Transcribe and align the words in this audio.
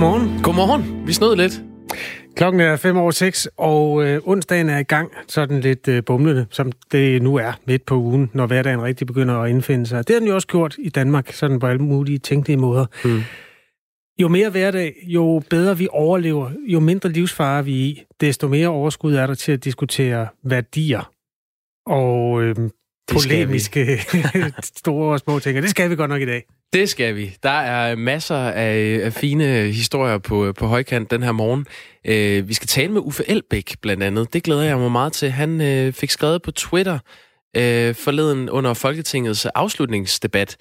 Godmorgen. 0.00 0.42
Godmorgen. 0.42 1.06
Vi 1.06 1.12
snød 1.12 1.36
lidt. 1.36 1.62
Klokken 2.36 2.60
er 2.60 2.76
fem 2.76 2.96
over 2.96 3.10
seks, 3.10 3.48
og 3.56 4.04
øh, 4.04 4.20
onsdagen 4.24 4.68
er 4.68 4.78
i 4.78 4.82
gang, 4.82 5.12
sådan 5.28 5.60
lidt 5.60 5.88
øh, 5.88 6.04
bumlende, 6.04 6.46
som 6.50 6.72
det 6.92 7.22
nu 7.22 7.36
er 7.36 7.52
midt 7.66 7.86
på 7.86 7.96
ugen, 7.96 8.30
når 8.34 8.46
hverdagen 8.46 8.82
rigtig 8.82 9.06
begynder 9.06 9.34
at 9.34 9.50
indfinde 9.50 9.86
sig. 9.86 10.08
Det 10.08 10.14
har 10.14 10.20
den 10.20 10.28
jo 10.28 10.34
også 10.34 10.48
gjort 10.48 10.76
i 10.78 10.88
Danmark, 10.88 11.32
sådan 11.32 11.58
på 11.58 11.66
alle 11.66 11.82
mulige 11.82 12.18
tænkelige 12.18 12.56
måder. 12.56 12.86
Mm. 13.04 13.20
Jo 14.20 14.28
mere 14.28 14.50
hverdag, 14.50 14.94
jo 15.02 15.42
bedre 15.50 15.78
vi 15.78 15.88
overlever, 15.90 16.50
jo 16.68 16.80
mindre 16.80 17.08
livsfare 17.08 17.64
vi 17.64 17.72
er 17.72 17.84
i, 17.84 18.02
desto 18.20 18.48
mere 18.48 18.68
overskud 18.68 19.14
er 19.14 19.26
der 19.26 19.34
til 19.34 19.52
at 19.52 19.64
diskutere 19.64 20.28
værdier 20.44 21.12
og 21.86 22.42
øh, 22.42 22.56
polemiske 23.12 24.00
store 24.76 25.12
og 25.12 25.18
små 25.18 25.38
ting. 25.38 25.56
Og 25.56 25.62
det 25.62 25.70
skal 25.70 25.90
vi 25.90 25.96
godt 25.96 26.10
nok 26.10 26.22
i 26.22 26.26
dag. 26.26 26.44
Det 26.72 26.88
skal 26.88 27.16
vi. 27.16 27.36
Der 27.42 27.50
er 27.50 27.96
masser 27.96 28.36
af, 28.36 29.00
af 29.02 29.12
fine 29.12 29.44
historier 29.72 30.18
på, 30.18 30.52
på 30.52 30.66
højkant 30.66 31.10
den 31.10 31.22
her 31.22 31.32
morgen. 31.32 31.66
Øh, 32.06 32.48
vi 32.48 32.54
skal 32.54 32.68
tale 32.68 32.92
med 32.92 33.00
Uffe 33.00 33.30
Elbæk 33.30 33.74
blandt 33.82 34.02
andet. 34.02 34.32
Det 34.32 34.42
glæder 34.42 34.62
jeg 34.62 34.78
mig 34.78 34.92
meget 34.92 35.12
til. 35.12 35.30
Han 35.30 35.60
øh, 35.60 35.92
fik 35.92 36.10
skrevet 36.10 36.42
på 36.42 36.50
Twitter 36.50 36.98
øh, 37.56 37.94
forleden 37.94 38.50
under 38.50 38.74
Folketingets 38.74 39.46
afslutningsdebat. 39.46 40.56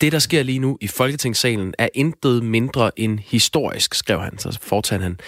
Det, 0.00 0.12
der 0.12 0.18
sker 0.18 0.42
lige 0.42 0.58
nu 0.58 0.78
i 0.80 0.86
Folketingssalen, 0.86 1.74
er 1.78 1.88
intet 1.94 2.44
mindre 2.44 2.90
end 3.00 3.18
historisk, 3.18 3.94
skrev 3.94 4.20
han, 4.20 4.38
så 4.38 4.58
fortalte 4.62 5.02
han. 5.02 5.18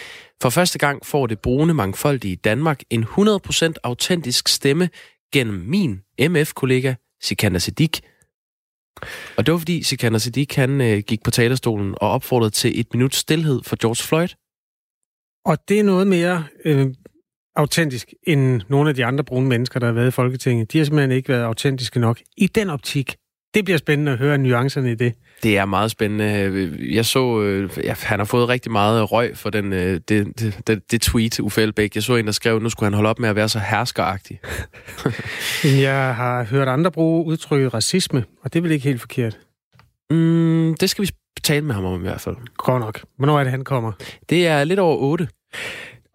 For 0.42 0.51
første 0.51 0.78
gang 0.78 1.06
får 1.06 1.26
det 1.26 1.38
brune 1.40 1.74
mangfoldige 1.74 2.37
Danmark 2.37 2.80
en 2.90 3.04
100% 3.04 3.73
autentisk 3.84 4.48
stemme 4.48 4.88
gennem 5.32 5.64
min 5.66 6.01
MF-kollega 6.20 6.94
Sikander 7.22 7.58
Siddiq, 7.58 8.00
og 9.36 9.46
det 9.46 9.52
var 9.52 9.59
fordi 9.59 9.82
Sikander 9.82 10.18
Siddiq, 10.18 10.54
han 10.54 10.80
øh, 10.80 10.98
gik 10.98 11.23
på 11.23 11.30
talerstolen 11.30 11.95
og 12.00 12.10
opfordrede 12.10 12.50
til 12.50 12.80
et 12.80 12.86
minut 12.95 13.14
stillhed 13.14 13.62
for 13.64 13.76
George 13.80 14.06
Floyd. 14.08 14.28
Og 15.45 15.68
det 15.68 15.80
er 15.80 15.84
noget 15.84 16.06
mere 16.06 16.45
øh, 16.64 16.86
autentisk 17.56 18.14
end 18.23 18.62
nogle 18.68 18.88
af 18.88 18.95
de 18.95 19.04
andre 19.04 19.24
brune 19.24 19.48
mennesker, 19.48 19.80
der 19.80 19.86
har 19.86 19.95
været 19.95 20.08
i 20.08 20.10
Folketinget. 20.10 20.73
De 20.73 20.78
har 20.78 20.84
simpelthen 20.84 21.10
ikke 21.10 21.28
været 21.28 21.45
autentiske 21.45 22.00
nok. 22.00 22.20
I 22.36 22.46
den 22.46 22.70
optik, 22.70 23.16
det 23.57 23.65
bliver 23.65 23.79
spændende 23.79 24.12
at 24.12 24.18
høre 24.18 24.38
nuancerne 24.38 24.93
i 24.93 24.95
det. 24.95 25.15
Det 25.43 25.59
er 25.59 25.65
meget 25.65 25.90
spændende. 25.90 26.73
Jeg 26.95 27.07
så, 27.07 27.43
øh, 27.43 27.71
ja, 27.85 27.95
han 28.02 28.18
har 28.18 28.24
fået 28.24 28.48
rigtig 28.48 28.73
meget 28.73 29.13
røg 29.13 29.37
for 29.37 29.51
den, 29.51 29.73
øh, 29.73 30.01
det, 30.09 30.40
det, 30.40 30.60
det, 30.66 30.90
det 30.90 31.01
tweet, 31.01 31.40
Uffe 31.40 31.63
Elbæk. 31.63 31.95
Jeg 31.95 32.02
så 32.02 32.16
en, 32.16 32.26
der 32.26 32.32
skrev, 32.32 32.59
nu 32.59 32.68
skulle 32.68 32.87
han 32.87 32.95
holde 32.95 33.10
op 33.10 33.18
med 33.18 33.29
at 33.29 33.37
være 33.37 33.48
så 33.48 33.59
herskeragtig. 33.59 34.40
jeg 35.87 36.15
har 36.15 36.45
hørt 36.45 36.68
andre 36.68 36.90
bruge 36.90 37.26
udtrykket 37.26 37.74
racisme, 37.74 38.24
og 38.43 38.52
det 38.52 38.59
er 38.59 38.63
vel 38.63 38.71
ikke 38.71 38.85
helt 38.85 39.01
forkert? 39.01 39.38
Mm, 40.10 40.74
det 40.80 40.91
skal 40.91 41.04
vi 41.04 41.10
tale 41.43 41.65
med 41.65 41.74
ham 41.74 41.85
om 41.85 42.01
i 42.01 42.02
hvert 42.02 42.20
fald. 42.20 42.37
Godt 42.57 42.80
nok. 42.80 43.01
Hvornår 43.16 43.38
er 43.38 43.45
det, 43.45 43.51
han 43.51 43.65
kommer? 43.65 43.93
Det 44.29 44.46
er 44.46 44.65
lidt 44.65 44.79
over 44.79 44.96
8. 44.96 45.29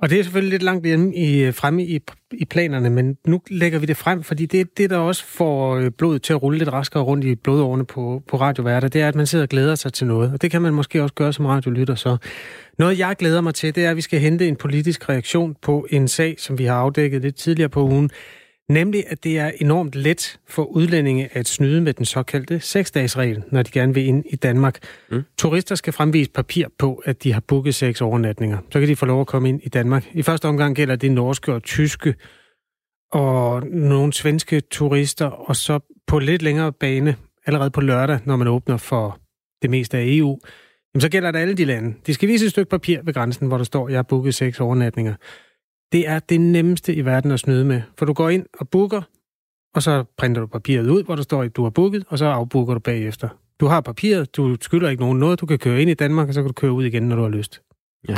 Og 0.01 0.09
det 0.09 0.19
er 0.19 0.23
selvfølgelig 0.23 0.51
lidt 0.51 0.63
langt 0.63 0.85
hjemme 0.85 1.15
i, 1.15 1.43
øh, 1.43 1.53
fremme 1.53 1.83
i, 1.83 1.99
i 2.31 2.45
planerne, 2.45 2.89
men 2.89 3.17
nu 3.27 3.41
lægger 3.49 3.79
vi 3.79 3.85
det 3.85 3.97
frem, 3.97 4.23
fordi 4.23 4.45
det 4.45 4.59
er 4.59 4.65
det, 4.77 4.89
der 4.89 4.97
også 4.97 5.25
får 5.25 5.75
øh, 5.75 5.91
blodet 5.97 6.21
til 6.21 6.33
at 6.33 6.43
rulle 6.43 6.59
lidt 6.59 6.73
raskere 6.73 7.03
rundt 7.03 7.25
i 7.25 7.35
blodårene 7.35 7.85
på, 7.85 8.23
på 8.27 8.37
radioværter, 8.37 8.87
det 8.87 9.01
er, 9.01 9.07
at 9.07 9.15
man 9.15 9.27
sidder 9.27 9.45
og 9.45 9.49
glæder 9.49 9.75
sig 9.75 9.93
til 9.93 10.07
noget. 10.07 10.33
Og 10.33 10.41
det 10.41 10.51
kan 10.51 10.61
man 10.61 10.73
måske 10.73 11.03
også 11.03 11.15
gøre 11.15 11.33
som 11.33 11.45
radiolytter. 11.45 11.95
Så 11.95 12.17
noget, 12.79 12.99
jeg 12.99 13.15
glæder 13.19 13.41
mig 13.41 13.53
til, 13.53 13.75
det 13.75 13.85
er, 13.85 13.89
at 13.89 13.95
vi 13.95 14.01
skal 14.01 14.19
hente 14.19 14.47
en 14.47 14.55
politisk 14.55 15.09
reaktion 15.09 15.55
på 15.61 15.87
en 15.89 16.07
sag, 16.07 16.35
som 16.39 16.57
vi 16.57 16.65
har 16.65 16.75
afdækket 16.75 17.21
lidt 17.21 17.35
tidligere 17.35 17.69
på 17.69 17.83
ugen, 17.83 18.09
Nemlig, 18.71 19.03
at 19.07 19.23
det 19.23 19.39
er 19.39 19.51
enormt 19.61 19.95
let 19.95 20.39
for 20.47 20.63
udlændinge 20.63 21.29
at 21.31 21.47
snyde 21.47 21.81
med 21.81 21.93
den 21.93 22.05
såkaldte 22.05 22.59
seksdagsregel, 22.59 23.43
når 23.51 23.63
de 23.63 23.71
gerne 23.71 23.93
vil 23.93 24.05
ind 24.05 24.23
i 24.29 24.35
Danmark. 24.35 24.79
Mm. 25.11 25.23
Turister 25.37 25.75
skal 25.75 25.93
fremvise 25.93 26.31
papir 26.31 26.67
på, 26.79 27.01
at 27.05 27.23
de 27.23 27.33
har 27.33 27.39
booket 27.47 27.75
seks 27.75 28.01
overnatninger. 28.01 28.57
Så 28.71 28.79
kan 28.79 28.89
de 28.89 28.95
få 28.95 29.05
lov 29.05 29.21
at 29.21 29.27
komme 29.27 29.49
ind 29.49 29.61
i 29.63 29.69
Danmark. 29.69 30.05
I 30.13 30.21
første 30.21 30.47
omgang 30.47 30.75
gælder 30.75 30.95
det 30.95 31.11
norske 31.11 31.53
og 31.53 31.63
tyske 31.63 32.15
og 33.11 33.67
nogle 33.67 34.13
svenske 34.13 34.59
turister, 34.59 35.25
og 35.25 35.55
så 35.55 35.79
på 36.07 36.19
lidt 36.19 36.41
længere 36.41 36.73
bane, 36.73 37.15
allerede 37.45 37.71
på 37.71 37.81
lørdag, 37.81 38.19
når 38.25 38.35
man 38.35 38.47
åbner 38.47 38.77
for 38.77 39.19
det 39.61 39.69
meste 39.69 39.97
af 39.97 40.03
EU, 40.07 40.39
jamen 40.93 41.01
så 41.01 41.09
gælder 41.09 41.31
det 41.31 41.39
alle 41.39 41.53
de 41.53 41.65
lande. 41.65 41.93
De 42.07 42.13
skal 42.13 42.29
vise 42.29 42.45
et 42.45 42.51
stykke 42.51 42.69
papir 42.69 42.99
ved 43.03 43.13
grænsen, 43.13 43.47
hvor 43.47 43.57
der 43.57 43.63
står, 43.63 43.87
at 43.87 43.91
jeg 43.91 43.97
har 43.97 44.03
booket 44.03 44.35
seks 44.35 44.59
overnatninger 44.59 45.15
det 45.91 46.07
er 46.07 46.19
det 46.19 46.41
nemmeste 46.41 46.95
i 46.95 47.05
verden 47.05 47.31
at 47.31 47.39
snyde 47.39 47.65
med. 47.65 47.81
For 47.97 48.05
du 48.05 48.13
går 48.13 48.29
ind 48.29 48.45
og 48.59 48.69
booker, 48.69 49.01
og 49.75 49.83
så 49.83 50.03
printer 50.17 50.41
du 50.41 50.47
papiret 50.47 50.89
ud, 50.89 51.03
hvor 51.03 51.15
der 51.15 51.23
står, 51.23 51.43
at 51.43 51.55
du 51.55 51.63
har 51.63 51.69
booket, 51.69 52.03
og 52.07 52.17
så 52.17 52.25
afbooker 52.25 52.73
du 52.73 52.79
bagefter. 52.79 53.29
Du 53.59 53.65
har 53.65 53.81
papiret, 53.81 54.35
du 54.35 54.57
skylder 54.61 54.89
ikke 54.89 55.03
nogen 55.03 55.19
noget, 55.19 55.41
du 55.41 55.45
kan 55.45 55.59
køre 55.59 55.81
ind 55.81 55.89
i 55.89 55.93
Danmark, 55.93 56.27
og 56.27 56.33
så 56.33 56.41
kan 56.41 56.47
du 56.47 56.53
køre 56.53 56.71
ud 56.71 56.85
igen, 56.85 57.03
når 57.03 57.15
du 57.15 57.21
har 57.21 57.29
lyst. 57.29 57.61
Ja. 58.09 58.17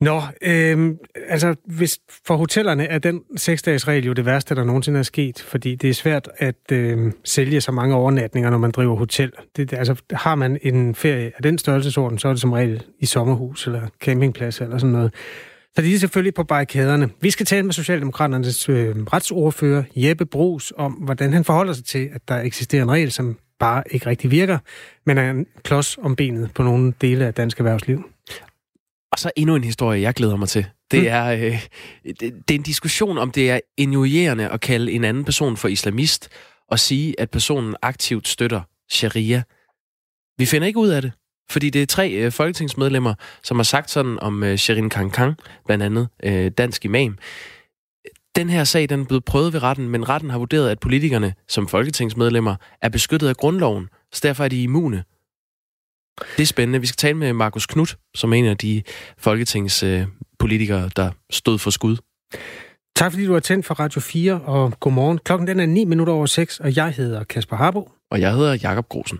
Nå, 0.00 0.22
øh, 0.42 0.94
altså 1.28 1.54
hvis 1.64 1.98
for 2.26 2.36
hotellerne 2.36 2.86
er 2.86 2.98
den 2.98 3.22
seksdagsregel 3.36 4.04
jo 4.04 4.12
det 4.12 4.26
værste, 4.26 4.54
der 4.54 4.64
nogensinde 4.64 4.98
er 4.98 5.02
sket, 5.02 5.40
fordi 5.40 5.74
det 5.74 5.90
er 5.90 5.94
svært 5.94 6.28
at 6.36 6.72
øh, 6.72 7.12
sælge 7.24 7.60
så 7.60 7.72
mange 7.72 7.94
overnatninger, 7.94 8.50
når 8.50 8.58
man 8.58 8.70
driver 8.70 8.96
hotel. 8.96 9.32
Det, 9.56 9.72
altså, 9.72 10.02
har 10.12 10.34
man 10.34 10.58
en 10.62 10.94
ferie 10.94 11.32
af 11.36 11.42
den 11.42 11.58
størrelsesorden, 11.58 12.18
så 12.18 12.28
er 12.28 12.32
det 12.32 12.40
som 12.40 12.52
regel 12.52 12.82
i 12.98 13.06
sommerhus 13.06 13.66
eller 13.66 13.88
campingplads 14.00 14.60
eller 14.60 14.78
sådan 14.78 14.92
noget. 14.92 15.14
Så 15.76 15.82
de 15.82 15.94
er 15.94 15.98
selvfølgelig 15.98 16.34
på 16.34 16.44
barrikaderne. 16.44 17.10
Vi 17.20 17.30
skal 17.30 17.46
tale 17.46 17.62
med 17.62 17.72
Socialdemokraternes 17.72 18.68
øh, 18.68 18.96
retsordfører 18.96 19.82
Jeppe 19.96 20.26
Brugs 20.26 20.72
om, 20.76 20.92
hvordan 20.92 21.32
han 21.32 21.44
forholder 21.44 21.72
sig 21.72 21.84
til, 21.84 22.10
at 22.12 22.28
der 22.28 22.40
eksisterer 22.40 22.82
en 22.82 22.90
regel, 22.90 23.12
som 23.12 23.38
bare 23.58 23.82
ikke 23.90 24.06
rigtig 24.06 24.30
virker, 24.30 24.58
men 25.06 25.18
er 25.18 25.30
en 25.30 25.46
klods 25.62 25.98
om 25.98 26.16
benet 26.16 26.50
på 26.54 26.62
nogle 26.62 26.94
dele 27.00 27.26
af 27.26 27.34
dansk 27.34 27.58
erhvervsliv. 27.58 28.10
Og 29.12 29.18
så 29.18 29.30
endnu 29.36 29.56
en 29.56 29.64
historie, 29.64 30.00
jeg 30.00 30.14
glæder 30.14 30.36
mig 30.36 30.48
til. 30.48 30.66
Det 30.90 31.00
mm. 31.00 31.06
er, 31.08 31.26
øh, 31.32 31.66
det, 32.04 32.20
det 32.20 32.54
er 32.54 32.58
en 32.58 32.62
diskussion 32.62 33.18
om, 33.18 33.30
det 33.30 33.50
er 33.50 33.60
injurierende 33.76 34.48
at 34.48 34.60
kalde 34.60 34.92
en 34.92 35.04
anden 35.04 35.24
person 35.24 35.56
for 35.56 35.68
islamist 35.68 36.28
og 36.68 36.78
sige, 36.78 37.20
at 37.20 37.30
personen 37.30 37.76
aktivt 37.82 38.28
støtter 38.28 38.60
sharia. 38.90 39.42
Vi 40.38 40.46
finder 40.46 40.66
ikke 40.66 40.78
ud 40.78 40.88
af 40.88 41.02
det. 41.02 41.12
Fordi 41.50 41.70
det 41.70 41.82
er 41.82 41.86
tre 41.86 42.10
øh, 42.10 42.32
folketingsmedlemmer, 42.32 43.14
som 43.42 43.56
har 43.56 43.64
sagt 43.64 43.90
sådan 43.90 44.18
om 44.18 44.42
øh, 44.42 44.58
Sherin 44.58 44.90
Kang 44.90 45.36
blandt 45.66 45.84
andet 45.84 46.08
øh, 46.22 46.50
dansk 46.50 46.84
imam. 46.84 47.18
Den 48.36 48.50
her 48.50 48.64
sag 48.64 48.88
den 48.88 49.00
er 49.00 49.04
blevet 49.04 49.24
prøvet 49.24 49.52
ved 49.52 49.62
retten, 49.62 49.88
men 49.88 50.08
retten 50.08 50.30
har 50.30 50.38
vurderet, 50.38 50.70
at 50.70 50.80
politikerne 50.80 51.34
som 51.48 51.68
folketingsmedlemmer 51.68 52.56
er 52.82 52.88
beskyttet 52.88 53.28
af 53.28 53.36
grundloven, 53.36 53.88
så 54.12 54.20
derfor 54.22 54.44
er 54.44 54.48
de 54.48 54.62
immune. 54.62 55.04
Det 56.36 56.42
er 56.42 56.46
spændende. 56.46 56.80
Vi 56.80 56.86
skal 56.86 56.96
tale 56.96 57.16
med 57.16 57.32
Markus 57.32 57.66
Knudt, 57.66 57.98
som 58.14 58.32
er 58.32 58.36
en 58.36 58.46
af 58.46 58.56
de 58.56 58.82
folketingspolitikere, 59.18 60.90
der 60.96 61.10
stod 61.30 61.58
for 61.58 61.70
skud. 61.70 61.96
Tak 62.96 63.12
fordi 63.12 63.26
du 63.26 63.32
har 63.32 63.40
tændt 63.40 63.66
for 63.66 63.74
Radio 63.74 64.00
4, 64.00 64.40
og 64.40 64.80
godmorgen. 64.80 65.18
Klokken 65.18 65.48
den 65.48 65.60
er 65.60 65.66
9 65.66 65.84
minutter 65.84 66.12
over 66.12 66.26
6, 66.26 66.60
og 66.60 66.76
jeg 66.76 66.90
hedder 66.90 67.24
Kasper 67.24 67.56
Harbo. 67.56 67.90
Og 68.10 68.20
jeg 68.20 68.34
hedder 68.34 68.58
Jakob 68.62 68.88
Grosen. 68.88 69.18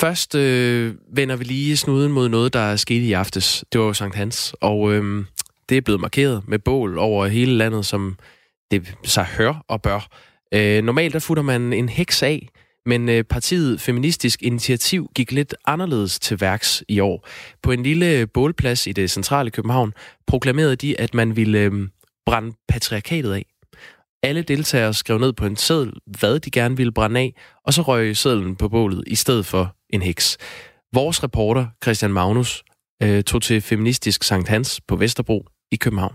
Først 0.00 0.34
øh, 0.34 0.94
vender 1.12 1.36
vi 1.36 1.44
lige 1.44 1.76
snuden 1.76 2.12
mod 2.12 2.28
noget, 2.28 2.52
der 2.52 2.60
er 2.60 2.76
sket 2.76 3.00
i 3.00 3.12
aftes. 3.12 3.64
Det 3.72 3.80
var 3.80 3.86
jo 3.86 3.92
Sankt 3.92 4.16
Hans, 4.16 4.54
og 4.60 4.92
øh, 4.92 5.24
det 5.68 5.76
er 5.76 5.80
blevet 5.80 6.00
markeret 6.00 6.42
med 6.48 6.58
bål 6.58 6.98
over 6.98 7.26
hele 7.26 7.52
landet, 7.52 7.86
som 7.86 8.18
det 8.70 8.94
sig 9.04 9.24
hør 9.24 9.64
og 9.68 9.82
bør. 9.82 10.08
Øh, 10.54 10.82
normalt 10.84 11.12
der 11.12 11.18
futter 11.18 11.42
man 11.42 11.72
en 11.72 11.88
heks 11.88 12.22
af, 12.22 12.48
men 12.86 13.08
øh, 13.08 13.24
partiet 13.24 13.80
Feministisk 13.80 14.42
Initiativ 14.42 15.10
gik 15.14 15.32
lidt 15.32 15.54
anderledes 15.66 16.18
til 16.18 16.40
værks 16.40 16.84
i 16.88 17.00
år. 17.00 17.28
På 17.62 17.72
en 17.72 17.82
lille 17.82 18.26
bålplads 18.26 18.86
i 18.86 18.92
det 18.92 19.10
centrale 19.10 19.50
København 19.50 19.92
proklamerede 20.26 20.76
de, 20.76 21.00
at 21.00 21.14
man 21.14 21.36
ville 21.36 21.58
øh, 21.58 21.72
brænde 22.26 22.56
patriarkatet 22.68 23.32
af. 23.32 23.44
Alle 24.22 24.42
deltagere 24.42 24.94
skrev 24.94 25.18
ned 25.18 25.32
på 25.32 25.46
en 25.46 25.56
seddel, 25.56 25.92
hvad 26.06 26.40
de 26.40 26.50
gerne 26.50 26.76
ville 26.76 26.92
brænde 26.92 27.20
af, 27.20 27.34
og 27.66 27.74
så 27.74 27.82
røg 27.82 28.16
sedlen 28.16 28.56
på 28.56 28.68
bålet 28.68 29.04
i 29.06 29.14
stedet 29.14 29.46
for 29.46 29.76
en 29.90 30.02
heks. 30.02 30.36
Vores 30.92 31.22
reporter, 31.22 31.66
Christian 31.82 32.12
Magnus, 32.12 32.62
øh, 33.02 33.22
tog 33.22 33.42
til 33.42 33.60
Feministisk 33.60 34.22
Sankt 34.22 34.48
Hans 34.48 34.80
på 34.88 34.96
Vesterbro 34.96 35.46
i 35.72 35.76
København. 35.76 36.14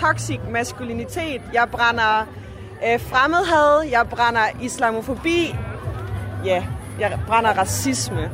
toxic 0.00 0.40
maskulinitet. 0.50 1.42
Jeg 1.52 1.68
brænder 1.72 2.26
øh, 2.86 3.00
fremmedhad. 3.00 3.88
Jeg 3.90 4.08
brænder 4.10 4.40
islamofobi. 4.60 5.56
Ja, 6.44 6.64
jeg 7.00 7.18
brænder 7.26 7.50
racisme. 7.50 8.30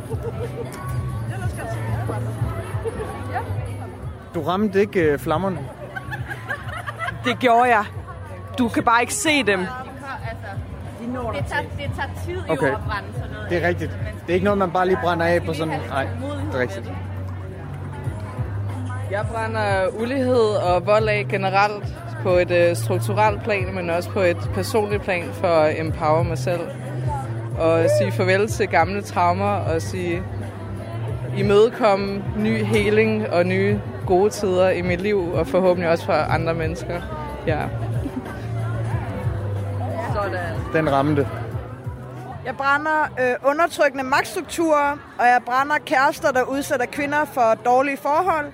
Du 4.34 4.42
ramte 4.42 4.80
ikke 4.80 5.00
øh, 5.00 5.18
flammerne? 5.18 5.58
Det 7.24 7.38
gjorde 7.38 7.68
jeg. 7.76 7.84
Du 8.58 8.68
kan 8.68 8.82
bare 8.84 9.00
ikke 9.00 9.14
se 9.14 9.42
dem. 9.42 9.58
Det 9.58 11.44
tager, 11.48 11.62
det 11.62 11.90
tager 11.96 12.08
tid 12.26 12.38
okay. 12.48 12.72
At 12.72 12.78
brænde 12.88 13.08
sådan 13.14 13.30
noget. 13.32 13.50
Det 13.50 13.64
er 13.64 13.68
rigtigt. 13.68 13.90
Det 14.26 14.30
er 14.30 14.34
ikke 14.34 14.44
noget, 14.44 14.58
man 14.58 14.70
bare 14.70 14.86
lige 14.86 14.98
brænder 15.02 15.26
af 15.26 15.42
på 15.42 15.52
sådan... 15.54 15.80
Nej, 15.88 16.06
det 16.46 16.54
er 16.54 16.58
rigtigt. 16.58 16.92
Jeg 19.10 19.26
brænder 19.32 19.86
ulighed 20.00 20.48
og 20.56 20.86
vold 20.86 21.08
af 21.08 21.26
generelt 21.28 21.94
på 22.26 22.32
et 22.32 22.50
øh, 22.50 22.76
strukturelt 22.76 23.42
plan, 23.42 23.74
men 23.74 23.90
også 23.90 24.10
på 24.10 24.20
et 24.20 24.50
personligt 24.54 25.02
plan 25.02 25.24
for 25.32 25.48
at 25.48 25.80
empower 25.80 26.22
mig 26.22 26.38
selv. 26.38 26.60
Og 27.58 27.86
sige 27.98 28.12
farvel 28.12 28.48
til 28.48 28.68
gamle 28.68 29.02
traumer 29.02 29.50
og 29.50 29.82
sige 29.82 30.22
imødekomme 31.36 32.24
ny 32.36 32.64
heling 32.64 33.30
og 33.30 33.46
nye 33.46 33.80
gode 34.06 34.30
tider 34.30 34.70
i 34.70 34.82
mit 34.82 35.00
liv, 35.00 35.32
og 35.34 35.46
forhåbentlig 35.46 35.90
også 35.90 36.04
for 36.04 36.12
andre 36.12 36.54
mennesker. 36.54 37.00
Ja. 37.46 37.60
Sådan. 40.14 40.54
Den 40.72 40.92
ramte. 40.92 41.28
Jeg 42.44 42.56
brænder 42.56 43.10
øh, 43.20 43.50
undertrykkende 43.50 44.04
magtstrukturer, 44.04 44.92
og 45.18 45.26
jeg 45.26 45.40
brænder 45.46 45.74
kærester, 45.86 46.32
der 46.32 46.42
udsætter 46.42 46.86
kvinder 46.86 47.24
for 47.24 47.54
dårlige 47.64 47.96
forhold, 47.96 48.46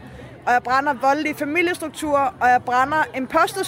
og 0.47 0.53
jeg 0.53 0.63
brænder 0.63 0.93
voldelige 0.93 1.35
familiestrukturer, 1.35 2.35
og 2.41 2.49
jeg 2.49 2.63
brænder 2.67 3.05
imposter 3.17 3.63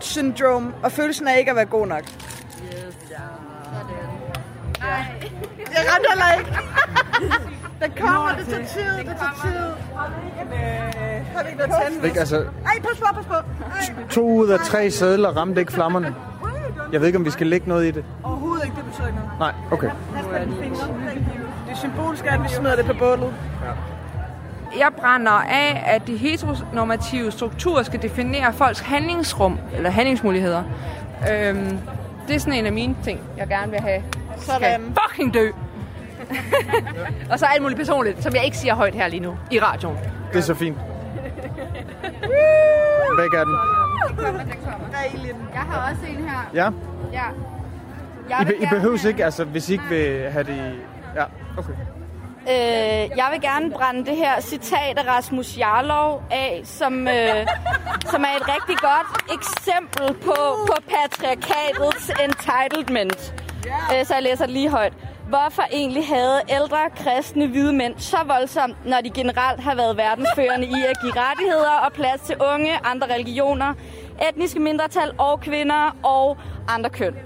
syndrome 0.00 0.72
og 0.82 0.92
følelsen 0.92 1.28
af 1.28 1.38
ikke 1.38 1.50
at 1.50 1.56
være 1.56 1.64
god 1.66 1.86
nok. 1.86 2.02
Jeg 5.74 5.84
ramte 5.92 6.08
heller 6.10 6.38
ikke. 6.38 6.50
Den 7.82 7.90
kommer, 8.00 8.34
det 8.38 8.46
tager 8.46 8.66
tid, 8.66 8.98
det 8.98 9.16
tager 9.18 9.40
tid. 9.44 9.58
Øh, 9.58 11.26
Har 11.34 11.42
vi 11.42 11.48
ikke 11.48 11.58
noget 11.66 11.82
tændt? 11.92 12.04
Ikke, 12.04 12.20
altså, 12.20 12.36
Ej, 12.36 12.80
pas 12.82 12.98
på, 12.98 13.14
pas 13.14 13.26
på. 13.26 13.34
Ej. 13.34 14.08
to 14.10 14.28
ud 14.32 14.48
af 14.48 14.58
tre 14.58 14.90
sædler 14.90 15.28
ramte 15.28 15.60
ikke 15.60 15.72
flammerne. 15.72 16.14
Jeg 16.92 17.00
ved 17.00 17.06
ikke, 17.06 17.18
om 17.18 17.24
vi 17.24 17.30
skal 17.30 17.46
lægge 17.46 17.68
noget 17.68 17.86
i 17.86 17.90
det. 17.90 18.04
Overhovedet 18.24 18.64
ikke, 18.64 18.76
det 18.76 18.84
betyder 18.84 19.06
ikke 19.06 19.18
noget. 19.18 19.38
Nej, 19.38 19.52
okay. 19.70 19.90
Det 21.66 21.72
er 21.72 21.76
symbolisk, 21.76 22.24
at 22.26 22.42
vi 22.42 22.48
smider 22.48 22.76
det 22.76 22.86
på 22.86 22.94
bålet. 22.98 23.34
Jeg 24.78 24.88
brænder 24.98 25.32
af, 25.32 25.82
at 25.86 26.06
de 26.06 26.16
heteronormative 26.16 27.30
strukturer 27.30 27.82
skal 27.82 28.02
definere 28.02 28.52
folks 28.52 28.80
handlingsrum, 28.80 29.58
eller 29.74 29.90
handlingsmuligheder. 29.90 30.62
Øhm, 31.32 31.78
det 32.28 32.36
er 32.36 32.40
sådan 32.40 32.54
en 32.54 32.66
af 32.66 32.72
mine 32.72 32.96
ting, 33.04 33.20
jeg 33.36 33.48
gerne 33.48 33.70
vil 33.70 33.80
have. 33.80 34.02
Sådan. 34.36 34.60
Skal 34.60 34.80
fucking 35.02 35.34
dø. 35.34 35.50
og 37.30 37.38
så 37.38 37.46
alt 37.46 37.62
muligt 37.62 37.78
personligt, 37.78 38.22
som 38.22 38.34
jeg 38.34 38.44
ikke 38.44 38.56
siger 38.56 38.74
højt 38.74 38.94
her 38.94 39.08
lige 39.08 39.20
nu 39.20 39.36
i 39.50 39.60
radioen. 39.60 39.96
Det 40.32 40.38
er 40.38 40.42
så 40.42 40.54
fint. 40.54 40.76
Væk 43.18 43.34
er 43.34 43.44
den. 43.44 43.54
Jeg 45.54 45.60
har 45.60 45.90
også 45.90 46.02
en 46.06 46.28
her. 46.28 46.50
Ja. 46.54 46.70
Ja. 47.12 47.24
I, 48.28 48.30
Jeg 48.30 48.38
be, 48.46 48.46
vil 48.46 48.62
I 48.62 48.66
behøver 48.70 48.96
gerne, 48.96 49.08
ikke, 49.08 49.24
altså 49.24 49.44
hvis 49.44 49.68
I 49.68 49.72
ikke 49.72 49.84
vil 49.88 50.30
have 50.30 50.44
det 50.44 50.54
i... 50.54 50.80
Ja, 51.16 51.24
okay. 51.58 51.72
Øh, 52.42 53.18
jeg 53.20 53.28
vil 53.32 53.40
gerne 53.40 53.70
brænde 53.70 54.06
det 54.06 54.16
her 54.16 54.40
citat 54.40 54.98
af 54.98 55.06
Rasmus 55.06 55.58
Jarlov 55.58 56.22
af, 56.30 56.60
som, 56.64 57.08
øh, 57.08 57.46
som 58.10 58.22
er 58.22 58.36
et 58.40 58.48
rigtig 58.54 58.76
godt 58.78 59.08
eksempel 59.36 60.14
på, 60.24 60.34
på 60.66 60.74
patriarkatets 60.88 62.10
entitlement. 62.24 63.34
Øh, 63.66 64.06
så 64.06 64.14
jeg 64.14 64.22
læser 64.22 64.44
det 64.44 64.54
lige 64.54 64.68
højt. 64.68 64.92
Hvorfor 65.28 65.62
egentlig 65.72 66.06
havde 66.06 66.40
ældre 66.48 66.78
kristne 66.96 67.46
hvide 67.46 67.72
mænd 67.72 67.94
så 67.98 68.16
voldsomt, 68.26 68.86
når 68.86 69.00
de 69.00 69.10
generelt 69.10 69.60
har 69.60 69.74
været 69.74 69.96
verdensførende 69.96 70.66
i 70.66 70.74
at 70.88 70.96
give 71.02 71.12
rettigheder 71.16 71.70
og 71.70 71.92
plads 71.92 72.20
til 72.20 72.36
unge, 72.54 72.78
andre 72.84 73.14
religioner, 73.14 73.74
etniske 74.30 74.60
mindretal 74.60 75.12
og 75.18 75.40
kvinder 75.40 75.96
og 76.02 76.36
andre 76.68 76.90
køn? 76.90 77.16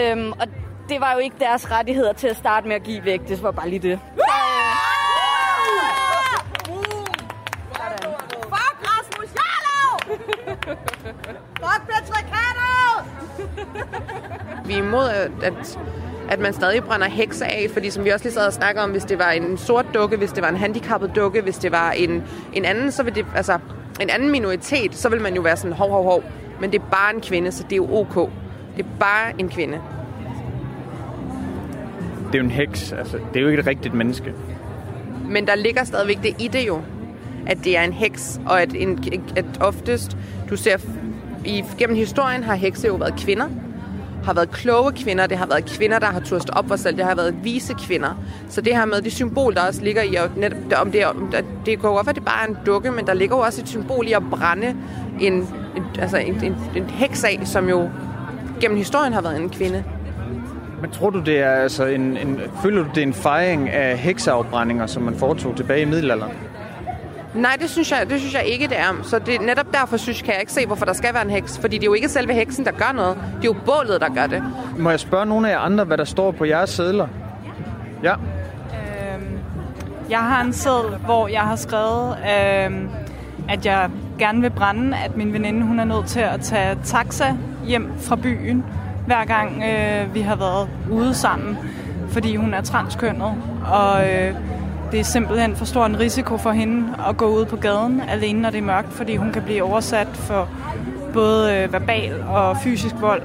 Øhm, 0.00 0.32
og 0.32 0.46
det 0.88 1.00
var 1.00 1.12
jo 1.12 1.18
ikke 1.18 1.36
deres 1.40 1.70
rettigheder 1.70 2.12
til 2.12 2.28
at 2.28 2.36
starte 2.36 2.68
med 2.68 2.76
at 2.76 2.82
give 2.82 3.04
væk. 3.04 3.20
Det 3.28 3.42
var 3.42 3.50
bare 3.50 3.68
lige 3.68 3.80
det. 3.90 4.00
Så, 4.16 4.22
Fuck 8.42 8.76
Rasmus 8.82 9.30
Jarlov! 9.38 10.95
Fuck 11.60 11.82
patriarkatet! 11.88 12.66
Vi 14.66 14.72
er 14.72 14.78
imod, 14.78 15.08
at, 15.42 15.78
at, 16.30 16.38
man 16.40 16.52
stadig 16.52 16.84
brænder 16.84 17.08
hekse 17.08 17.46
af, 17.46 17.70
fordi 17.72 17.90
som 17.90 18.04
vi 18.04 18.10
også 18.10 18.24
lige 18.24 18.34
sad 18.34 18.46
og 18.46 18.52
snakker 18.52 18.82
om, 18.82 18.90
hvis 18.90 19.04
det 19.04 19.18
var 19.18 19.30
en 19.30 19.58
sort 19.58 19.86
dukke, 19.94 20.16
hvis 20.16 20.32
det 20.32 20.42
var 20.42 20.48
en 20.48 20.56
handicappet 20.56 21.16
dukke, 21.16 21.40
hvis 21.40 21.58
det 21.58 21.72
var 21.72 21.90
en, 21.90 22.22
en 22.52 22.64
anden, 22.64 22.92
så 22.92 23.02
vil 23.02 23.14
det, 23.14 23.26
altså, 23.36 23.58
en 24.00 24.10
anden 24.10 24.30
minoritet, 24.30 24.94
så 24.94 25.08
vil 25.08 25.20
man 25.20 25.34
jo 25.34 25.42
være 25.42 25.56
sådan, 25.56 25.72
hov, 25.72 25.90
hov, 25.90 26.04
hov. 26.04 26.24
Men 26.60 26.72
det 26.72 26.80
er 26.80 26.84
bare 26.90 27.14
en 27.14 27.20
kvinde, 27.20 27.52
så 27.52 27.62
det 27.62 27.72
er 27.72 27.76
jo 27.76 27.94
ok. 27.96 28.30
Det 28.76 28.84
er 28.84 28.88
bare 29.00 29.32
en 29.38 29.48
kvinde. 29.48 29.80
Det 32.26 32.34
er 32.34 32.38
jo 32.38 32.44
en 32.44 32.50
heks, 32.50 32.92
altså. 32.92 33.16
Det 33.16 33.36
er 33.36 33.40
jo 33.40 33.48
ikke 33.48 33.60
et 33.60 33.66
rigtigt 33.66 33.94
menneske. 33.94 34.34
Men 35.28 35.46
der 35.46 35.54
ligger 35.54 35.84
stadigvæk 35.84 36.22
det 36.22 36.34
i 36.38 36.48
det 36.48 36.66
jo, 36.66 36.80
at 37.46 37.58
det 37.64 37.76
er 37.76 37.82
en 37.82 37.92
heks, 37.92 38.40
og 38.46 38.62
at, 38.62 38.74
en, 38.74 39.04
at 39.36 39.44
oftest, 39.60 40.16
du 40.50 40.56
ser, 40.56 40.76
i, 41.44 41.64
gennem 41.78 41.96
historien 41.96 42.42
har 42.42 42.54
hekse 42.54 42.86
jo 42.86 42.94
været 42.94 43.14
kvinder, 43.16 43.46
har 44.24 44.34
været 44.34 44.50
kloge 44.50 44.92
kvinder, 44.92 45.26
det 45.26 45.38
har 45.38 45.46
været 45.46 45.64
kvinder, 45.64 45.98
der 45.98 46.06
har 46.06 46.20
turst 46.20 46.50
op 46.50 46.68
for 46.68 46.76
selv, 46.76 46.96
det 46.96 47.04
har 47.04 47.14
været 47.14 47.34
vise 47.44 47.74
kvinder. 47.74 48.22
Så 48.48 48.60
det 48.60 48.76
her 48.76 48.84
med 48.84 49.02
det 49.02 49.12
symbol, 49.12 49.54
der 49.54 49.66
også 49.66 49.82
ligger 49.82 50.02
i, 50.02 50.14
og 50.14 50.30
netop, 50.36 50.58
om 50.80 50.92
det, 50.92 51.06
om 51.06 51.28
det, 51.32 51.44
det 51.66 51.80
kan 51.80 51.88
jo 51.88 51.94
godt 51.94 52.08
at 52.08 52.14
det 52.14 52.24
bare 52.24 52.44
er 52.44 52.48
en 52.48 52.56
dukke, 52.66 52.90
men 52.90 53.06
der 53.06 53.14
ligger 53.14 53.36
jo 53.36 53.42
også 53.42 53.62
et 53.62 53.68
symbol 53.68 54.08
i 54.08 54.12
at 54.12 54.22
brænde 54.30 54.76
en, 55.20 55.32
en, 55.32 55.46
altså 55.98 56.16
en, 56.16 56.44
en, 56.44 56.56
en 56.76 56.90
heks 56.90 57.24
af, 57.24 57.40
som 57.44 57.68
jo 57.68 57.90
gennem 58.60 58.78
historien 58.78 59.12
har 59.12 59.20
været 59.20 59.40
en 59.40 59.50
kvinde. 59.50 59.84
Men 60.80 60.90
tror 60.90 61.10
du, 61.10 61.20
det 61.20 61.38
er 61.38 61.50
altså 61.50 61.86
en, 61.86 62.16
en, 62.16 62.40
føler 62.62 62.82
du, 62.82 62.88
det 62.94 62.98
er 62.98 63.06
en 63.06 63.14
fejring 63.14 63.70
af 63.70 63.98
hekseafbrændinger, 63.98 64.86
som 64.86 65.02
man 65.02 65.14
foretog 65.14 65.56
tilbage 65.56 65.82
i 65.82 65.84
middelalderen? 65.84 66.32
Nej, 67.36 67.56
det 67.60 67.70
synes, 67.70 67.90
jeg, 67.90 68.10
det 68.10 68.20
synes 68.20 68.34
jeg 68.34 68.44
ikke, 68.44 68.66
det 68.66 68.78
er. 68.78 69.00
Så 69.02 69.18
det, 69.18 69.40
netop 69.40 69.66
derfor 69.72 69.96
synes, 69.96 70.22
kan 70.22 70.32
jeg 70.32 70.40
ikke 70.40 70.52
se, 70.52 70.66
hvorfor 70.66 70.84
der 70.84 70.92
skal 70.92 71.14
være 71.14 71.24
en 71.24 71.30
heks. 71.30 71.58
Fordi 71.58 71.76
det 71.76 71.82
er 71.82 71.86
jo 71.86 71.94
ikke 71.94 72.08
selve 72.08 72.32
heksen, 72.32 72.64
der 72.64 72.70
gør 72.70 72.92
noget. 72.94 73.16
Det 73.16 73.48
er 73.48 73.54
jo 73.54 73.56
bålet, 73.66 74.00
der 74.00 74.14
gør 74.14 74.26
det. 74.26 74.42
Må 74.78 74.90
jeg 74.90 75.00
spørge 75.00 75.26
nogle 75.26 75.48
af 75.48 75.52
jer 75.52 75.58
andre, 75.58 75.84
hvad 75.84 75.98
der 75.98 76.04
står 76.04 76.30
på 76.30 76.44
jeres 76.44 76.70
sædler? 76.70 77.08
Ja. 78.02 78.12
Øhm, 78.12 79.38
jeg 80.10 80.18
har 80.18 80.44
en 80.44 80.52
seddel, 80.52 80.96
hvor 81.04 81.28
jeg 81.28 81.40
har 81.40 81.56
skrevet, 81.56 82.16
øhm, 82.18 82.88
at 83.48 83.66
jeg 83.66 83.90
gerne 84.18 84.40
vil 84.40 84.50
brænde, 84.50 84.96
at 84.96 85.16
min 85.16 85.32
veninde 85.32 85.62
hun 85.62 85.80
er 85.80 85.84
nødt 85.84 86.06
til 86.06 86.20
at 86.20 86.40
tage 86.40 86.78
taxa 86.84 87.36
hjem 87.64 87.92
fra 87.98 88.16
byen, 88.16 88.64
hver 89.06 89.24
gang 89.24 89.62
øh, 89.62 90.14
vi 90.14 90.20
har 90.20 90.36
været 90.36 90.68
ude 90.90 91.14
sammen, 91.14 91.58
fordi 92.08 92.36
hun 92.36 92.54
er 92.54 92.60
transkønnet. 92.60 93.34
Og 93.72 94.10
øh, 94.10 94.34
det 94.92 95.00
er 95.00 95.04
simpelthen 95.04 95.56
for 95.56 95.64
stor 95.64 95.86
en 95.86 95.98
risiko 96.00 96.36
for 96.36 96.50
hende 96.50 96.94
at 97.08 97.16
gå 97.16 97.26
ud 97.26 97.44
på 97.44 97.56
gaden 97.56 98.02
alene, 98.08 98.40
når 98.40 98.50
det 98.50 98.58
er 98.58 98.62
mørkt, 98.62 98.92
fordi 98.92 99.16
hun 99.16 99.32
kan 99.32 99.42
blive 99.42 99.62
oversat 99.62 100.08
for 100.14 100.48
både 101.12 101.54
øh, 101.54 101.72
verbal 101.72 102.22
og 102.28 102.56
fysisk 102.64 102.94
vold. 103.00 103.22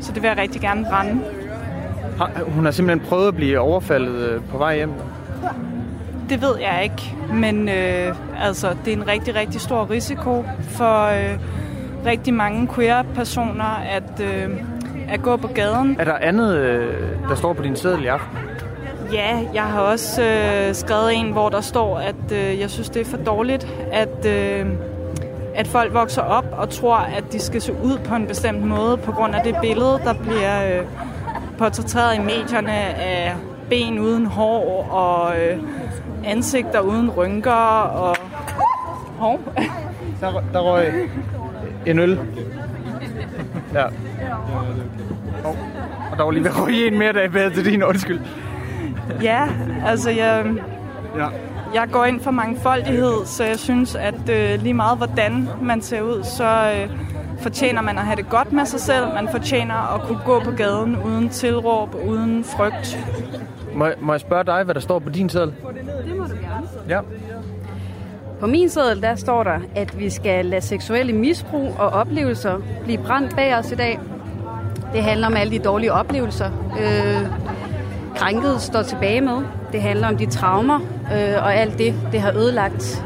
Så 0.00 0.12
det 0.12 0.22
vil 0.22 0.28
jeg 0.28 0.38
rigtig 0.38 0.60
gerne 0.60 0.86
brænde. 0.90 1.20
Hun 2.46 2.64
har 2.64 2.72
simpelthen 2.72 3.08
prøvet 3.08 3.28
at 3.28 3.36
blive 3.36 3.58
overfaldet 3.58 4.14
øh, 4.14 4.40
på 4.50 4.58
vej 4.58 4.76
hjem. 4.76 4.92
Det 6.28 6.42
ved 6.42 6.58
jeg 6.60 6.80
ikke, 6.82 7.16
men 7.32 7.68
øh, 7.68 8.14
altså, 8.40 8.76
det 8.84 8.92
er 8.92 8.96
en 8.96 9.08
rigtig, 9.08 9.34
rigtig 9.34 9.60
stor 9.60 9.90
risiko 9.90 10.44
for 10.60 11.04
øh, 11.04 11.38
rigtig 12.06 12.34
mange 12.34 12.68
queer-personer 12.74 13.82
at, 13.90 14.20
øh, 14.20 14.50
at 15.08 15.22
gå 15.22 15.36
på 15.36 15.48
gaden. 15.48 15.96
Er 15.98 16.04
der 16.04 16.14
andet, 16.20 16.56
øh, 16.56 16.94
der 17.28 17.34
står 17.34 17.52
på 17.52 17.62
din 17.62 17.76
seddel 17.76 18.04
i 18.04 18.06
aften? 18.06 18.47
Ja, 19.12 19.40
jeg 19.54 19.62
har 19.62 19.80
også 19.80 20.22
øh, 20.22 20.74
skrevet 20.74 21.14
en, 21.14 21.32
hvor 21.32 21.48
der 21.48 21.60
står, 21.60 21.98
at 21.98 22.32
øh, 22.32 22.60
jeg 22.60 22.70
synes, 22.70 22.88
det 22.88 23.00
er 23.00 23.04
for 23.04 23.16
dårligt, 23.16 23.68
at, 23.92 24.26
øh, 24.26 24.66
at 25.54 25.66
folk 25.68 25.94
vokser 25.94 26.22
op 26.22 26.44
og 26.52 26.70
tror, 26.70 26.96
at 26.96 27.24
de 27.32 27.40
skal 27.40 27.60
se 27.60 27.72
ud 27.72 27.98
på 28.04 28.14
en 28.14 28.26
bestemt 28.26 28.62
måde 28.62 28.96
på 28.96 29.12
grund 29.12 29.34
af 29.34 29.42
det 29.44 29.56
billede, 29.62 30.00
der 30.04 30.14
bliver 30.14 30.78
øh, 30.78 30.86
portrætteret 31.58 32.16
i 32.16 32.18
medierne 32.18 32.72
af 32.94 33.34
ben 33.70 33.98
uden 33.98 34.26
hår 34.26 34.88
og 34.90 35.40
øh, 35.40 35.58
ansigter 36.24 36.80
uden 36.80 37.10
rynker 37.10 37.52
og... 37.80 38.16
Hov. 39.18 39.40
Der, 40.20 40.42
der 40.52 40.60
røg 40.60 41.10
en 41.86 41.98
øl. 41.98 42.18
Ja. 43.74 43.84
Og 46.10 46.18
der 46.18 46.24
var 46.24 46.30
lige 46.30 46.44
ved 46.44 46.50
at 46.50 46.66
ryge 46.66 46.86
en 46.86 46.98
mere, 46.98 47.12
der 47.12 47.20
er 47.20 47.28
bedre 47.28 47.50
til 47.50 47.64
din 47.64 47.82
undskyld. 47.82 48.20
Ja, 49.22 49.48
altså 49.86 50.10
jeg, 50.10 50.44
Ja. 51.16 51.26
jeg 51.74 51.88
går 51.92 52.04
ind 52.04 52.20
for 52.20 52.30
mangfoldighed, 52.30 53.12
så 53.26 53.44
jeg 53.44 53.58
synes, 53.58 53.94
at 53.94 54.28
øh, 54.30 54.62
lige 54.62 54.74
meget 54.74 54.96
hvordan 54.96 55.48
man 55.62 55.82
ser 55.82 56.00
ud, 56.02 56.22
så 56.24 56.44
øh, 56.76 56.90
fortjener 57.40 57.82
man 57.82 57.98
at 57.98 58.04
have 58.04 58.16
det 58.16 58.28
godt 58.28 58.52
med 58.52 58.64
sig 58.66 58.80
selv. 58.80 59.04
Man 59.14 59.28
fortjener 59.30 59.94
at 59.94 60.02
kunne 60.02 60.18
gå 60.24 60.40
på 60.44 60.50
gaden 60.50 60.96
uden 61.04 61.28
tilråb, 61.28 61.94
uden 62.08 62.44
frygt. 62.44 62.98
Må, 63.74 63.84
jeg- 63.86 63.94
må 64.00 64.12
jeg 64.12 64.20
spørge 64.20 64.44
dig, 64.44 64.62
hvad 64.64 64.74
der 64.74 64.80
står 64.80 64.98
på 64.98 65.08
din 65.10 65.28
seddel? 65.28 65.48
Det 66.06 66.16
må 66.16 66.24
du 66.24 66.30
gerne. 66.30 66.66
Ja. 66.88 67.00
På 68.40 68.46
min 68.46 68.68
seddel, 68.68 69.02
der 69.02 69.14
står 69.14 69.42
der, 69.42 69.58
at 69.76 69.98
vi 69.98 70.10
skal 70.10 70.46
lade 70.46 70.60
seksuelle 70.62 71.12
misbrug 71.12 71.74
og 71.78 71.88
oplevelser 71.90 72.58
blive 72.84 72.98
brændt 72.98 73.36
bag 73.36 73.56
os 73.56 73.72
i 73.72 73.74
dag. 73.74 73.98
Det 74.92 75.02
handler 75.02 75.26
om 75.26 75.36
alle 75.36 75.52
de 75.52 75.58
dårlige 75.58 75.92
oplevelser, 75.92 76.50
øh, 76.80 77.26
krænket 78.18 78.60
står 78.60 78.82
tilbage 78.82 79.20
med. 79.20 79.38
Det 79.72 79.82
handler 79.82 80.08
om 80.08 80.16
de 80.16 80.26
traumer 80.26 80.80
øh, 81.14 81.42
og 81.42 81.54
alt 81.54 81.78
det, 81.78 81.94
det 82.12 82.20
har 82.20 82.32
ødelagt 82.32 83.04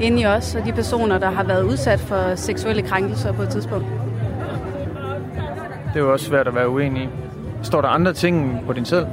ind 0.00 0.20
i 0.20 0.26
os, 0.26 0.54
og 0.54 0.66
de 0.66 0.72
personer, 0.72 1.18
der 1.18 1.30
har 1.30 1.44
været 1.44 1.62
udsat 1.62 2.00
for 2.00 2.34
seksuelle 2.34 2.82
krænkelser 2.82 3.32
på 3.32 3.42
et 3.42 3.48
tidspunkt. 3.48 3.86
Det 5.88 5.96
er 5.96 6.00
jo 6.00 6.12
også 6.12 6.26
svært 6.26 6.48
at 6.48 6.54
være 6.54 6.68
uenig 6.68 7.02
i. 7.02 7.08
Står 7.62 7.80
der 7.80 7.88
andre 7.88 8.12
ting 8.12 8.62
på 8.66 8.72
din 8.72 8.84
selv? 8.84 9.06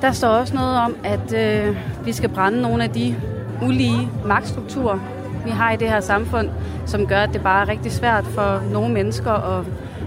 Der 0.00 0.12
står 0.12 0.28
også 0.28 0.54
noget 0.54 0.78
om, 0.78 0.96
at 1.04 1.34
øh, 1.34 1.76
vi 2.04 2.12
skal 2.12 2.28
brænde 2.28 2.62
nogle 2.62 2.84
af 2.84 2.90
de 2.90 3.16
ulige 3.62 4.08
magtstrukturer, 4.26 4.98
vi 5.44 5.50
har 5.50 5.72
i 5.72 5.76
det 5.76 5.88
her 5.88 6.00
samfund, 6.00 6.48
som 6.86 7.06
gør, 7.06 7.20
at 7.20 7.32
det 7.32 7.42
bare 7.42 7.62
er 7.62 7.68
rigtig 7.68 7.92
svært 7.92 8.24
for 8.24 8.62
nogle 8.72 8.94
mennesker 8.94 9.30
og 9.30 9.64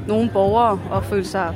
nogle 0.08 0.30
borgere 0.34 0.80
at 0.96 1.04
føle 1.04 1.26
sig 1.26 1.56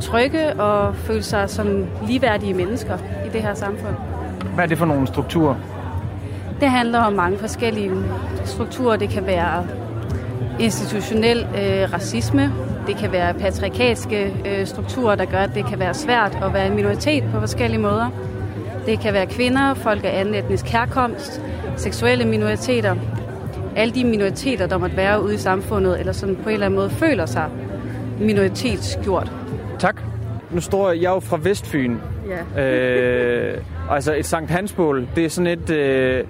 trygge 0.00 0.60
og 0.60 0.96
føle 0.96 1.22
sig 1.22 1.50
som 1.50 1.86
ligeværdige 2.06 2.54
mennesker 2.54 2.98
i 3.26 3.28
det 3.32 3.42
her 3.42 3.54
samfund. 3.54 3.94
Hvad 4.54 4.64
er 4.64 4.68
det 4.68 4.78
for 4.78 4.86
nogle 4.86 5.06
strukturer? 5.06 5.54
Det 6.60 6.70
handler 6.70 6.98
om 6.98 7.12
mange 7.12 7.38
forskellige 7.38 7.90
strukturer. 8.44 8.96
Det 8.96 9.08
kan 9.08 9.26
være 9.26 9.66
institutionel 10.60 11.38
øh, 11.38 11.92
racisme, 11.92 12.52
det 12.86 12.96
kan 12.96 13.12
være 13.12 13.34
patriarkalske 13.34 14.34
øh, 14.46 14.66
strukturer, 14.66 15.14
der 15.14 15.24
gør, 15.24 15.38
at 15.38 15.50
det 15.54 15.66
kan 15.66 15.78
være 15.78 15.94
svært 15.94 16.38
at 16.42 16.54
være 16.54 16.66
en 16.66 16.74
minoritet 16.74 17.24
på 17.32 17.40
forskellige 17.40 17.80
måder. 17.80 18.10
Det 18.86 19.00
kan 19.00 19.12
være 19.12 19.26
kvinder, 19.26 19.74
folk 19.74 20.04
af 20.04 20.20
anden 20.20 20.34
etnisk 20.34 20.66
herkomst, 20.66 21.42
seksuelle 21.76 22.24
minoriteter. 22.24 22.96
Alle 23.76 23.94
de 23.94 24.04
minoriteter, 24.04 24.66
der 24.66 24.78
måtte 24.78 24.96
være 24.96 25.22
ude 25.24 25.34
i 25.34 25.38
samfundet, 25.38 26.00
eller 26.00 26.12
som 26.12 26.36
på 26.36 26.48
en 26.48 26.52
eller 26.52 26.66
anden 26.66 26.78
måde 26.78 26.90
føler 26.90 27.26
sig 27.26 27.46
minoritetsgjort. 28.20 29.32
Nu 30.56 30.60
står 30.60 30.90
jeg 30.90 31.04
jo 31.04 31.20
fra 31.20 31.38
Vestfyn. 31.42 31.96
Ja. 32.56 32.62
Øh, 32.62 33.60
altså 33.90 34.14
et 34.14 34.26
Sankt 34.26 34.50
Hansbål, 34.50 35.08
det 35.16 35.24
er 35.24 35.28
sådan 35.28 35.46
et, 35.46 35.70
øh, 35.70 36.24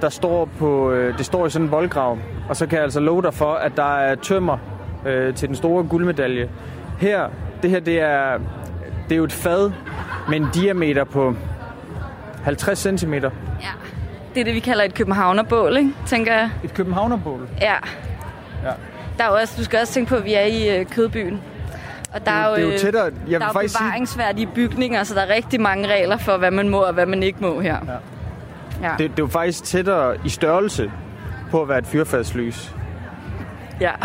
der 0.00 0.08
står 0.08 0.48
på, 0.58 0.90
øh, 0.90 1.18
det 1.18 1.26
står 1.26 1.46
i 1.46 1.50
sådan 1.50 1.66
en 1.66 1.72
voldgrav. 1.72 2.18
Og 2.48 2.56
så 2.56 2.66
kan 2.66 2.76
jeg 2.76 2.84
altså 2.84 3.00
love 3.00 3.22
dig 3.22 3.34
for, 3.34 3.52
at 3.52 3.72
der 3.76 3.96
er 3.96 4.14
tømmer 4.14 4.58
øh, 5.06 5.34
til 5.34 5.48
den 5.48 5.56
store 5.56 5.84
guldmedalje. 5.84 6.48
Her, 7.00 7.28
det 7.62 7.70
her, 7.70 7.80
det 7.80 8.00
er, 8.00 8.38
det 9.08 9.12
er 9.12 9.16
jo 9.16 9.24
et 9.24 9.32
fad 9.32 9.70
med 10.28 10.36
en 10.36 10.46
diameter 10.54 11.04
på 11.04 11.34
50 12.44 12.78
cm. 12.78 13.14
Ja. 13.14 13.28
Det 14.34 14.40
er 14.40 14.44
det, 14.44 14.54
vi 14.54 14.60
kalder 14.60 14.84
et 14.84 14.94
københavnerbål, 14.94 15.76
ikke? 15.76 15.90
tænker 16.06 16.34
jeg. 16.34 16.50
Et 16.64 16.74
københavnerbål? 16.74 17.48
Ja. 17.60 17.74
Ja. 18.64 18.72
Der 19.18 19.24
er 19.24 19.28
også, 19.28 19.54
du 19.58 19.64
skal 19.64 19.80
også 19.80 19.92
tænke 19.92 20.08
på, 20.08 20.16
at 20.16 20.24
vi 20.24 20.34
er 20.34 20.44
i 20.44 20.78
øh, 20.78 20.86
Kødbyen. 20.86 21.40
Og 22.16 22.26
der 22.26 22.32
Det 22.32 22.40
er 22.42 22.48
jo- 22.48 22.54
det 22.54 22.62
er 22.62 22.66
jo 22.66 22.72
øh, 22.72 22.78
tættere- 22.78 23.10
jeg 23.28 23.40
der 23.40 23.46
er 23.48 23.52
faktisk 23.52 23.78
bevaringsværdige 23.78 24.46
bygninger, 24.54 25.04
så 25.04 25.14
der 25.14 25.20
er 25.20 25.34
rigtig 25.34 25.60
mange 25.60 25.88
regler 25.88 26.16
for, 26.16 26.36
hvad 26.36 26.50
man 26.50 26.68
må 26.68 26.78
og 26.78 26.92
hvad 26.94 27.06
man 27.06 27.22
ikke 27.22 27.38
må 27.40 27.60
her. 27.60 27.76
Ja. 27.86 27.92
Ja. 28.88 28.90
Det, 28.90 28.98
det 28.98 29.06
er 29.08 29.12
jo 29.18 29.26
faktisk 29.26 29.64
tættere 29.64 30.16
i 30.24 30.28
størrelse 30.28 30.90
på 31.50 31.62
at 31.62 31.68
være 31.68 31.78
et 31.78 31.86
fyrfadslys. 31.86 32.74
ja. 33.80 33.90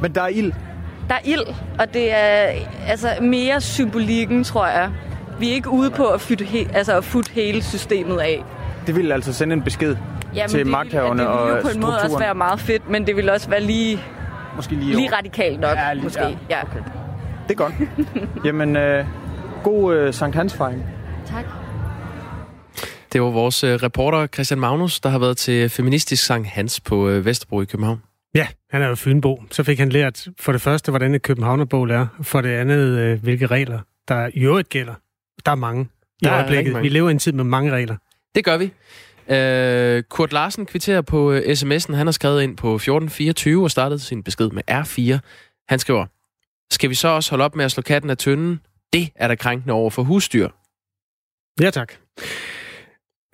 Men 0.00 0.14
der 0.14 0.22
er 0.22 0.28
ild. 0.28 0.52
Der 1.08 1.14
er 1.14 1.18
ild, 1.24 1.40
og 1.78 1.94
det 1.94 2.12
er 2.14 2.50
altså 2.88 3.08
mere 3.20 3.60
symbolikken, 3.60 4.44
tror 4.44 4.66
jeg. 4.66 4.90
Vi 5.38 5.50
er 5.50 5.54
ikke 5.54 5.70
ude 5.70 5.90
på 5.90 6.06
at 6.06 6.20
fytte, 6.20 6.44
he- 6.44 6.76
altså 6.76 6.96
at 6.96 7.04
futte 7.04 7.30
hele 7.32 7.62
systemet 7.62 8.18
af. 8.20 8.44
Det 8.86 8.96
vil 8.96 9.12
altså 9.12 9.32
sende 9.32 9.52
en 9.52 9.62
besked 9.62 9.96
Jamen, 10.34 10.48
til 10.50 10.58
det, 10.58 10.66
magthaverne 10.66 11.20
det 11.22 11.28
og 11.28 11.44
ville 11.46 11.56
jo 11.56 11.62
på 11.62 11.68
en 11.68 11.80
måde 11.80 11.92
også 11.92 11.98
strukturen. 12.00 12.22
være 12.24 12.34
meget 12.34 12.60
fedt, 12.60 12.90
men 12.90 13.06
det 13.06 13.16
vil 13.16 13.30
også 13.30 13.50
være 13.50 13.60
lige, 13.60 14.02
Måske 14.56 14.74
lige, 14.74 14.96
lige 14.96 15.16
radikalt 15.16 15.60
nok, 15.60 15.76
Ja, 15.76 15.92
lige- 15.92 16.02
måske. 16.04 16.20
ja, 16.22 16.36
Ja. 16.50 16.62
okay. 16.62 16.80
Det 17.48 17.50
er 17.50 17.54
godt. 17.54 17.74
Jamen, 18.46 18.76
øh, 18.76 19.06
god 19.64 19.94
øh, 19.96 20.14
Sankt 20.14 20.36
Hans 20.36 20.54
fejring. 20.54 20.84
Tak. 21.26 21.44
Det 23.12 23.22
var 23.22 23.30
vores 23.30 23.64
øh, 23.64 23.74
reporter 23.74 24.26
Christian 24.26 24.60
Magnus, 24.60 25.00
der 25.00 25.08
har 25.08 25.18
været 25.18 25.36
til 25.36 25.68
Feministisk 25.70 26.24
Sankt 26.26 26.48
Hans 26.48 26.80
på 26.80 27.08
øh, 27.08 27.24
Vesterbro 27.24 27.60
i 27.62 27.64
København. 27.64 28.02
Ja, 28.34 28.46
han 28.70 28.82
er 28.82 28.88
jo 28.88 28.94
Fynbo. 28.94 29.42
Så 29.50 29.62
fik 29.62 29.78
han 29.78 29.88
lært 29.88 30.26
for 30.40 30.52
det 30.52 30.60
første, 30.60 30.92
hvordan 30.92 31.14
et 31.14 31.22
københavnerbål 31.22 31.90
er. 31.90 32.06
For 32.22 32.40
det 32.40 32.48
andet, 32.48 32.98
øh, 32.98 33.22
hvilke 33.22 33.46
regler 33.46 33.78
der 34.08 34.30
i 34.34 34.40
øvrigt 34.40 34.68
gælder. 34.68 34.94
Der 35.46 35.52
er 35.52 35.56
mange 35.56 35.82
i 35.84 36.24
Der 36.24 36.30
er 36.30 36.36
øjeblikket. 36.38 36.72
mange. 36.72 36.82
Vi 36.82 36.88
lever 36.88 37.08
i 37.08 37.12
en 37.12 37.18
tid 37.18 37.32
med 37.32 37.44
mange 37.44 37.72
regler. 37.72 37.96
Det 38.34 38.44
gør 38.44 38.56
vi. 38.56 38.72
Øh, 39.28 40.02
Kurt 40.02 40.32
Larsen 40.32 40.66
kvitterer 40.66 41.00
på 41.00 41.32
øh, 41.32 41.40
sms'en. 41.40 41.94
Han 41.94 42.06
har 42.06 42.12
skrevet 42.12 42.42
ind 42.42 42.56
på 42.56 42.74
1424 42.74 43.64
og 43.64 43.70
startet 43.70 44.00
sin 44.00 44.22
besked 44.22 44.50
med 44.50 44.62
R4. 44.70 45.18
Han 45.68 45.78
skriver, 45.78 46.06
skal 46.70 46.90
vi 46.90 46.94
så 46.94 47.08
også 47.08 47.30
holde 47.30 47.44
op 47.44 47.56
med 47.56 47.64
at 47.64 47.70
slå 47.70 47.82
katten 47.82 48.10
af 48.10 48.18
tynden? 48.18 48.60
Det 48.92 49.08
er 49.14 49.28
der 49.28 49.34
krænkende 49.34 49.74
over 49.74 49.90
for 49.90 50.02
husdyr. 50.02 50.48
Ja, 51.60 51.70
tak. 51.70 51.92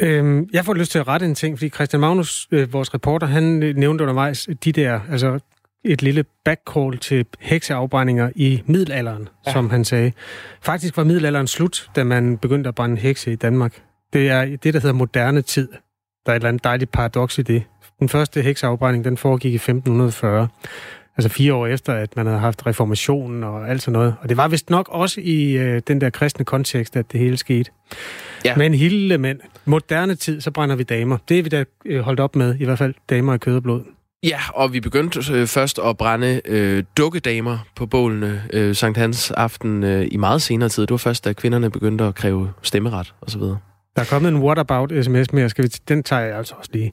Øhm, 0.02 0.48
jeg 0.52 0.64
får 0.64 0.74
lyst 0.74 0.92
til 0.92 0.98
at 0.98 1.08
rette 1.08 1.26
en 1.26 1.34
ting, 1.34 1.58
fordi 1.58 1.68
Christian 1.68 2.00
Magnus, 2.00 2.48
øh, 2.50 2.72
vores 2.72 2.94
reporter, 2.94 3.26
han 3.26 3.62
øh, 3.62 3.76
nævnte 3.76 4.02
undervejs 4.02 4.48
de 4.64 4.72
der, 4.72 5.00
altså 5.10 5.40
et 5.84 6.02
lille 6.02 6.24
backcall 6.44 6.98
til 6.98 7.26
hekseafbrændinger 7.40 8.30
i 8.36 8.62
middelalderen, 8.66 9.28
ja. 9.46 9.52
som 9.52 9.70
han 9.70 9.84
sagde. 9.84 10.12
Faktisk 10.62 10.96
var 10.96 11.04
middelalderen 11.04 11.46
slut, 11.46 11.90
da 11.96 12.04
man 12.04 12.38
begyndte 12.38 12.68
at 12.68 12.74
brænde 12.74 12.96
hekse 12.96 13.32
i 13.32 13.36
Danmark. 13.36 13.82
Det 14.12 14.28
er 14.28 14.44
det, 14.44 14.74
der 14.74 14.80
hedder 14.80 14.92
moderne 14.92 15.42
tid. 15.42 15.68
Der 16.26 16.32
er 16.32 16.36
et 16.36 16.40
eller 16.40 16.48
andet 16.48 16.64
dejligt 16.64 16.90
paradoks 16.90 17.38
i 17.38 17.42
det. 17.42 17.62
Den 18.00 18.08
første 18.08 18.42
hekseafbrænding, 18.42 19.04
den 19.04 19.16
foregik 19.16 19.52
i 19.52 19.54
1540. 19.54 20.48
Altså 21.16 21.28
fire 21.28 21.54
år 21.54 21.66
efter, 21.66 21.92
at 21.92 22.16
man 22.16 22.26
havde 22.26 22.38
haft 22.38 22.66
reformationen 22.66 23.44
og 23.44 23.68
alt 23.70 23.82
sådan 23.82 23.92
noget. 23.92 24.14
Og 24.22 24.28
det 24.28 24.36
var 24.36 24.48
vist 24.48 24.70
nok 24.70 24.88
også 24.88 25.20
i 25.20 25.52
øh, 25.52 25.82
den 25.88 26.00
der 26.00 26.10
kristne 26.10 26.44
kontekst, 26.44 26.96
at 26.96 27.12
det 27.12 27.20
hele 27.20 27.36
skete. 27.36 27.70
Ja. 28.44 28.56
Men 28.56 28.74
hele 28.74 29.18
mænd, 29.18 29.40
moderne 29.64 30.14
tid, 30.14 30.40
så 30.40 30.50
brænder 30.50 30.76
vi 30.76 30.82
damer. 30.82 31.18
Det 31.28 31.38
er 31.38 31.42
vi 31.42 31.48
da 31.48 31.64
øh, 31.86 32.00
holdt 32.00 32.20
op 32.20 32.36
med, 32.36 32.56
i 32.60 32.64
hvert 32.64 32.78
fald 32.78 32.94
damer 33.10 33.32
af 33.32 33.40
kød 33.40 33.56
og 33.56 33.62
blod. 33.62 33.82
Ja, 34.22 34.38
og 34.54 34.72
vi 34.72 34.80
begyndte 34.80 35.32
øh, 35.32 35.46
først 35.46 35.78
at 35.84 35.96
brænde 35.96 36.40
øh, 36.44 36.84
dukkedamer 36.96 37.58
på 37.76 37.86
bålene 37.86 38.42
øh, 38.52 38.74
Sankt 38.74 38.98
Hans 38.98 39.30
aften 39.30 39.84
øh, 39.84 40.08
i 40.10 40.16
meget 40.16 40.42
senere 40.42 40.68
tid. 40.68 40.82
Det 40.82 40.90
var 40.90 40.96
først, 40.96 41.24
da 41.24 41.32
kvinderne 41.32 41.70
begyndte 41.70 42.04
at 42.04 42.14
kræve 42.14 42.52
stemmeret 42.62 43.14
osv. 43.22 43.42
Der 43.96 44.02
er 44.02 44.06
kommet 44.06 44.28
en 44.28 44.36
whatabout 44.42 44.92
sms 45.04 45.32
mere, 45.32 45.48
skal 45.48 45.64
vi 45.64 45.68
den 45.68 46.02
tager 46.02 46.22
jeg 46.22 46.36
altså 46.36 46.54
også 46.54 46.70
lige. 46.72 46.92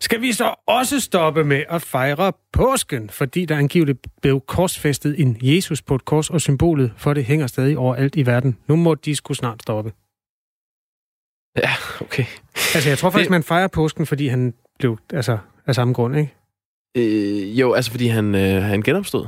Skal 0.00 0.20
vi 0.20 0.32
så 0.32 0.54
også 0.66 1.00
stoppe 1.00 1.44
med 1.44 1.64
at 1.68 1.82
fejre 1.82 2.32
påsken, 2.52 3.10
fordi 3.10 3.44
der 3.44 3.56
angiveligt 3.58 4.06
blev 4.22 4.40
korsfæstet 4.40 5.20
en 5.20 5.36
Jesus 5.42 5.82
på 5.82 5.94
et 5.94 6.04
kors, 6.04 6.30
og 6.30 6.40
symbolet 6.40 6.92
for 6.96 7.14
det 7.14 7.24
hænger 7.24 7.46
stadig 7.46 7.78
overalt 7.78 8.16
i 8.16 8.26
verden. 8.26 8.56
Nu 8.66 8.76
må 8.76 8.94
de 8.94 9.16
skulle 9.16 9.38
snart 9.38 9.62
stoppe. 9.62 9.92
Ja, 11.56 11.70
okay. 12.00 12.24
Altså, 12.74 12.88
jeg 12.88 12.98
tror 12.98 13.10
faktisk, 13.10 13.26
Det- 13.28 13.30
man 13.30 13.42
fejrer 13.42 13.68
påsken, 13.68 14.06
fordi 14.06 14.26
han 14.28 14.54
blev 14.78 14.98
altså, 15.12 15.38
af 15.66 15.74
samme 15.74 15.94
grund, 15.94 16.16
ikke? 16.16 16.34
Øh, 16.96 17.60
jo, 17.60 17.72
altså 17.72 17.90
fordi 17.90 18.06
han, 18.06 18.34
øh, 18.34 18.62
han 18.62 18.82
genopstod. 18.82 19.26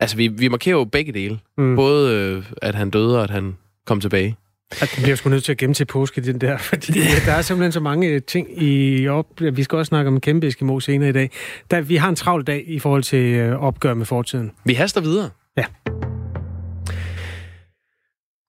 Altså, 0.00 0.16
vi, 0.16 0.28
vi 0.28 0.48
markerer 0.48 0.76
jo 0.76 0.84
begge 0.84 1.12
dele. 1.12 1.40
Mm. 1.58 1.76
Både 1.76 2.14
øh, 2.16 2.44
at 2.62 2.74
han 2.74 2.90
døde, 2.90 3.16
og 3.18 3.24
at 3.24 3.30
han 3.30 3.56
kom 3.86 4.00
tilbage. 4.00 4.36
At 4.70 4.90
det 4.94 5.02
bliver 5.02 5.16
sgu 5.16 5.30
nødt 5.30 5.44
til 5.44 5.52
at 5.52 5.58
gemme 5.58 5.74
til 5.74 5.84
påske, 5.84 6.20
den 6.20 6.40
der, 6.40 6.58
fordi 6.70 6.92
der 7.26 7.32
er 7.32 7.42
simpelthen 7.42 7.72
så 7.72 7.80
mange 7.80 8.08
øh, 8.08 8.22
ting 8.22 8.62
i 8.62 9.08
op... 9.08 9.26
Vi 9.40 9.62
skal 9.62 9.78
også 9.78 9.88
snakke 9.88 10.08
om 10.08 10.20
kæmpe 10.20 10.46
Eskimo 10.46 10.80
senere 10.80 11.08
i 11.08 11.12
dag. 11.12 11.30
Der, 11.70 11.80
vi 11.80 11.96
har 11.96 12.08
en 12.08 12.16
travl 12.16 12.44
dag 12.44 12.64
i 12.66 12.78
forhold 12.78 13.02
til 13.02 13.24
øh, 13.24 13.62
opgør 13.62 13.94
med 13.94 14.06
fortiden. 14.06 14.52
Vi 14.64 14.74
haster 14.74 15.00
videre. 15.00 15.30
Ja. 15.56 15.64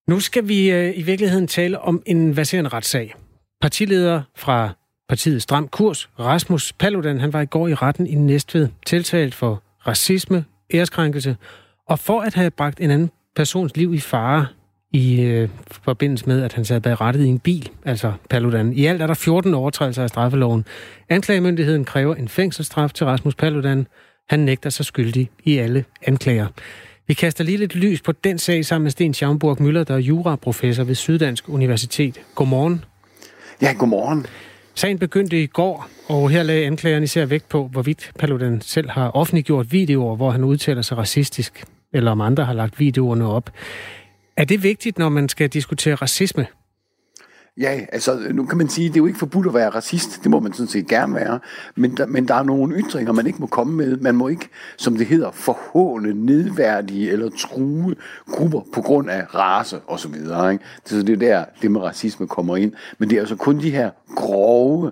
Nu 0.10 0.20
skal 0.20 0.48
vi 0.48 0.72
øh, 0.72 0.98
i 0.98 1.02
virkeligheden 1.02 1.48
tale 1.48 1.80
om 1.80 2.02
en 2.06 2.38
verserende 2.38 2.70
retssag. 2.70 3.16
Partileder 3.62 4.22
fra 4.36 4.70
partiet 5.10 5.42
Stram 5.42 5.68
Kurs, 5.68 6.10
Rasmus 6.20 6.74
Paludan, 6.74 7.20
han 7.20 7.34
var 7.34 7.42
i 7.42 7.46
går 7.46 7.68
i 7.68 7.74
retten 7.74 8.08
i 8.08 8.16
Næstved, 8.16 8.68
tiltalt 8.86 9.36
for 9.36 9.64
racisme, 9.88 10.46
æreskrænkelse, 10.74 11.38
og 11.88 12.00
for 12.00 12.22
at 12.22 12.34
have 12.34 12.52
bragt 12.52 12.80
en 12.80 12.92
anden 12.92 13.12
persons 13.36 13.78
liv 13.78 13.94
i 13.94 14.00
fare 14.00 14.48
i 14.92 15.22
øh, 15.22 15.50
forbindelse 15.72 16.26
med, 16.26 16.42
at 16.42 16.54
han 16.54 16.66
sad 16.66 16.82
bag 16.82 17.16
i 17.16 17.26
en 17.26 17.40
bil, 17.40 17.70
altså 17.86 18.14
Paludan. 18.30 18.74
I 18.74 18.86
alt 18.86 19.02
er 19.02 19.08
der 19.08 19.14
14 19.14 19.54
overtrædelser 19.54 20.04
af 20.04 20.10
straffeloven. 20.10 20.66
Anklagemyndigheden 21.10 21.86
kræver 21.86 22.16
en 22.16 22.28
fængselsstraf 22.28 22.92
til 22.92 23.06
Rasmus 23.06 23.36
Paludan. 23.36 23.88
Han 24.30 24.40
nægter 24.40 24.70
sig 24.70 24.86
skyldig 24.86 25.30
i 25.44 25.58
alle 25.58 25.86
anklager. 26.06 26.48
Vi 27.08 27.14
kaster 27.14 27.44
lige 27.44 27.58
lidt 27.58 27.76
lys 27.76 28.02
på 28.02 28.12
den 28.12 28.38
sag 28.38 28.66
sammen 28.66 28.84
med 28.84 28.92
Sten 28.92 29.14
Schaumburg 29.14 29.62
Møller, 29.62 29.84
der 29.84 29.94
er 29.94 30.00
juraprofessor 30.00 30.84
ved 30.84 30.96
Syddansk 30.96 31.50
Universitet. 31.50 32.22
Godmorgen. 32.36 32.84
Ja, 33.62 33.74
godmorgen. 33.74 34.26
Sagen 34.76 35.00
begyndte 35.00 35.44
i 35.44 35.48
går, 35.48 35.88
og 36.08 36.30
her 36.30 36.44
lagde 36.44 36.66
anklageren 36.66 37.04
især 37.04 37.26
vægt 37.26 37.50
på, 37.50 37.68
hvorvidt 37.68 38.12
Paludan 38.20 38.62
selv 38.62 38.90
har 38.90 39.10
offentliggjort 39.10 39.72
videoer, 39.72 40.16
hvor 40.16 40.32
han 40.32 40.44
udtaler 40.44 40.82
sig 40.82 40.98
racistisk, 40.98 41.64
eller 41.94 42.12
om 42.12 42.22
andre 42.22 42.46
har 42.46 42.54
lagt 42.54 42.80
videoerne 42.80 43.26
op. 43.26 43.50
Er 44.40 44.46
det 44.46 44.64
vigtigt, 44.64 44.98
når 44.98 45.10
man 45.10 45.30
skal 45.30 45.50
diskutere 45.50 45.96
racisme? 45.96 46.48
Ja, 47.58 47.80
altså 47.92 48.20
nu 48.32 48.46
kan 48.46 48.58
man 48.58 48.70
sige, 48.70 48.88
det 48.88 48.96
er 48.96 48.98
jo 48.98 49.06
ikke 49.06 49.20
forbudt 49.20 49.48
at 49.48 49.54
være 49.54 49.70
racist, 49.70 50.24
det 50.24 50.32
må 50.32 50.40
man 50.40 50.54
sådan 50.54 50.68
set 50.68 50.88
gerne 50.88 51.16
være, 51.16 51.40
men 51.76 51.98
der, 51.98 52.06
men 52.06 52.28
der 52.28 52.36
er 52.36 52.44
nogle 52.44 52.76
ytringer, 52.76 53.14
man 53.14 53.28
ikke 53.28 53.40
må 53.40 53.48
komme 53.48 53.74
med. 53.74 53.98
Man 53.98 54.16
må 54.16 54.28
ikke, 54.28 54.50
som 54.78 54.98
det 54.98 55.08
hedder, 55.08 55.32
forhåne, 55.32 56.26
nedværdige 56.26 57.12
eller 57.12 57.30
true 57.30 57.96
grupper 58.28 58.62
på 58.74 58.82
grund 58.82 59.10
af 59.10 59.36
race 59.36 59.80
osv. 59.88 60.16
Ikke? 60.16 60.60
Så 60.86 61.02
det 61.02 61.10
er 61.10 61.18
der, 61.18 61.46
det 61.62 61.72
med 61.72 61.82
racisme 61.82 62.28
kommer 62.28 62.58
ind. 62.58 62.74
Men 62.98 63.10
det 63.10 63.16
er 63.16 63.20
altså 63.20 63.36
kun 63.36 63.60
de 63.60 63.72
her 63.72 63.92
grove 64.16 64.92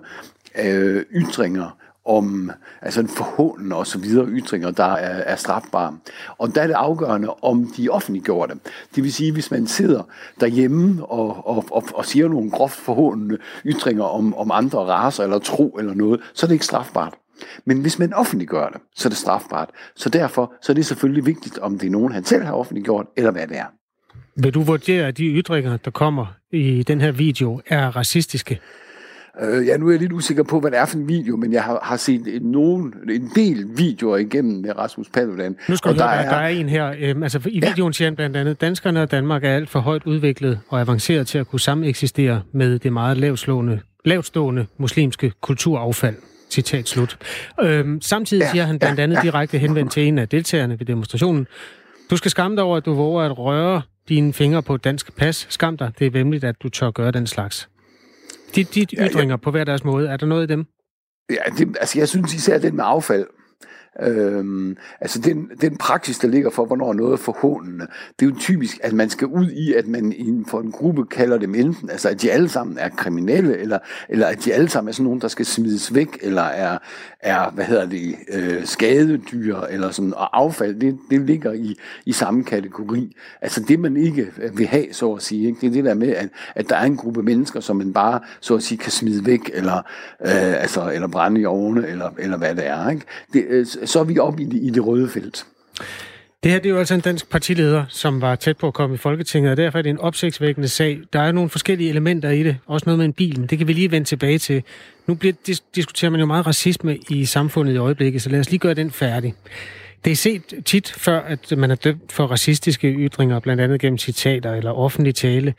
øh, 0.64 1.04
ytringer, 1.12 1.76
om 2.08 2.50
altså 2.82 3.00
en 3.00 3.08
forhånden 3.08 3.72
og 3.72 3.86
så 3.86 3.98
videre 3.98 4.26
ytringer, 4.26 4.70
der 4.70 4.84
er, 4.84 5.22
er 5.32 5.36
strafbare. 5.36 5.98
Og 6.38 6.54
der 6.54 6.62
er 6.62 6.66
det 6.66 6.74
afgørende, 6.74 7.34
om 7.42 7.72
de 7.76 7.88
offentliggjorde 7.88 8.54
det. 8.54 8.60
Det 8.94 9.04
vil 9.04 9.12
sige, 9.12 9.32
hvis 9.32 9.50
man 9.50 9.66
sidder 9.66 10.02
derhjemme 10.40 11.04
og, 11.06 11.46
og, 11.46 11.64
og, 11.70 11.84
og 11.94 12.06
siger 12.06 12.28
nogle 12.28 12.50
groft 12.50 12.78
forhåndende 12.78 13.38
ytringer 13.66 14.04
om, 14.04 14.34
om 14.34 14.50
andre 14.50 14.78
raser 14.78 15.24
eller 15.24 15.38
tro 15.38 15.76
eller 15.78 15.94
noget, 15.94 16.20
så 16.34 16.46
er 16.46 16.48
det 16.48 16.54
ikke 16.54 16.64
strafbart. 16.64 17.14
Men 17.64 17.80
hvis 17.80 17.98
man 17.98 18.14
offentliggør 18.14 18.68
det, 18.68 18.80
så 18.96 19.08
er 19.08 19.10
det 19.10 19.18
strafbart. 19.18 19.70
Så 19.96 20.08
derfor 20.08 20.52
så 20.62 20.72
er 20.72 20.74
det 20.74 20.86
selvfølgelig 20.86 21.26
vigtigt, 21.26 21.58
om 21.58 21.78
det 21.78 21.86
er 21.86 21.90
nogen, 21.90 22.12
han 22.12 22.24
selv 22.24 22.44
har 22.44 22.52
offentliggjort, 22.52 23.06
eller 23.16 23.30
hvad 23.30 23.46
det 23.46 23.58
er. 23.58 23.66
Vil 24.36 24.54
du 24.54 24.62
vurdere, 24.62 25.06
at 25.06 25.18
de 25.18 25.24
ytringer, 25.24 25.76
der 25.76 25.90
kommer 25.90 26.26
i 26.52 26.82
den 26.82 27.00
her 27.00 27.12
video, 27.12 27.60
er 27.66 27.96
racistiske? 27.96 28.60
Øh, 29.42 29.66
ja, 29.66 29.76
nu 29.76 29.86
er 29.86 29.90
jeg 29.90 30.00
lidt 30.00 30.12
usikker 30.12 30.42
på, 30.42 30.60
hvad 30.60 30.70
det 30.70 30.78
er 30.78 30.84
for 30.84 30.96
en 30.96 31.08
video, 31.08 31.36
men 31.36 31.52
jeg 31.52 31.62
har, 31.62 31.78
har 31.82 31.96
set 31.96 32.36
en, 32.36 32.42
nogen, 32.42 32.94
en 33.10 33.30
del 33.34 33.66
videoer 33.76 34.16
igennem 34.16 34.60
med 34.60 34.78
Rasmus 34.78 35.08
Paludan. 35.08 35.56
Nu 35.68 35.76
skal 35.76 35.90
du 35.90 35.96
høre, 35.96 36.08
der, 36.08 36.14
er, 36.14 36.30
der 36.30 36.36
er 36.36 36.48
en 36.48 36.68
her. 36.68 36.94
Øhm, 37.00 37.22
altså, 37.22 37.38
I 37.48 37.60
videoen 37.60 37.90
ja. 37.90 37.92
siger 37.92 38.06
han 38.06 38.16
blandt 38.16 38.36
andet, 38.36 38.60
danskerne 38.60 39.02
og 39.02 39.10
Danmark 39.10 39.44
er 39.44 39.54
alt 39.54 39.70
for 39.70 39.80
højt 39.80 40.02
udviklet 40.06 40.60
og 40.68 40.80
avanceret 40.80 41.26
til 41.26 41.38
at 41.38 41.48
kunne 41.48 41.60
sameksistere 41.60 42.42
med 42.52 42.78
det 42.78 42.92
meget 42.92 43.16
lavstående, 43.16 43.80
lavstående 44.04 44.66
muslimske 44.78 45.32
kulturaffald. 45.40 46.16
Citat 46.50 46.88
slut. 46.88 47.18
Øhm, 47.60 48.00
samtidig 48.00 48.42
ja, 48.42 48.50
siger 48.50 48.64
han 48.64 48.78
blandt 48.78 49.00
andet 49.00 49.16
ja, 49.16 49.20
ja. 49.20 49.30
direkte 49.30 49.58
henvendt 49.58 49.92
til 49.92 50.02
en 50.02 50.18
af 50.18 50.28
deltagerne 50.28 50.78
ved 50.78 50.86
demonstrationen. 50.86 51.46
Du 52.10 52.16
skal 52.16 52.30
skamme 52.30 52.56
dig 52.56 52.64
over, 52.64 52.76
at 52.76 52.84
du 52.84 52.94
våger 52.94 53.22
at 53.22 53.38
røre 53.38 53.82
dine 54.08 54.32
fingre 54.32 54.62
på 54.62 54.74
et 54.74 54.84
dansk 54.84 55.16
pas. 55.16 55.46
Skam 55.50 55.76
dig. 55.76 55.92
Det 55.98 56.06
er 56.06 56.10
vemmeligt, 56.10 56.44
at 56.44 56.54
du 56.62 56.68
tør 56.68 56.90
gøre 56.90 57.10
den 57.10 57.26
slags. 57.26 57.68
De, 58.54 58.64
de 58.64 58.80
ytringer 58.80 59.22
ja, 59.22 59.28
ja. 59.28 59.36
på 59.36 59.50
hver 59.50 59.64
deres 59.64 59.84
måde, 59.84 60.08
er 60.08 60.16
der 60.16 60.26
noget 60.26 60.50
i 60.50 60.52
dem? 60.52 60.66
Ja, 61.30 61.50
det, 61.58 61.76
altså 61.80 61.98
jeg 61.98 62.08
synes 62.08 62.34
især 62.34 62.58
den 62.58 62.76
med 62.76 62.84
affald. 62.86 63.26
Øhm, 64.02 64.76
altså 65.00 65.18
den, 65.18 65.50
den 65.60 65.76
praksis, 65.76 66.18
der 66.18 66.28
ligger 66.28 66.50
for, 66.50 66.64
hvornår 66.64 66.92
noget 66.92 67.12
er 67.12 67.16
forhåndende, 67.16 67.86
det 68.20 68.26
er 68.26 68.30
jo 68.30 68.36
typisk, 68.38 68.78
at 68.82 68.92
man 68.92 69.10
skal 69.10 69.26
ud 69.26 69.50
i, 69.50 69.74
at 69.74 69.86
man 69.86 70.12
inden 70.12 70.46
for 70.46 70.60
en 70.60 70.72
gruppe 70.72 71.04
kalder 71.04 71.38
dem 71.38 71.54
enten, 71.54 71.90
altså 71.90 72.08
at 72.08 72.22
de 72.22 72.32
alle 72.32 72.48
sammen 72.48 72.78
er 72.78 72.88
kriminelle, 72.88 73.58
eller, 73.58 73.78
eller 74.08 74.26
at 74.26 74.44
de 74.44 74.54
alle 74.54 74.68
sammen 74.68 74.88
er 74.88 74.92
sådan 74.92 75.04
nogen, 75.04 75.20
der 75.20 75.28
skal 75.28 75.46
smides 75.46 75.94
væk, 75.94 76.18
eller 76.22 76.42
er, 76.42 76.78
er 77.20 77.50
hvad 77.50 77.64
hedder 77.64 77.86
det, 77.86 78.14
øh, 78.32 78.64
skadedyr, 78.64 79.56
eller 79.56 79.90
sådan, 79.90 80.14
og 80.14 80.38
affald, 80.38 80.80
det, 80.80 80.98
det 81.10 81.20
ligger 81.20 81.52
i, 81.52 81.76
i 82.06 82.12
samme 82.12 82.44
kategori. 82.44 83.16
Altså 83.40 83.60
det, 83.68 83.80
man 83.80 83.96
ikke 83.96 84.26
øh, 84.42 84.58
vil 84.58 84.66
have, 84.66 84.86
så 84.92 85.12
at 85.12 85.22
sige, 85.22 85.46
ikke? 85.46 85.60
det 85.60 85.66
er 85.66 85.70
det 85.70 85.84
der 85.84 85.94
med, 85.94 86.08
at, 86.08 86.28
at 86.54 86.68
der 86.68 86.76
er 86.76 86.84
en 86.84 86.96
gruppe 86.96 87.22
mennesker, 87.22 87.60
som 87.60 87.76
man 87.76 87.92
bare, 87.92 88.20
så 88.40 88.54
at 88.54 88.62
sige, 88.62 88.78
kan 88.78 88.92
smide 88.92 89.26
væk, 89.26 89.50
eller, 89.54 89.76
øh, 90.20 90.62
altså, 90.62 90.90
eller 90.94 91.08
brænde 91.08 91.40
i 91.40 91.44
ovne, 91.44 91.88
eller, 91.88 92.10
eller 92.18 92.36
hvad 92.36 92.54
det 92.54 92.66
er. 92.66 92.90
Ikke? 92.90 93.02
Det, 93.32 93.44
øh, 93.48 93.66
så 93.88 94.00
er 94.00 94.04
vi 94.04 94.18
oppe 94.18 94.42
i 94.42 94.44
det, 94.44 94.60
i 94.62 94.70
det 94.70 94.86
røde 94.86 95.08
felt. 95.08 95.46
Det 96.42 96.50
her 96.50 96.58
det 96.58 96.66
er 96.66 96.70
jo 96.70 96.78
altså 96.78 96.94
en 96.94 97.00
dansk 97.00 97.30
partileder, 97.30 97.84
som 97.88 98.20
var 98.20 98.34
tæt 98.34 98.56
på 98.56 98.66
at 98.66 98.74
komme 98.74 98.94
i 98.94 98.98
Folketinget, 98.98 99.50
og 99.50 99.56
derfor 99.56 99.78
er 99.78 99.82
det 99.82 99.90
en 99.90 99.98
opsigtsvækkende 99.98 100.68
sag. 100.68 101.00
Der 101.12 101.20
er 101.20 101.32
nogle 101.32 101.50
forskellige 101.50 101.90
elementer 101.90 102.30
i 102.30 102.42
det, 102.42 102.56
også 102.66 102.84
noget 102.86 102.98
med 102.98 103.04
en 103.04 103.12
bil, 103.12 103.50
det 103.50 103.58
kan 103.58 103.68
vi 103.68 103.72
lige 103.72 103.90
vende 103.90 104.06
tilbage 104.06 104.38
til. 104.38 104.62
Nu 105.06 105.14
bliver, 105.14 105.34
dis- 105.48 105.70
diskuterer 105.74 106.10
man 106.10 106.20
jo 106.20 106.26
meget 106.26 106.46
racisme 106.46 106.98
i 107.10 107.24
samfundet 107.24 107.74
i 107.74 107.76
øjeblikket, 107.76 108.22
så 108.22 108.30
lad 108.30 108.40
os 108.40 108.50
lige 108.50 108.58
gøre 108.58 108.74
den 108.74 108.90
færdig. 108.90 109.34
Det 110.04 110.10
er 110.10 110.16
set 110.16 110.42
tit 110.64 110.92
før, 110.96 111.20
at 111.20 111.58
man 111.58 111.70
er 111.70 111.74
dømt 111.74 112.12
for 112.12 112.26
racistiske 112.26 112.88
ytringer, 112.88 113.40
blandt 113.40 113.62
andet 113.62 113.80
gennem 113.80 113.98
citater 113.98 114.54
eller 114.54 114.70
offentlig 114.70 115.14
tale. 115.14 115.54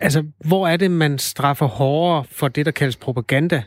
Altså, 0.00 0.24
hvor 0.44 0.68
er 0.68 0.76
det, 0.76 0.90
man 0.90 1.18
straffer 1.18 1.66
hårdere 1.66 2.24
for 2.30 2.48
det, 2.48 2.66
der 2.66 2.72
kaldes 2.72 2.96
propaganda? 2.96 3.62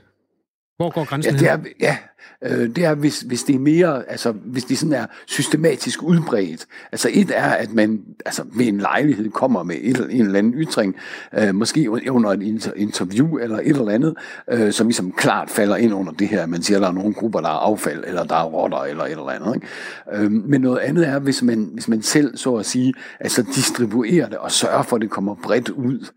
Hvor 0.77 0.89
går 0.89 1.05
grænsen 1.05 1.35
ja, 1.35 1.39
det 1.39 1.49
er, 1.49 1.57
ja, 1.79 1.97
øh, 2.43 2.75
det 2.75 2.85
er, 2.85 2.95
hvis, 2.95 3.21
hvis 3.21 3.43
det 3.43 3.55
er 3.55 3.59
mere, 3.59 4.09
altså 4.09 4.31
hvis 4.31 4.63
det 4.63 4.77
sådan 4.77 4.93
er 4.93 5.05
systematisk 5.25 6.03
udbredt. 6.03 6.65
Altså 6.91 7.09
et 7.13 7.31
er, 7.35 7.49
at 7.49 7.73
man 7.73 8.01
altså, 8.25 8.43
ved 8.55 8.65
en 8.65 8.77
lejlighed 8.77 9.29
kommer 9.29 9.63
med 9.63 9.75
et, 9.81 10.07
en 10.09 10.21
eller 10.21 10.39
anden 10.39 10.53
ytring, 10.53 10.95
øh, 11.37 11.55
måske 11.55 11.89
under 11.89 12.29
et 12.29 12.41
inter, 12.41 12.71
interview 12.75 13.37
eller 13.37 13.57
et 13.57 13.67
eller 13.67 13.89
andet, 13.89 14.15
øh, 14.51 14.71
som 14.71 14.87
ligesom 14.87 15.11
klart 15.11 15.49
falder 15.49 15.75
ind 15.75 15.93
under 15.93 16.11
det 16.11 16.27
her. 16.27 16.45
Man 16.45 16.61
siger, 16.61 16.77
at 16.77 16.81
der 16.81 16.87
er 16.87 16.93
nogle 16.93 17.13
grupper, 17.13 17.39
der 17.41 17.49
er 17.49 17.59
affald, 17.59 18.03
eller 18.07 18.23
der 18.23 18.35
er 18.35 18.45
rotter, 18.45 18.77
eller 18.77 19.03
et 19.03 19.11
eller 19.11 19.29
andet. 19.29 19.55
Ikke? 19.55 20.23
Øh, 20.23 20.31
men 20.31 20.61
noget 20.61 20.79
andet 20.79 21.07
er, 21.07 21.19
hvis 21.19 21.43
man, 21.43 21.69
hvis 21.73 21.87
man 21.87 22.01
selv, 22.01 22.37
så 22.37 22.55
at 22.55 22.65
sige, 22.65 22.93
altså 23.19 23.45
distribuerer 23.55 24.29
det 24.29 24.37
og 24.37 24.51
sørger 24.51 24.83
for, 24.83 24.95
at 24.95 25.01
det 25.01 25.09
kommer 25.09 25.35
bredt 25.43 25.69
ud, 25.69 26.07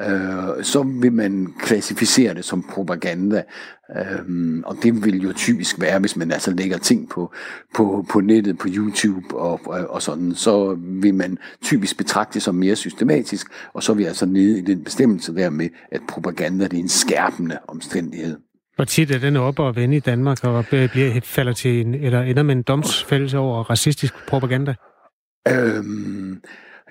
øh, 0.00 0.64
så 0.64 0.82
vil 0.82 1.12
man 1.12 1.54
klassificere 1.60 2.34
det 2.34 2.44
som 2.44 2.62
propaganda. 2.62 3.42
Øh, 3.96 4.62
og 4.64 4.76
det 4.82 5.04
vil 5.04 5.22
jo 5.22 5.32
typisk 5.48 5.80
være, 5.80 5.98
hvis 5.98 6.16
man 6.16 6.32
altså 6.32 6.50
lægger 6.50 6.78
ting 6.78 7.08
på, 7.08 7.32
på, 7.74 8.06
på 8.12 8.20
nettet, 8.20 8.58
på 8.58 8.68
YouTube 8.70 9.36
og, 9.36 9.60
og, 9.66 9.90
og 9.90 10.02
sådan, 10.02 10.34
så 10.34 10.76
vil 10.80 11.14
man 11.14 11.38
typisk 11.62 11.96
betragte 11.98 12.34
det 12.34 12.42
som 12.42 12.54
mere 12.54 12.76
systematisk, 12.76 13.46
og 13.72 13.82
så 13.82 13.92
er 13.92 13.96
vi 13.96 14.04
altså 14.04 14.26
nede 14.26 14.58
i 14.58 14.62
den 14.62 14.84
bestemmelse 14.84 15.34
der 15.34 15.50
med, 15.50 15.68
at 15.92 16.00
propaganda 16.08 16.64
det 16.64 16.74
er 16.74 16.78
en 16.78 16.88
skærpende 16.88 17.58
omstændighed. 17.68 18.36
Hvor 18.76 18.84
tit 18.84 19.10
er 19.10 19.18
den 19.18 19.36
op 19.36 19.58
og 19.58 19.76
vende 19.76 19.96
i 19.96 20.00
Danmark, 20.00 20.44
og 20.44 20.66
bliver, 20.66 21.20
falder 21.24 21.52
til 21.52 21.80
en, 21.80 21.94
eller 21.94 22.22
ender 22.22 22.42
med 22.42 22.56
en 22.56 22.62
domsfældelse 22.62 23.38
over 23.38 23.70
racistisk 23.70 24.14
propaganda? 24.28 24.74
Øhm, 25.48 26.40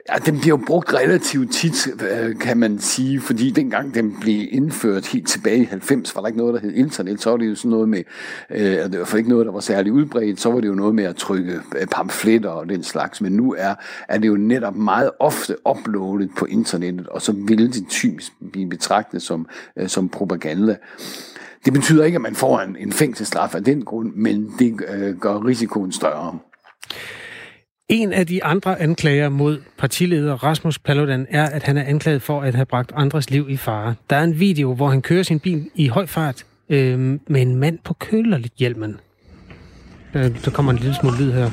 Ja, 0.10 0.16
den 0.26 0.40
bliver 0.40 0.58
jo 0.58 0.64
brugt 0.68 0.94
relativt 0.94 1.54
tit, 1.54 1.88
øh, 1.88 2.40
kan 2.40 2.58
man 2.58 2.80
sige, 2.80 3.22
fordi 3.22 3.52
dengang 3.52 3.94
den 3.94 4.18
blev 4.22 4.48
indført 4.52 5.08
helt 5.08 5.28
tilbage 5.28 5.62
i 5.62 5.66
90, 5.66 6.16
var 6.16 6.22
der 6.22 6.28
ikke 6.28 6.38
noget, 6.38 6.54
der 6.54 6.60
hed 6.60 6.74
internet, 6.74 7.22
så 7.22 7.30
var 7.30 7.38
det 7.38 7.50
jo 7.50 7.56
sådan 7.56 7.72
noget 7.72 7.90
med, 7.90 8.04
øh, 8.50 8.62
det 8.62 9.00
var 9.00 9.18
ikke 9.18 9.30
noget, 9.30 9.46
der 9.46 9.52
var 9.52 9.60
særlig 9.60 9.92
udbredt, 9.92 10.42
så 10.42 10.52
var 10.52 10.60
det 10.60 10.68
jo 10.68 10.74
noget 10.74 10.96
med 10.96 11.04
at 11.04 11.16
trykke 11.16 11.62
øh, 11.78 11.88
pamfletter 11.88 12.50
og 12.50 12.70
den 12.70 12.84
slags, 12.84 13.22
men 13.22 13.32
nu 13.32 13.56
er, 13.58 13.76
er 14.10 14.18
det 14.18 14.28
jo 14.28 14.38
netop 14.38 14.76
meget 14.76 15.12
ofte 15.20 15.56
uploadet 15.70 16.30
på 16.38 16.46
internettet, 16.46 17.08
og 17.08 17.22
så 17.22 17.32
vil 17.32 17.74
det 17.74 17.88
typisk 17.90 18.32
blive 18.52 18.70
betragtet 18.70 19.22
som, 19.22 19.48
øh, 19.78 19.88
som 19.88 20.10
propaganda. 20.10 20.76
Det 21.66 21.74
betyder 21.74 22.06
ikke, 22.06 22.16
at 22.16 22.22
man 22.22 22.36
får 22.36 22.60
en, 22.60 22.76
en 22.80 22.92
fængselsstraf 22.92 23.56
af 23.56 23.64
den 23.64 23.86
grund, 23.86 24.14
men 24.16 24.54
det 24.60 24.80
øh, 24.94 25.18
gør 25.18 25.46
risikoen 25.46 25.92
større. 25.92 26.40
En 27.90 28.14
af 28.14 28.28
de 28.28 28.44
andre 28.44 28.82
anklager 28.82 29.30
mod 29.30 29.62
partileder 29.78 30.44
Rasmus 30.44 30.80
Paludan 30.80 31.28
er, 31.30 31.46
at 31.46 31.64
han 31.64 31.78
er 31.78 31.84
anklaget 31.84 32.22
for 32.22 32.42
at 32.42 32.56
have 32.56 32.66
bragt 32.66 32.92
andres 32.96 33.30
liv 33.30 33.50
i 33.50 33.58
fare. 33.58 33.96
Der 34.10 34.16
er 34.16 34.24
en 34.24 34.40
video, 34.40 34.74
hvor 34.74 34.90
han 34.90 35.02
kører 35.02 35.24
sin 35.24 35.40
bil 35.40 35.70
i 35.76 35.88
høj 35.88 36.06
fart 36.06 36.46
øh, 36.70 37.00
med 37.28 37.42
en 37.42 37.56
mand 37.56 37.80
på 37.84 37.94
kølerhjelmen. 37.94 39.00
Der, 40.14 40.30
der 40.30 40.52
kommer 40.52 40.72
en 40.72 40.78
lille 40.78 40.96
smule 40.96 41.18
lyd 41.18 41.32
her. 41.32 41.52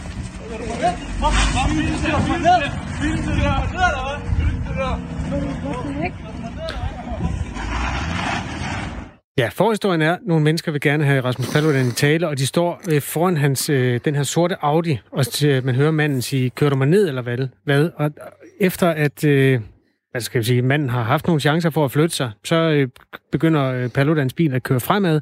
Ja, 9.38 9.48
forhistorien 9.48 10.02
er, 10.02 10.12
at 10.12 10.18
nogle 10.22 10.44
mennesker 10.44 10.72
vil 10.72 10.80
gerne 10.80 11.04
have 11.04 11.20
Rasmus 11.20 11.52
Paludan 11.52 11.86
i 11.86 11.90
tale, 11.90 12.28
og 12.28 12.38
de 12.38 12.46
står 12.46 12.80
øh, 12.90 13.02
foran 13.02 13.36
hans, 13.36 13.70
øh, 13.70 14.00
den 14.04 14.14
her 14.14 14.22
sorte 14.22 14.56
Audi, 14.64 15.00
og 15.10 15.26
til, 15.26 15.64
man 15.66 15.74
hører 15.74 15.90
manden 15.90 16.22
sige, 16.22 16.50
kører 16.50 16.70
du 16.70 16.76
mig 16.76 16.88
ned, 16.88 17.08
eller 17.08 17.22
hvad? 17.22 17.48
hvad? 17.64 17.90
Og 17.96 18.10
efter 18.60 18.88
at 18.90 19.24
øh, 19.24 19.60
hvad 20.10 20.20
skal 20.20 20.38
jeg 20.38 20.44
sige, 20.44 20.62
manden 20.62 20.88
har 20.88 21.02
haft 21.02 21.26
nogle 21.26 21.40
chancer 21.40 21.70
for 21.70 21.84
at 21.84 21.90
flytte 21.92 22.16
sig, 22.16 22.30
så 22.44 22.56
øh, 22.56 22.88
begynder 23.32 23.64
øh, 23.64 23.88
Paludans 23.88 24.32
bil 24.32 24.54
at 24.54 24.62
køre 24.62 24.80
fremad 24.80 25.20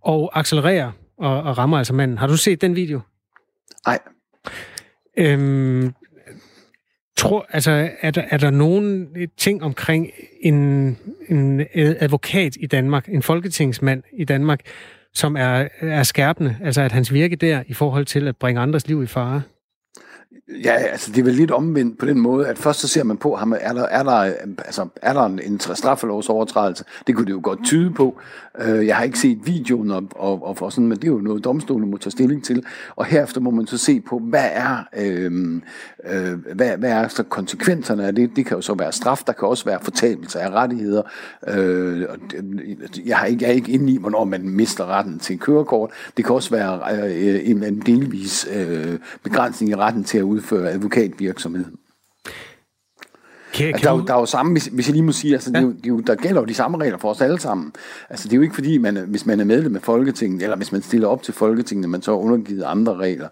og 0.00 0.38
accelerere 0.38 0.92
og, 1.18 1.42
og 1.42 1.58
rammer 1.58 1.78
altså 1.78 1.94
manden. 1.94 2.18
Har 2.18 2.26
du 2.26 2.36
set 2.36 2.60
den 2.60 2.76
video? 2.76 3.00
Nej. 3.86 3.98
Øhm, 5.16 5.94
tror, 7.20 7.46
altså, 7.50 7.90
er 8.00 8.10
der, 8.10 8.22
er 8.30 8.36
der 8.36 8.50
nogen 8.50 9.08
ting 9.36 9.62
omkring 9.62 10.10
en, 10.40 10.56
en 11.28 11.66
advokat 11.74 12.56
i 12.60 12.66
Danmark, 12.66 13.08
en 13.08 13.22
folketingsmand 13.22 14.02
i 14.12 14.24
Danmark, 14.24 14.60
som 15.14 15.36
er, 15.36 15.68
er 15.80 16.02
skærpende, 16.02 16.56
altså 16.64 16.80
at 16.80 16.92
hans 16.92 17.12
virke 17.12 17.36
der 17.36 17.62
i 17.66 17.74
forhold 17.74 18.06
til 18.06 18.28
at 18.28 18.36
bringe 18.36 18.60
andres 18.60 18.88
liv 18.88 19.02
i 19.02 19.06
fare? 19.06 19.42
Ja, 20.64 20.72
altså 20.72 21.12
det 21.12 21.18
er 21.18 21.24
vel 21.24 21.34
lidt 21.34 21.50
omvendt 21.50 21.98
på 21.98 22.06
den 22.06 22.20
måde, 22.20 22.48
at 22.48 22.58
først 22.58 22.80
så 22.80 22.88
ser 22.88 23.04
man 23.04 23.16
på, 23.16 23.36
ham, 23.36 23.52
er 23.60 23.72
der, 23.72 23.86
er 23.86 24.02
der, 24.02 24.32
altså, 24.58 24.88
er 25.02 25.12
der 25.12 25.22
en, 25.22 25.40
en 25.44 25.60
straffelovsovertrædelse? 25.60 26.84
Det 27.06 27.14
kunne 27.14 27.26
det 27.26 27.32
jo 27.32 27.40
godt 27.42 27.64
tyde 27.64 27.90
på. 27.90 28.20
Øh, 28.58 28.86
jeg 28.86 28.96
har 28.96 29.04
ikke 29.04 29.18
set 29.18 29.38
videoen, 29.44 29.90
og, 29.90 30.02
og, 30.10 30.46
og 30.46 30.56
for 30.56 30.70
sådan, 30.70 30.88
men 30.88 30.96
det 30.96 31.04
er 31.04 31.12
jo 31.12 31.18
noget, 31.18 31.44
domstolen 31.44 31.90
må 31.90 31.96
tage 31.96 32.10
stilling 32.10 32.44
til. 32.44 32.64
Og 32.96 33.04
herefter 33.04 33.40
må 33.40 33.50
man 33.50 33.66
så 33.66 33.78
se 33.78 34.00
på, 34.00 34.18
hvad 34.18 34.48
er, 34.52 34.84
øh, 34.96 35.60
øh, 36.10 36.54
hvad, 36.54 36.76
hvad 36.76 36.90
er 36.90 37.08
så 37.08 37.22
konsekvenserne 37.22 38.06
af 38.06 38.14
det? 38.14 38.30
Det 38.36 38.46
kan 38.46 38.56
jo 38.56 38.60
så 38.60 38.74
være 38.74 38.92
straf, 38.92 39.22
der 39.26 39.32
kan 39.32 39.48
også 39.48 39.64
være 39.64 39.78
fortabelse 39.82 40.40
af 40.40 40.50
rettigheder. 40.50 41.02
Øh, 41.48 42.06
og 42.08 42.18
jeg, 43.06 43.16
har 43.16 43.26
ikke, 43.26 43.44
jeg 43.44 43.50
er 43.50 43.54
ikke 43.54 43.72
inde 43.72 43.92
i, 43.92 43.98
hvornår 43.98 44.24
man 44.24 44.48
mister 44.48 44.86
retten 44.86 45.18
til 45.18 45.38
kørekort. 45.38 45.90
Det 46.16 46.24
kan 46.24 46.34
også 46.34 46.50
være 46.50 46.80
øh, 47.14 47.50
en, 47.50 47.64
en 47.64 47.82
delvis 47.86 48.48
øh, 48.56 48.98
begrænsning 49.22 49.70
i 49.70 49.74
retten 49.74 50.04
til 50.04 50.18
at 50.18 50.22
udføre 50.22 50.70
advokatvirksomhed. 50.70 51.64
Kan, 53.52 53.66
kan 53.66 53.74
altså, 53.74 53.88
der, 53.88 53.94
er 53.94 53.98
jo, 53.98 54.04
der 54.04 54.14
er 54.14 54.18
jo 54.18 54.26
samme, 54.26 54.52
hvis, 54.52 54.86
jeg 54.86 54.94
lige 54.94 55.02
må 55.02 55.12
sige, 55.12 55.34
altså, 55.34 55.50
ja. 55.54 55.58
det 55.58 55.64
er 55.64 55.68
jo, 55.68 55.72
det 55.72 55.86
er 55.86 55.88
jo, 55.88 56.00
der 56.00 56.14
gælder 56.14 56.40
jo 56.40 56.46
de 56.46 56.54
samme 56.54 56.78
regler 56.78 56.98
for 56.98 57.10
os 57.10 57.20
alle 57.20 57.40
sammen. 57.40 57.72
Altså, 58.10 58.28
det 58.28 58.32
er 58.32 58.36
jo 58.36 58.42
ikke 58.42 58.54
fordi, 58.54 58.78
man, 58.78 58.96
hvis 58.96 59.26
man 59.26 59.40
er 59.40 59.44
medlem 59.44 59.76
af 59.76 59.82
Folketinget, 59.82 60.42
eller 60.42 60.56
hvis 60.56 60.72
man 60.72 60.82
stiller 60.82 61.08
op 61.08 61.22
til 61.22 61.34
Folketinget, 61.34 61.88
man 61.88 62.02
så 62.02 62.12
er 62.12 62.16
undergivet 62.16 62.62
andre 62.62 62.94
regler. 62.94 63.28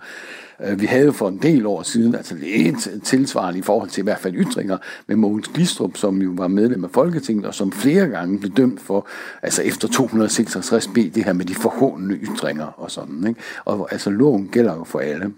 Øh, 0.65 0.81
vi 0.81 0.87
havde 0.87 1.05
jo 1.05 1.13
for 1.13 1.29
en 1.29 1.39
del 1.43 1.67
år 1.67 1.83
siden, 1.83 2.15
altså 2.15 2.35
lidt 2.35 3.05
tilsvarende 3.05 3.59
i 3.59 3.63
forhold 3.63 3.91
til 3.91 4.01
i 4.01 4.05
hvert 4.05 4.19
fald 4.19 4.35
ytringer, 4.35 4.79
med 5.07 5.17
Mogens 5.17 5.49
Glistrup, 5.49 5.97
som 5.97 6.23
jo 6.23 6.31
var 6.35 6.49
medlem 6.49 6.85
af 6.85 6.91
Folketinget, 6.91 7.47
og 7.47 7.55
som 7.55 7.73
flere 7.73 8.07
gange 8.07 8.39
blev 8.39 8.53
dømt 8.53 8.81
for, 8.81 9.09
altså 9.43 9.63
efter 9.63 9.89
266b, 9.89 11.15
det 11.15 11.25
her 11.25 11.33
med 11.33 11.45
de 11.45 11.55
forhåndende 11.55 12.15
ytringer 12.15 12.67
og 12.67 12.91
sådan. 12.91 13.27
Ikke? 13.29 13.41
Og 13.65 13.89
altså, 13.93 14.11
loven 14.11 14.49
gælder 14.53 14.75
jo 14.75 14.85
for 14.85 14.99
alle. 14.99 15.33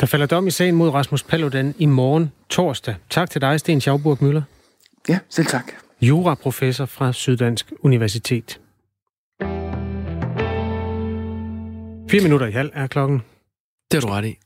Der 0.00 0.06
falder 0.06 0.26
dom 0.26 0.46
i 0.46 0.50
sagen 0.50 0.74
mod 0.74 0.90
Rasmus 0.90 1.22
Paludan 1.22 1.74
i 1.78 1.86
morgen 1.86 2.32
torsdag. 2.48 2.94
Tak 3.10 3.30
til 3.30 3.40
dig, 3.40 3.60
Sten 3.60 3.80
Schauburg 3.80 4.18
Møller. 4.20 4.42
Ja, 5.08 5.18
selv 5.28 5.46
tak. 5.46 5.72
Juraprofessor 6.00 6.86
fra 6.86 7.12
Syddansk 7.12 7.72
Universitet. 7.80 8.60
Fire 12.10 12.22
minutter 12.22 12.46
i 12.46 12.50
halv 12.50 12.70
er 12.74 12.86
klokken. 12.86 13.22
Det 13.90 14.00
har 14.02 14.08
du 14.08 14.12
ret 14.12 14.24
i. 14.24 14.38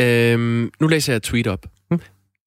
Øhm, 0.00 0.70
nu 0.80 0.86
læser 0.86 1.12
jeg 1.12 1.16
et 1.16 1.22
tweet 1.22 1.46
op. 1.46 1.66
Hmm. 1.88 2.00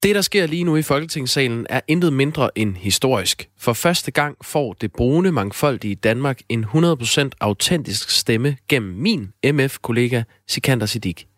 Det, 0.04 0.16
der 0.16 0.22
sker 0.22 0.46
lige 0.46 0.64
nu 0.64 0.76
i 0.76 0.82
Folketingssalen, 0.82 1.68
er 1.70 1.82
intet 1.88 2.14
mindre 2.14 2.50
end 2.56 2.76
historisk. 2.76 3.50
For 3.60 3.74
første 3.74 4.12
gang 4.12 4.38
får 4.42 4.74
det 4.74 4.92
brune 4.92 5.32
mangfoldige 5.32 5.96
Danmark 5.96 6.40
en 6.50 6.66
100% 6.66 7.30
autentisk 7.40 8.10
stemme 8.10 8.58
gennem 8.68 8.96
min 8.96 9.32
MF-kollega 9.54 10.24
Sikander 10.48 10.86
Siddiq. 10.86 11.37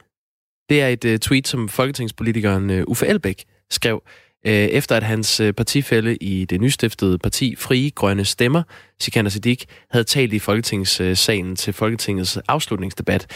Det 0.70 0.82
er 0.82 0.88
et 0.88 1.06
uh, 1.06 1.18
tweet, 1.18 1.48
som 1.48 1.70
folketingspolitikeren 1.70 2.70
uh, 2.70 2.82
Uffe 2.88 3.08
Elbæk 3.08 3.44
skrev, 3.70 4.04
uh, 4.46 4.52
efter 4.52 4.96
at 4.98 5.04
hans 5.04 5.42
uh, 5.42 5.52
partifælde 5.52 6.16
i 6.16 6.46
det 6.46 6.62
nystiftede 6.62 7.18
parti 7.18 7.56
Frie 7.56 7.90
Grønne 7.90 8.26
Stemmer, 8.26 8.64
Sikander 9.00 9.32
Siddiq, 9.32 9.64
havde 9.92 10.04
talt 10.04 10.34
i 10.34 10.40
Folketingssalen 10.40 11.56
til 11.56 11.74
Folketingets 11.74 12.38
afslutningsdebat. 12.48 13.28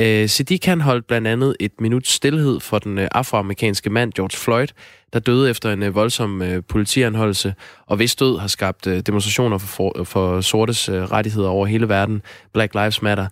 Uh, 0.00 0.04
Siddiq 0.26 0.64
han 0.64 0.80
holdt 0.80 1.06
blandt 1.06 1.28
andet 1.28 1.56
et 1.60 1.80
minut 1.80 2.06
stillhed 2.06 2.60
for 2.60 2.78
den 2.78 2.98
afroamerikanske 2.98 3.90
mand 3.90 4.12
George 4.12 4.36
Floyd, 4.36 4.68
der 5.12 5.18
døde 5.18 5.50
efter 5.50 5.72
en 5.72 5.94
voldsom 5.94 6.42
politianholdelse, 6.68 7.54
og 7.86 7.96
hvis 7.96 8.16
død 8.16 8.38
har 8.38 8.48
skabt 8.48 8.84
demonstrationer 8.84 9.58
for, 9.58 9.66
for, 9.66 10.04
for 10.04 10.40
sortes 10.40 10.88
rettigheder 10.90 11.48
over 11.48 11.66
hele 11.66 11.88
verden. 11.88 12.22
Black 12.52 12.74
Lives 12.74 13.02
Matter. 13.02 13.26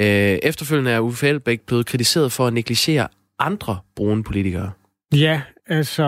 Øh, 0.00 0.38
efterfølgende 0.42 0.90
er 0.90 1.00
Uffe 1.00 1.28
Elbæk 1.28 1.60
blevet 1.60 1.86
kritiseret 1.86 2.32
for 2.32 2.46
at 2.46 2.52
negligere 2.52 3.08
andre 3.38 3.78
brune 3.96 4.24
politikere. 4.24 4.70
Ja, 5.14 5.42
altså 5.66 6.04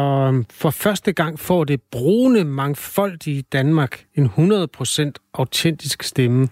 for 0.50 0.70
første 0.70 1.12
gang 1.12 1.40
får 1.40 1.64
det 1.64 1.82
brune 1.82 2.44
mangfoldige 2.44 3.42
Danmark 3.42 4.04
en 4.14 4.26
100% 4.26 5.12
autentisk 5.34 6.02
stemme. 6.02 6.48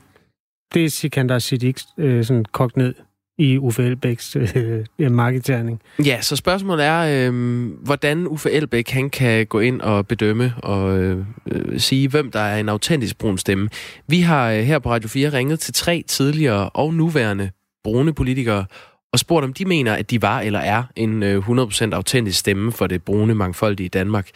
Det 0.75 0.85
er 0.85 0.91
Sikander 0.91 1.39
Siddiq 1.39 1.81
øh, 1.99 2.25
sådan 2.25 2.45
kogt 2.45 2.77
ned 2.77 2.95
i 3.39 3.59
Uffe 3.59 3.83
Elbæks 3.83 4.37
øh, 4.37 4.85
øh 4.99 5.13
markedterning. 5.13 5.81
Ja, 6.05 6.21
så 6.21 6.37
spørgsmålet 6.37 6.87
er, 6.87 7.29
øh, 7.31 7.65
hvordan 7.85 8.27
Uffe 8.27 8.51
Elbæk 8.51 8.91
han 8.91 9.11
kan 9.11 9.47
gå 9.47 9.61
ind 9.61 9.81
og 9.81 10.07
bedømme 10.07 10.55
og 10.63 10.99
øh, 10.99 11.25
øh, 11.53 11.81
sige, 11.81 12.09
hvem 12.09 12.31
der 12.31 12.41
er 12.41 12.61
en 12.61 12.69
autentisk 12.69 13.19
brun 13.19 13.39
stemme. 13.39 13.69
Vi 14.09 14.21
har 14.21 14.51
øh, 14.51 14.59
her 14.59 14.79
på 14.79 14.91
Radio 14.91 15.09
4 15.09 15.33
ringet 15.33 15.61
til 15.61 15.75
tre 15.75 16.05
tidligere 16.07 16.69
og 16.69 16.95
nuværende 16.95 17.51
brune 17.85 18.13
politikere 18.13 18.65
og 19.13 19.19
spurgt, 19.19 19.45
om 19.45 19.53
de 19.53 19.65
mener, 19.65 19.95
at 19.95 20.11
de 20.11 20.23
var 20.23 20.41
eller 20.41 20.61
er 20.61 20.83
en 20.97 21.23
øh, 21.23 21.49
100% 21.49 21.93
autentisk 21.93 22.39
stemme 22.39 22.73
for 22.73 22.87
det 22.87 23.03
brune 23.03 23.35
mangfoldige 23.35 23.89
Danmark. 23.89 24.29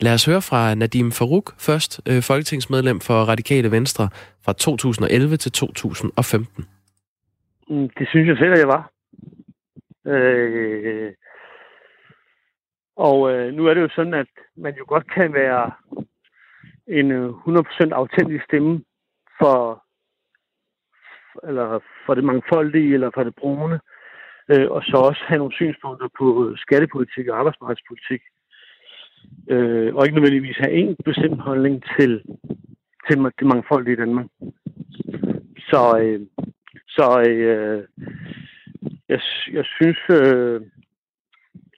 Lad 0.00 0.14
os 0.14 0.24
høre 0.24 0.42
fra 0.42 0.74
Nadim 0.74 1.12
Farouk 1.12 1.54
først, 1.58 2.00
øh, 2.06 2.22
folketingsmedlem 2.22 3.00
for 3.00 3.24
Radikale 3.24 3.70
Venstre 3.70 4.08
fra 4.44 4.52
2011 4.52 5.36
til 5.36 5.52
2015. 5.52 6.64
Mm, 7.68 7.88
det 7.98 8.08
synes 8.08 8.28
jeg 8.28 8.36
selv, 8.36 8.52
at 8.52 8.58
jeg 8.58 8.68
var. 8.68 8.90
Øh, 10.06 11.12
og 12.96 13.32
øh, 13.32 13.54
nu 13.54 13.66
er 13.66 13.74
det 13.74 13.80
jo 13.80 13.88
sådan, 13.88 14.14
at 14.14 14.32
man 14.56 14.74
jo 14.74 14.84
godt 14.88 15.12
kan 15.12 15.32
være 15.32 15.72
en 16.86 17.10
øh, 17.10 17.30
100% 17.30 17.92
autentisk 17.92 18.44
stemme 18.44 18.84
for, 19.40 19.84
eller 21.48 21.78
for 22.06 22.14
det 22.14 22.24
mangfoldige, 22.24 22.94
eller 22.94 23.10
for 23.14 23.24
det 23.24 23.34
brune, 23.34 23.80
øh, 24.48 24.70
og 24.70 24.82
så 24.82 24.96
også 24.96 25.22
have 25.26 25.38
nogle 25.38 25.54
synspunkter 25.54 26.08
på 26.18 26.54
skattepolitik 26.56 27.28
og 27.28 27.38
arbejdsmarkedspolitik, 27.38 28.22
øh, 29.50 29.94
og 29.94 30.04
ikke 30.04 30.16
nødvendigvis 30.16 30.56
have 30.56 30.72
en 30.72 30.96
bestemt 31.04 31.40
holdning 31.40 31.84
til, 31.98 32.22
til 33.06 33.16
det 33.38 33.46
mangfoldige 33.46 33.92
i 33.92 33.96
Danmark. 33.96 34.26
Så, 35.70 35.98
øh, 36.02 36.20
så 36.88 37.24
øh, 37.28 37.88
jeg, 39.08 39.20
jeg 39.52 39.64
synes, 39.64 39.98
øh, 40.10 40.60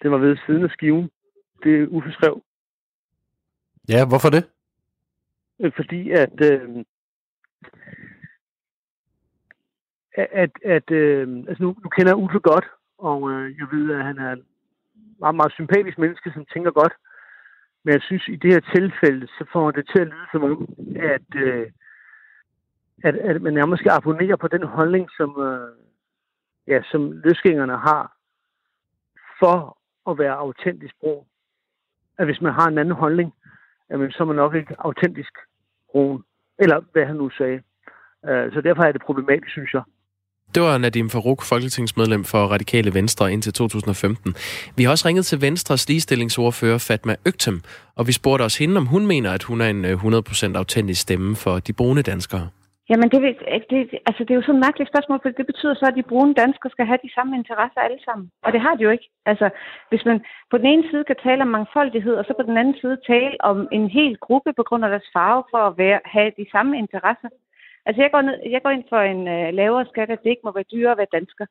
det 0.03 0.11
var 0.11 0.19
ved 0.19 0.37
siden 0.47 0.65
af 0.65 0.71
skiven, 0.71 1.11
det 1.65 1.89
Uffe 1.89 2.13
skrev. 2.13 2.43
Ja, 3.89 4.07
hvorfor 4.07 4.31
det? 4.31 4.45
Øh, 5.61 5.73
fordi 5.77 6.11
at, 6.11 6.53
øh, 6.53 6.85
at, 10.15 10.51
at 10.65 10.91
øh, 10.91 11.45
altså 11.49 11.63
nu, 11.63 11.77
nu 11.83 11.89
kender 11.89 12.13
jeg 12.13 12.23
Uffe 12.25 12.39
godt, 12.39 12.67
og 12.99 13.31
øh, 13.31 13.59
jeg 13.59 13.67
ved, 13.73 13.95
at 13.95 14.05
han 14.05 14.19
er 14.19 14.33
en 14.33 14.45
meget, 15.21 15.37
meget 15.37 15.53
sympatisk 15.53 15.99
menneske, 15.99 16.31
som 16.35 16.47
tænker 16.55 16.71
godt. 16.71 16.93
Men 17.85 17.93
jeg 17.93 18.03
synes, 18.03 18.29
i 18.29 18.37
det 18.37 18.53
her 18.53 18.61
tilfælde, 18.75 19.27
så 19.27 19.45
får 19.53 19.71
det 19.71 19.89
til 19.93 20.01
at 20.01 20.07
lyde 20.07 20.29
som 20.33 20.43
om, 20.45 20.69
at, 20.97 21.29
øh, 21.37 21.67
at, 23.05 23.15
at 23.17 23.43
man 23.43 23.55
nærmest 23.55 23.81
skal 23.81 23.91
abonnere 23.91 24.39
på 24.39 24.49
den 24.49 24.63
holdning, 24.63 25.09
som, 25.17 25.41
øh, 25.41 25.71
ja, 26.67 26.83
som 26.91 27.13
løsgængerne 27.13 27.77
har, 27.77 28.17
for 29.41 29.79
at 30.11 30.19
være 30.19 30.35
autentisk 30.35 30.95
brug. 31.01 31.27
At 32.19 32.27
hvis 32.27 32.41
man 32.41 32.53
har 32.53 32.67
en 32.69 32.79
anden 32.79 32.95
holdning, 32.95 33.35
jamen, 33.91 34.11
så 34.11 34.23
er 34.23 34.27
man 34.27 34.37
nok 34.37 34.55
ikke 34.55 34.75
autentisk 34.79 35.33
broen. 35.93 36.25
Eller 36.59 36.81
hvad 36.93 37.07
han 37.07 37.17
nu 37.17 37.31
sagde. 37.31 37.63
Øh, 38.29 38.53
så 38.53 38.61
derfor 38.61 38.83
er 38.83 38.93
det 38.93 39.03
problematisk, 39.03 39.53
synes 39.53 39.73
jeg. 39.75 39.83
Det 40.55 40.63
var 40.63 40.79
Nadim 40.79 41.11
Farouk, 41.11 41.43
folketingsmedlem 41.43 42.25
for 42.25 42.47
Radikale 42.47 42.95
Venstre 42.95 43.33
indtil 43.33 43.53
2015. 43.53 44.35
Vi 44.77 44.85
har 44.85 44.91
også 44.91 45.09
ringet 45.09 45.27
til 45.27 45.41
Venstres 45.41 45.89
ligestillingsordfører 45.89 46.79
Fatma 46.79 47.17
Øgtem, 47.27 47.61
og 47.97 48.07
vi 48.07 48.13
spurgte 48.13 48.43
også 48.43 48.59
hende, 48.59 48.77
om 48.77 48.87
hun 48.87 49.07
mener, 49.07 49.33
at 49.33 49.43
hun 49.43 49.61
er 49.61 49.69
en 49.69 49.85
øh, 49.85 50.05
100% 50.05 50.57
autentisk 50.57 51.01
stemme 51.01 51.37
for 51.37 51.59
de 51.59 51.73
brune 51.73 52.03
danskere. 52.03 52.49
Jamen, 52.91 53.09
det, 53.11 53.21
det, 53.71 53.99
altså, 54.09 54.25
det 54.25 54.31
er 54.31 54.41
jo 54.41 54.47
sådan 54.47 54.61
et 54.61 54.67
mærkeligt 54.67 54.91
spørgsmål, 54.91 55.19
for 55.23 55.29
det 55.29 55.47
betyder 55.47 55.75
så, 55.75 55.87
at 55.87 55.97
de 55.99 56.11
brune 56.11 56.35
danskere 56.35 56.71
skal 56.71 56.87
have 56.87 56.99
de 57.03 57.15
samme 57.15 57.37
interesser 57.37 57.81
alle 57.81 58.01
sammen. 58.05 58.31
Og 58.43 58.53
det 58.53 58.61
har 58.61 58.75
de 58.75 58.83
jo 58.83 58.91
ikke. 58.91 59.09
Altså, 59.27 59.51
hvis 59.89 60.05
man 60.05 60.25
på 60.51 60.59
den 60.59 60.67
ene 60.67 60.85
side 60.91 61.05
kan 61.05 61.17
tale 61.23 61.43
om 61.43 61.49
mangfoldighed, 61.49 62.15
og 62.15 62.25
så 62.25 62.33
på 62.37 62.43
den 62.43 62.57
anden 62.59 62.77
side 62.81 62.97
tale 63.07 63.37
om 63.41 63.69
en 63.73 63.91
hel 63.91 64.17
gruppe 64.17 64.53
på 64.53 64.63
grund 64.63 64.85
af 64.85 64.91
deres 64.91 65.11
farve 65.13 65.45
for 65.51 65.59
at 65.59 65.79
være, 65.79 66.01
have 66.05 66.33
de 66.39 66.47
samme 66.53 66.79
interesser. 66.79 67.29
Altså, 67.87 68.03
jeg 68.03 68.11
går, 68.11 68.21
ned, 68.21 68.37
jeg 68.51 68.63
går 68.63 68.71
ind 68.71 68.85
for 68.89 69.01
en 69.01 69.29
øh, 69.29 69.55
lavere 69.55 69.87
skat, 69.91 70.11
at 70.11 70.23
det 70.23 70.31
ikke 70.31 70.47
må 70.47 70.53
være 70.53 70.73
dyrere 70.73 70.93
at 70.93 70.99
være 70.99 71.17
dansker. 71.19 71.47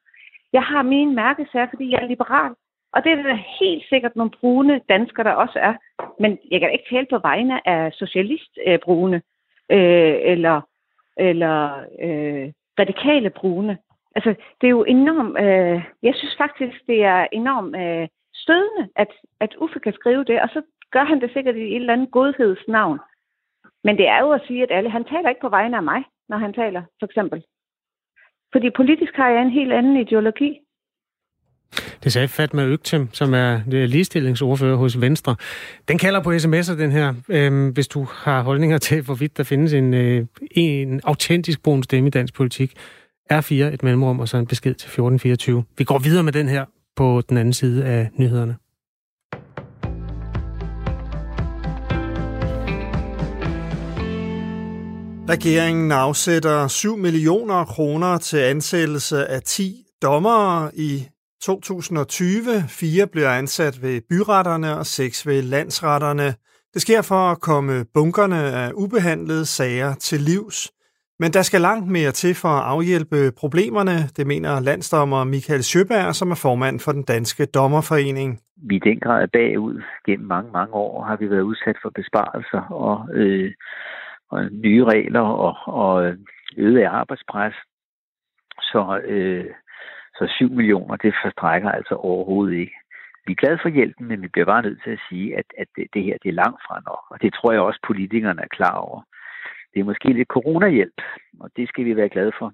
Jeg 0.54 0.64
har 0.64 0.82
min 0.82 1.16
mærkesager, 1.16 1.68
fordi 1.70 1.92
jeg 1.92 2.00
er 2.02 2.08
liberal. 2.08 2.52
Og 2.94 3.04
det 3.04 3.12
er 3.12 3.16
der 3.16 3.40
helt 3.60 3.84
sikkert 3.90 4.16
nogle 4.16 4.32
brune 4.40 4.82
danskere, 4.90 5.24
der 5.24 5.32
også 5.32 5.60
er. 5.60 5.74
Men 6.20 6.38
jeg 6.52 6.60
kan 6.60 6.72
ikke 6.72 6.90
tale 6.90 7.08
på 7.10 7.20
vegne 7.20 7.68
af 7.68 7.94
socialistbrune, 7.94 9.22
øh, 9.70 9.80
øh, 9.80 10.16
eller 10.24 10.62
eller 11.20 11.80
øh, 11.80 12.52
radikale 12.80 13.30
brune. 13.30 13.78
Altså, 14.16 14.30
det 14.62 14.68
er 14.68 14.72
jo 14.72 14.84
enormt... 14.84 15.38
Øh, 15.40 15.84
jeg 16.04 16.16
synes 16.16 16.36
faktisk, 16.38 16.88
det 16.88 17.04
er 17.04 17.28
enormt 17.32 17.76
øh, 17.76 18.08
stødende, 18.34 18.90
at, 18.96 19.12
at 19.40 19.56
Uffe 19.58 19.80
kan 19.80 19.94
skrive 19.94 20.24
det, 20.24 20.42
og 20.42 20.50
så 20.50 20.62
gør 20.92 21.04
han 21.04 21.22
det 21.22 21.34
sikkert 21.34 21.56
i 21.56 21.62
et 21.62 21.76
eller 21.76 21.94
andet 21.94 22.12
godhedsnavn. 22.12 23.00
Men 23.84 23.98
det 23.98 24.08
er 24.08 24.20
jo 24.20 24.32
at 24.32 24.42
sige, 24.48 24.64
at 24.64 24.72
alle, 24.72 24.90
han 24.90 25.06
taler 25.06 25.30
ikke 25.30 25.42
på 25.42 25.50
vegne 25.50 25.78
af 25.78 25.84
mig, 25.84 26.04
når 26.30 26.38
han 26.38 26.54
taler, 26.54 26.84
for 27.00 27.06
eksempel. 27.06 27.44
Fordi 28.52 28.70
politisk 28.70 29.14
har 29.16 29.30
jeg 29.30 29.42
en 29.42 29.58
helt 29.60 29.74
anden 29.74 29.98
ideologi. 29.98 30.60
Det 32.04 32.14
sagde 32.14 32.28
Fatma 32.28 32.66
Øgtem, 32.66 33.10
som 33.14 33.34
er 33.34 33.62
ligestillingsordfører 33.68 34.76
hos 34.76 35.02
Venstre. 35.02 35.36
Den 35.88 35.98
kalder 35.98 36.24
på 36.24 36.32
sms'er, 36.32 36.74
den 36.74 36.92
her. 36.92 37.14
Øhm, 37.30 37.70
hvis 37.70 37.88
du 37.88 38.08
har 38.12 38.42
holdninger 38.42 38.78
til, 38.78 39.02
hvorvidt 39.02 39.38
der 39.38 39.44
findes 39.44 39.74
en, 39.74 39.94
øh, 39.94 40.26
en 40.52 41.02
autentisk 41.04 41.64
brun 41.64 41.84
stemme 41.84 42.08
i 42.08 42.12
dansk 42.12 42.34
politik. 42.34 42.74
R4, 43.34 43.54
et 43.54 43.84
mellemrum, 43.84 44.20
og 44.20 44.30
så 44.30 44.38
en 44.38 44.48
besked 44.48 44.74
til 44.74 44.88
1424. 44.88 45.64
Vi 45.78 45.84
går 45.84 46.00
videre 46.00 46.24
med 46.24 46.34
den 46.34 46.50
her 46.50 46.66
på 46.96 47.22
den 47.30 47.38
anden 47.38 47.54
side 47.54 47.86
af 47.86 48.10
nyhederne. 48.18 48.56
Regeringen 55.30 55.92
afsætter 55.92 56.68
7 56.68 56.98
millioner 56.98 57.66
kroner 57.66 58.18
til 58.18 58.38
ansættelse 58.38 59.26
af 59.26 59.42
10 59.42 59.84
dommere 60.02 60.72
i 60.76 61.08
2020. 61.42 62.64
Fire 62.80 63.08
bliver 63.08 63.30
ansat 63.30 63.80
ved 63.82 64.02
byretterne 64.10 64.78
og 64.78 64.86
seks 64.86 65.28
ved 65.28 65.42
landsretterne. 65.42 66.28
Det 66.74 66.82
sker 66.82 67.02
for 67.02 67.32
at 67.32 67.42
komme 67.42 67.86
bunkerne 67.94 68.36
af 68.36 68.72
ubehandlede 68.76 69.46
sager 69.46 69.94
til 69.94 70.20
livs. 70.20 70.72
Men 71.20 71.32
der 71.32 71.42
skal 71.42 71.62
langt 71.62 71.88
mere 71.92 72.12
til 72.12 72.36
for 72.36 72.50
at 72.60 72.64
afhjælpe 72.74 73.32
problemerne, 73.38 73.98
det 74.18 74.28
mener 74.28 74.60
landsdommer 74.60 75.24
Michael 75.24 75.64
Sjøberg, 75.64 76.16
som 76.16 76.32
er 76.32 76.40
formand 76.46 76.80
for 76.80 76.92
den 76.92 77.04
danske 77.04 77.46
dommerforening. 77.46 78.40
Vi 78.70 78.76
i 78.76 78.80
den 78.80 79.00
grad 79.00 79.28
bagud. 79.28 79.82
Gennem 80.06 80.28
mange, 80.28 80.52
mange 80.52 80.74
år 80.74 81.04
har 81.04 81.16
vi 81.16 81.30
været 81.30 81.42
udsat 81.42 81.78
for 81.82 81.90
besparelser 81.90 82.62
og, 82.62 83.08
øh, 83.14 83.52
og 84.30 84.40
nye 84.52 84.84
regler 84.86 85.22
og, 85.22 85.56
og 85.66 86.06
øh, 86.06 86.18
øget 86.58 86.86
arbejdspres. 86.86 87.56
Så, 88.62 89.00
øh, 89.08 89.46
så 90.18 90.26
7 90.30 90.50
millioner, 90.60 90.96
det 90.96 91.14
forstrækker 91.24 91.72
altså 91.72 91.96
overhovedet 91.96 92.56
ikke. 92.64 92.76
Vi 93.26 93.32
er 93.32 93.42
glade 93.44 93.60
for 93.62 93.70
hjælpen, 93.70 94.08
men 94.08 94.22
vi 94.22 94.28
bliver 94.28 94.46
bare 94.54 94.62
nødt 94.62 94.82
til 94.84 94.92
at 94.98 95.04
sige, 95.10 95.28
at, 95.40 95.48
at 95.62 95.68
det, 95.76 95.86
det 95.94 96.04
her 96.04 96.16
det 96.24 96.30
er 96.30 96.42
langt 96.44 96.62
fra 96.66 96.76
nok. 96.90 97.04
Og 97.12 97.18
det 97.22 97.34
tror 97.34 97.52
jeg 97.52 97.62
også, 97.62 97.80
politikerne 97.88 98.42
er 98.42 98.56
klar 98.58 98.76
over. 98.88 99.00
Det 99.72 99.80
er 99.80 99.90
måske 99.92 100.08
lidt 100.14 100.34
coronahjælp, 100.36 101.00
og 101.40 101.50
det 101.58 101.70
skal 101.70 101.86
vi 101.86 101.96
være 101.96 102.10
glade 102.10 102.32
for. 102.40 102.54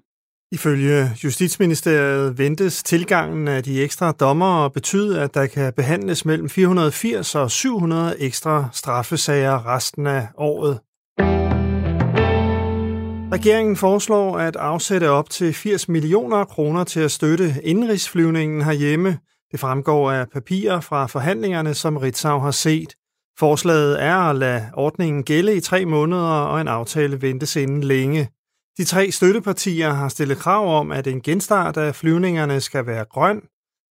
Ifølge 0.58 0.96
Justitsministeriet 1.24 2.38
ventes 2.38 2.82
tilgangen 2.82 3.48
af 3.48 3.62
de 3.62 3.84
ekstra 3.84 4.12
dommere 4.12 4.70
betyde, 4.70 5.22
at 5.22 5.34
der 5.34 5.46
kan 5.46 5.72
behandles 5.76 6.24
mellem 6.24 6.48
480 6.48 7.34
og 7.34 7.50
700 7.50 8.14
ekstra 8.28 8.68
straffesager 8.72 9.56
resten 9.74 10.06
af 10.06 10.22
året. 10.36 10.80
Regeringen 13.34 13.76
foreslår 13.76 14.38
at 14.38 14.56
afsætte 14.56 15.10
op 15.10 15.30
til 15.30 15.54
80 15.54 15.88
millioner 15.88 16.44
kroner 16.44 16.84
til 16.84 17.00
at 17.00 17.10
støtte 17.10 17.54
indrigsflyvningen 17.62 18.62
herhjemme. 18.62 19.18
Det 19.52 19.60
fremgår 19.60 20.10
af 20.10 20.30
papirer 20.30 20.80
fra 20.80 21.06
forhandlingerne, 21.06 21.74
som 21.74 21.96
Ritzau 21.96 22.38
har 22.38 22.50
set. 22.50 22.94
Forslaget 23.38 24.02
er 24.02 24.16
at 24.16 24.36
lade 24.36 24.70
ordningen 24.74 25.22
gælde 25.22 25.56
i 25.56 25.60
tre 25.60 25.84
måneder, 25.84 26.22
og 26.22 26.60
en 26.60 26.68
aftale 26.68 27.22
ventes 27.22 27.56
inden 27.56 27.84
længe. 27.84 28.28
De 28.78 28.84
tre 28.84 29.10
støttepartier 29.10 29.90
har 29.90 30.08
stillet 30.08 30.38
krav 30.38 30.78
om, 30.78 30.92
at 30.92 31.06
en 31.06 31.22
genstart 31.22 31.76
af 31.76 31.94
flyvningerne 31.94 32.60
skal 32.60 32.86
være 32.86 33.04
grøn. 33.04 33.42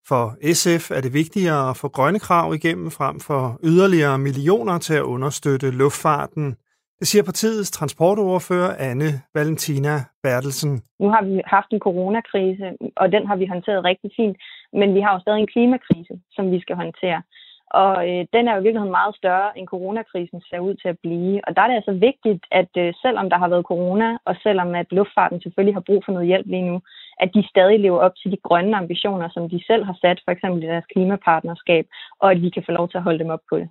For 0.07 0.53
SF 0.53 0.91
er 0.91 1.01
det 1.01 1.13
vigtigere 1.13 1.69
at 1.69 1.77
få 1.77 1.87
grønne 1.87 2.19
krav 2.19 2.53
igennem 2.53 2.91
frem 2.91 3.19
for 3.19 3.59
yderligere 3.63 4.17
millioner 4.17 4.77
til 4.77 4.93
at 4.93 5.03
understøtte 5.03 5.71
luftfarten. 5.71 6.55
Det 7.03 7.09
siger 7.11 7.23
partiets 7.23 7.71
transportordfører 7.71 8.71
Anne 8.89 9.09
Valentina 9.35 9.93
Bertelsen. 10.23 10.71
Nu 10.99 11.07
har 11.13 11.23
vi 11.23 11.41
haft 11.45 11.69
en 11.71 11.79
coronakrise, 11.87 12.65
og 12.95 13.11
den 13.11 13.27
har 13.27 13.35
vi 13.35 13.45
håndteret 13.45 13.85
rigtig 13.89 14.11
fint, 14.15 14.37
men 14.79 14.89
vi 14.95 15.01
har 15.05 15.13
jo 15.13 15.19
stadig 15.19 15.39
en 15.39 15.53
klimakrise, 15.53 16.15
som 16.35 16.51
vi 16.51 16.59
skal 16.61 16.75
håndtere. 16.75 17.21
Og 17.81 17.95
øh, 18.09 18.21
den 18.33 18.43
er 18.47 18.53
jo 18.53 18.59
i 18.59 18.65
virkeligheden 18.65 18.97
meget 18.99 19.15
større, 19.21 19.57
end 19.57 19.67
coronakrisen 19.67 20.41
ser 20.49 20.59
ud 20.67 20.75
til 20.75 20.89
at 20.93 20.99
blive. 21.05 21.41
Og 21.47 21.55
der 21.55 21.61
er 21.61 21.67
det 21.67 21.79
altså 21.81 21.95
vigtigt, 22.09 22.43
at 22.51 22.71
øh, 22.83 22.93
selvom 23.03 23.29
der 23.29 23.37
har 23.37 23.49
været 23.53 23.69
corona, 23.71 24.09
og 24.25 24.35
selvom 24.43 24.75
at 24.81 24.87
luftfarten 24.91 25.41
selvfølgelig 25.41 25.75
har 25.75 25.87
brug 25.89 26.01
for 26.05 26.11
noget 26.11 26.27
hjælp 26.27 26.47
lige 26.47 26.69
nu, 26.71 26.77
at 27.23 27.29
de 27.35 27.49
stadig 27.53 27.79
lever 27.79 27.99
op 28.05 28.15
til 28.21 28.31
de 28.31 28.43
grønne 28.47 28.77
ambitioner, 28.77 29.29
som 29.35 29.49
de 29.49 29.59
selv 29.69 29.83
har 29.89 29.97
sat, 30.03 30.19
for 30.25 30.31
eksempel 30.31 30.63
i 30.63 30.67
deres 30.67 30.85
klimapartnerskab, 30.93 31.85
og 32.21 32.31
at 32.31 32.41
vi 32.41 32.49
kan 32.49 32.63
få 32.65 32.71
lov 32.71 32.89
til 32.89 32.97
at 32.97 33.03
holde 33.07 33.19
dem 33.23 33.29
op 33.35 33.45
på 33.49 33.57
det. 33.57 33.69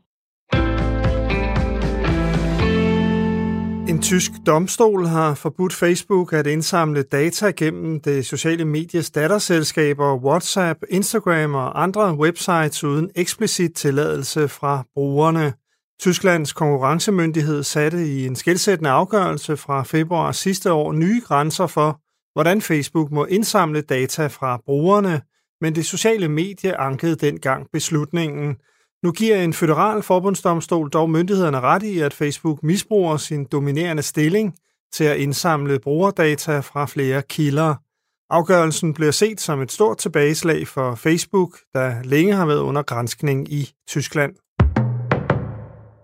En 3.93 4.03
tysk 4.03 4.33
domstol 4.47 5.07
har 5.07 5.35
forbudt 5.35 5.73
Facebook 5.73 6.33
at 6.33 6.47
indsamle 6.47 7.03
data 7.03 7.51
gennem 7.51 8.01
det 8.01 8.27
sociale 8.27 8.65
medies 8.65 9.11
datterselskaber 9.11 10.17
WhatsApp, 10.17 10.79
Instagram 10.89 11.55
og 11.55 11.83
andre 11.83 12.15
websites 12.15 12.85
uden 12.85 13.11
eksplicit 13.15 13.73
tilladelse 13.75 14.49
fra 14.49 14.85
brugerne. 14.95 15.53
Tysklands 16.01 16.53
konkurrencemyndighed 16.53 17.63
satte 17.63 18.07
i 18.07 18.27
en 18.27 18.37
skældsættende 18.37 18.91
afgørelse 18.91 19.57
fra 19.57 19.83
februar 19.83 20.33
sidste 20.33 20.73
år 20.73 20.93
nye 20.93 21.21
grænser 21.25 21.67
for, 21.67 22.01
hvordan 22.33 22.61
Facebook 22.61 23.11
må 23.11 23.25
indsamle 23.25 23.81
data 23.81 24.27
fra 24.27 24.61
brugerne, 24.67 25.21
men 25.61 25.75
det 25.75 25.87
sociale 25.87 26.29
medie 26.29 26.77
ankede 26.77 27.17
dengang 27.17 27.67
beslutningen– 27.73 28.57
nu 29.03 29.13
giver 29.13 29.37
en 29.37 29.53
federal 29.53 30.03
forbundsdomstol 30.03 30.91
dog 30.91 31.11
myndighederne 31.11 31.61
ret 31.61 31.83
i, 31.83 32.01
at 32.01 32.15
Facebook 32.15 32.63
misbruger 32.63 33.17
sin 33.17 33.45
dominerende 33.45 34.03
stilling 34.03 34.55
til 34.93 35.05
at 35.05 35.17
indsamle 35.17 35.79
brugerdata 35.79 36.61
fra 36.61 36.87
flere 36.87 37.23
kilder. 37.23 37.75
Afgørelsen 38.31 38.95
bliver 38.95 39.11
set 39.11 39.41
som 39.41 39.61
et 39.61 39.73
stort 39.73 39.99
tilbageslag 39.99 40.69
for 40.69 40.95
Facebook, 40.95 41.59
der 41.75 42.03
længe 42.03 42.35
har 42.35 42.47
været 42.47 42.61
under 42.61 42.83
grænskning 42.83 43.53
i 43.53 43.71
Tyskland. 43.89 44.33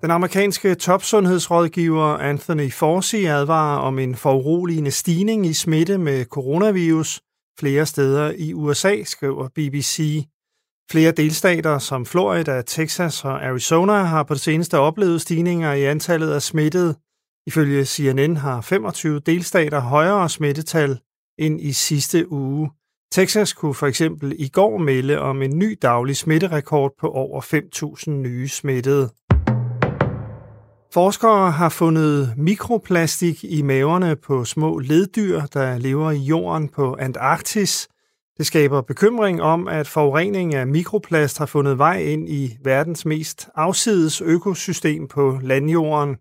Den 0.02 0.10
amerikanske 0.10 0.74
topsundhedsrådgiver 0.74 2.04
Anthony 2.04 2.72
Fauci 2.72 3.24
advarer 3.24 3.78
om 3.78 3.98
en 3.98 4.14
foruroligende 4.14 4.90
stigning 4.90 5.46
i 5.46 5.52
smitte 5.52 5.98
med 5.98 6.24
coronavirus 6.24 7.20
flere 7.60 7.86
steder 7.86 8.32
i 8.38 8.54
USA, 8.54 9.04
skriver 9.04 9.48
BBC. 9.48 10.24
Flere 10.90 11.10
delstater 11.10 11.78
som 11.78 12.06
Florida, 12.06 12.62
Texas 12.62 13.24
og 13.24 13.46
Arizona 13.46 13.92
har 13.92 14.22
på 14.22 14.34
det 14.34 14.42
seneste 14.42 14.78
oplevet 14.78 15.20
stigninger 15.20 15.72
i 15.72 15.84
antallet 15.84 16.32
af 16.32 16.42
smittede. 16.42 16.94
Ifølge 17.46 17.84
CNN 17.84 18.36
har 18.36 18.60
25 18.60 19.20
delstater 19.20 19.80
højere 19.80 20.28
smittetal 20.28 20.98
end 21.38 21.60
i 21.60 21.72
sidste 21.72 22.32
uge. 22.32 22.70
Texas 23.12 23.52
kunne 23.52 23.74
for 23.74 23.86
eksempel 23.86 24.34
i 24.38 24.48
går 24.48 24.78
melde 24.78 25.18
om 25.18 25.42
en 25.42 25.58
ny 25.58 25.78
daglig 25.82 26.16
smitterekord 26.16 26.92
på 27.00 27.10
over 27.10 27.40
5.000 27.40 28.10
nye 28.10 28.48
smittede. 28.48 29.10
Forskere 30.94 31.50
har 31.50 31.68
fundet 31.68 32.34
mikroplastik 32.36 33.44
i 33.44 33.62
maverne 33.62 34.16
på 34.16 34.44
små 34.44 34.78
leddyr, 34.78 35.40
der 35.40 35.78
lever 35.78 36.10
i 36.10 36.18
jorden 36.18 36.68
på 36.68 36.96
Antarktis– 37.00 37.88
det 38.38 38.46
skaber 38.46 38.80
bekymring 38.80 39.42
om, 39.42 39.68
at 39.68 39.88
forurening 39.88 40.54
af 40.54 40.66
mikroplast 40.66 41.38
har 41.38 41.46
fundet 41.46 41.78
vej 41.78 41.98
ind 41.98 42.28
i 42.28 42.58
verdens 42.64 43.06
mest 43.06 43.48
afsides 43.54 44.20
økosystem 44.20 45.08
på 45.08 45.38
landjorden. 45.42 46.16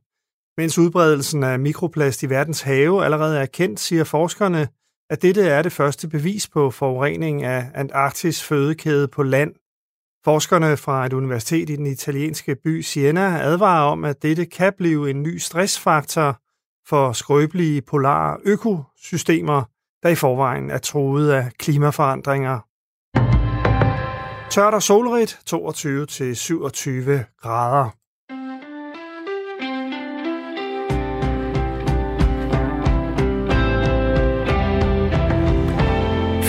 Mens 0.57 0.77
udbredelsen 0.77 1.43
af 1.43 1.59
mikroplast 1.59 2.23
i 2.23 2.29
verdens 2.29 2.61
have 2.61 3.05
allerede 3.05 3.39
er 3.39 3.45
kendt, 3.45 3.79
siger 3.79 4.03
forskerne, 4.03 4.67
at 5.09 5.21
dette 5.21 5.41
er 5.41 5.61
det 5.61 5.71
første 5.71 6.07
bevis 6.07 6.47
på 6.47 6.71
forurening 6.71 7.43
af 7.43 7.71
Antarktis 7.75 8.43
fødekæde 8.43 9.07
på 9.07 9.23
land. 9.23 9.53
Forskerne 10.23 10.77
fra 10.77 11.05
et 11.05 11.13
universitet 11.13 11.69
i 11.69 11.75
den 11.75 11.85
italienske 11.85 12.55
by 12.55 12.81
Siena 12.81 13.41
advarer 13.41 13.91
om, 13.91 14.05
at 14.05 14.23
dette 14.23 14.45
kan 14.45 14.73
blive 14.77 15.09
en 15.09 15.23
ny 15.23 15.37
stressfaktor 15.37 16.39
for 16.89 17.11
skrøbelige 17.11 17.81
polare 17.81 18.37
økosystemer, 18.43 19.63
der 20.03 20.09
i 20.09 20.15
forvejen 20.15 20.69
er 20.69 20.77
troet 20.77 21.29
af 21.29 21.51
klimaforandringer. 21.59 22.59
Tørt 24.49 24.73
og 24.73 24.83
solrigt 24.83 25.39
22-27 25.49 25.53
grader. 27.41 27.89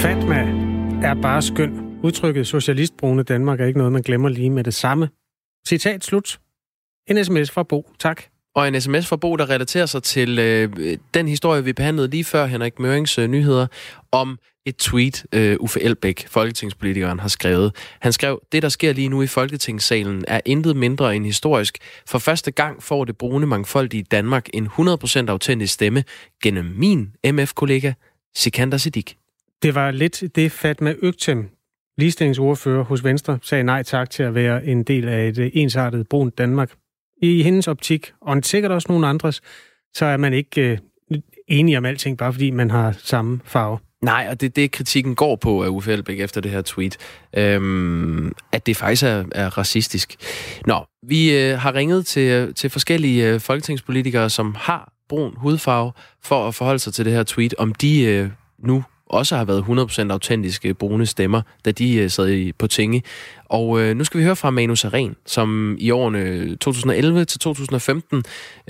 Fatma 0.02 0.40
er 1.08 1.22
bare 1.22 1.42
skøn. 1.42 2.00
Udtrykket 2.02 2.46
socialistbrune 2.46 3.22
Danmark 3.22 3.60
er 3.60 3.66
ikke 3.66 3.78
noget, 3.78 3.92
man 3.92 4.02
glemmer 4.02 4.28
lige 4.28 4.50
med 4.50 4.64
det 4.64 4.74
samme. 4.74 5.08
Citat 5.68 6.04
slut. 6.04 6.40
En 7.06 7.24
sms 7.24 7.50
fra 7.50 7.62
Bo. 7.62 7.90
Tak 7.98 8.22
og 8.58 8.68
en 8.68 8.80
sms 8.80 9.06
fra 9.06 9.16
Bo, 9.16 9.36
der 9.36 9.50
relaterer 9.50 9.86
sig 9.86 10.02
til 10.02 10.38
øh, 10.38 10.98
den 11.14 11.28
historie, 11.28 11.64
vi 11.64 11.72
behandlede 11.72 12.08
lige 12.08 12.24
før 12.24 12.46
Henrik 12.46 12.78
Mørings 12.78 13.18
øh, 13.18 13.28
nyheder, 13.28 13.66
om 14.12 14.38
et 14.66 14.76
tweet, 14.76 15.24
øh, 15.32 15.56
Uffe 15.60 15.82
Elbæk, 15.82 16.26
folketingspolitikeren, 16.28 17.20
har 17.20 17.28
skrevet. 17.28 17.74
Han 18.00 18.12
skrev, 18.12 18.40
det 18.52 18.62
der 18.62 18.68
sker 18.68 18.92
lige 18.92 19.08
nu 19.08 19.22
i 19.22 19.26
Folketingssalen 19.26 20.24
er 20.28 20.40
intet 20.44 20.76
mindre 20.76 21.16
end 21.16 21.24
historisk. 21.24 21.78
For 22.06 22.18
første 22.18 22.50
gang 22.50 22.82
får 22.82 23.04
det 23.04 23.16
brune 23.16 23.46
mangfoldige 23.46 24.02
Danmark 24.02 24.48
en 24.54 24.66
100% 24.66 25.28
autentisk 25.28 25.74
stemme 25.74 26.04
gennem 26.42 26.64
min 26.64 27.12
MF-kollega 27.32 27.92
Sikander 28.34 28.78
Siddiq. 28.78 29.12
Det 29.62 29.74
var 29.74 29.90
lidt 29.90 30.22
det 30.36 30.52
Fatma 30.52 30.94
Øgtem 31.02 31.50
ligestillingsordfører 31.98 32.84
hos 32.84 33.04
Venstre, 33.04 33.38
sagde 33.42 33.64
nej 33.64 33.82
tak 33.82 34.10
til 34.10 34.22
at 34.22 34.34
være 34.34 34.66
en 34.66 34.82
del 34.82 35.08
af 35.08 35.28
et 35.28 35.50
ensartet 35.54 36.08
brunt 36.08 36.38
Danmark. 36.38 36.70
I 37.22 37.42
hendes 37.42 37.68
optik, 37.68 38.12
og 38.20 38.38
sikkert 38.42 38.72
også 38.72 38.86
nogle 38.88 39.06
andres, 39.06 39.40
så 39.94 40.04
er 40.04 40.16
man 40.16 40.34
ikke 40.34 40.60
øh, 40.60 40.78
enige 41.48 41.78
om 41.78 41.84
alting, 41.84 42.18
bare 42.18 42.32
fordi 42.32 42.50
man 42.50 42.70
har 42.70 42.94
samme 42.98 43.40
farve. 43.44 43.78
Nej, 44.02 44.26
og 44.30 44.40
det 44.40 44.56
det, 44.56 44.70
kritikken 44.70 45.14
går 45.14 45.36
på 45.36 45.64
af 45.64 45.68
Uffe 45.68 45.92
Elbæk 45.92 46.20
efter 46.20 46.40
det 46.40 46.50
her 46.50 46.62
tweet. 46.62 46.96
Øhm, 47.36 48.32
at 48.52 48.66
det 48.66 48.76
faktisk 48.76 49.02
er, 49.02 49.24
er 49.32 49.58
racistisk. 49.58 50.16
Nå, 50.66 50.84
vi 51.02 51.38
øh, 51.38 51.58
har 51.58 51.74
ringet 51.74 52.06
til, 52.06 52.54
til 52.54 52.70
forskellige 52.70 53.28
øh, 53.28 53.40
folketingspolitikere, 53.40 54.30
som 54.30 54.54
har 54.58 54.92
brun 55.08 55.34
hudfarve, 55.36 55.92
for 56.22 56.48
at 56.48 56.54
forholde 56.54 56.78
sig 56.78 56.94
til 56.94 57.04
det 57.04 57.12
her 57.12 57.22
tweet, 57.22 57.54
om 57.58 57.74
de 57.74 58.04
øh, 58.04 58.28
nu 58.58 58.84
også 59.10 59.36
har 59.36 59.44
været 59.44 59.62
100% 60.08 60.12
autentiske 60.12 60.74
brune 60.74 61.06
stemmer, 61.06 61.42
da 61.64 61.70
de 61.70 61.98
øh, 61.98 62.08
sad 62.08 62.28
i, 62.28 62.52
på 62.52 62.66
tinge. 62.66 63.02
Og 63.44 63.80
øh, 63.80 63.96
nu 63.96 64.04
skal 64.04 64.20
vi 64.20 64.24
høre 64.24 64.36
fra 64.36 64.50
Manu 64.50 64.74
Saren, 64.74 65.16
som 65.26 65.76
i 65.80 65.90
årene 65.90 66.56
2011 66.56 67.24
til 67.24 67.40
2015 67.40 68.22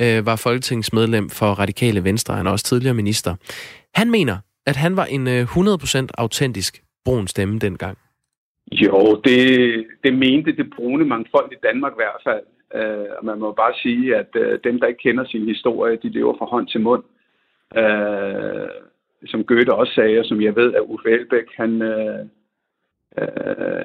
øh, 0.02 0.26
var 0.26 0.36
folketingsmedlem 0.36 1.30
for 1.30 1.46
Radikale 1.46 2.04
Venstre. 2.04 2.34
Han 2.34 2.46
er 2.46 2.50
også 2.50 2.64
tidligere 2.64 2.94
minister. 2.94 3.34
Han 3.94 4.10
mener, 4.10 4.36
at 4.66 4.76
han 4.76 4.96
var 4.96 5.04
en 5.04 5.28
øh, 5.28 5.42
100% 5.42 6.06
autentisk 6.18 6.82
brun 7.04 7.26
stemme 7.26 7.58
dengang. 7.58 7.98
Jo, 8.72 9.20
det, 9.24 9.40
det 10.04 10.14
mente 10.14 10.56
det 10.56 10.66
brune 10.76 11.04
mangfold 11.04 11.52
i 11.52 11.62
Danmark 11.62 11.92
i 11.92 12.00
hvert 12.02 12.22
fald. 12.26 12.44
Øh, 12.74 13.10
og 13.18 13.24
man 13.24 13.38
må 13.38 13.52
bare 13.52 13.74
sige, 13.82 14.16
at 14.16 14.30
øh, 14.36 14.58
dem, 14.64 14.80
der 14.80 14.86
ikke 14.86 15.02
kender 15.02 15.24
sin 15.24 15.44
historie, 15.46 15.98
de 16.02 16.08
lever 16.08 16.34
fra 16.38 16.46
hånd 16.46 16.68
til 16.68 16.80
mund. 16.80 17.02
Øh, 17.76 18.68
som 19.26 19.44
Goethe 19.44 19.74
også 19.74 19.94
sagde, 19.94 20.18
og 20.18 20.24
som 20.24 20.42
jeg 20.42 20.56
ved, 20.56 20.74
at 20.74 20.80
Uffe 20.80 21.10
Elbæk, 21.10 21.46
han 21.56 21.82
øh, 21.82 22.26
øh, 23.18 23.84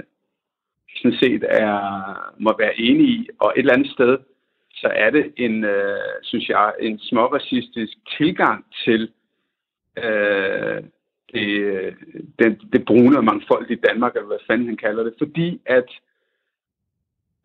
sådan 0.95 1.17
set 1.19 1.43
er, 1.49 2.33
må 2.39 2.55
være 2.57 2.79
enig 2.79 3.07
i. 3.07 3.29
Og 3.39 3.53
et 3.55 3.59
eller 3.59 3.73
andet 3.73 3.91
sted, 3.91 4.17
så 4.73 4.87
er 4.95 5.09
det 5.09 5.33
en, 5.37 5.63
øh, 5.63 6.13
synes 6.21 6.49
jeg, 6.49 6.73
en 6.79 6.99
småracistisk 6.99 7.93
tilgang 8.17 8.65
til 8.85 9.11
øh, 9.97 10.83
det, 11.33 11.95
det, 12.39 12.59
det 12.73 12.85
brune 12.85 13.17
og 13.17 13.23
mangfoldige 13.23 13.77
i 13.77 13.85
Danmark, 13.87 14.15
eller 14.15 14.27
hvad 14.27 14.45
fanden 14.47 14.67
han 14.67 14.77
kalder 14.77 15.03
det, 15.03 15.13
fordi 15.17 15.61
at 15.65 15.89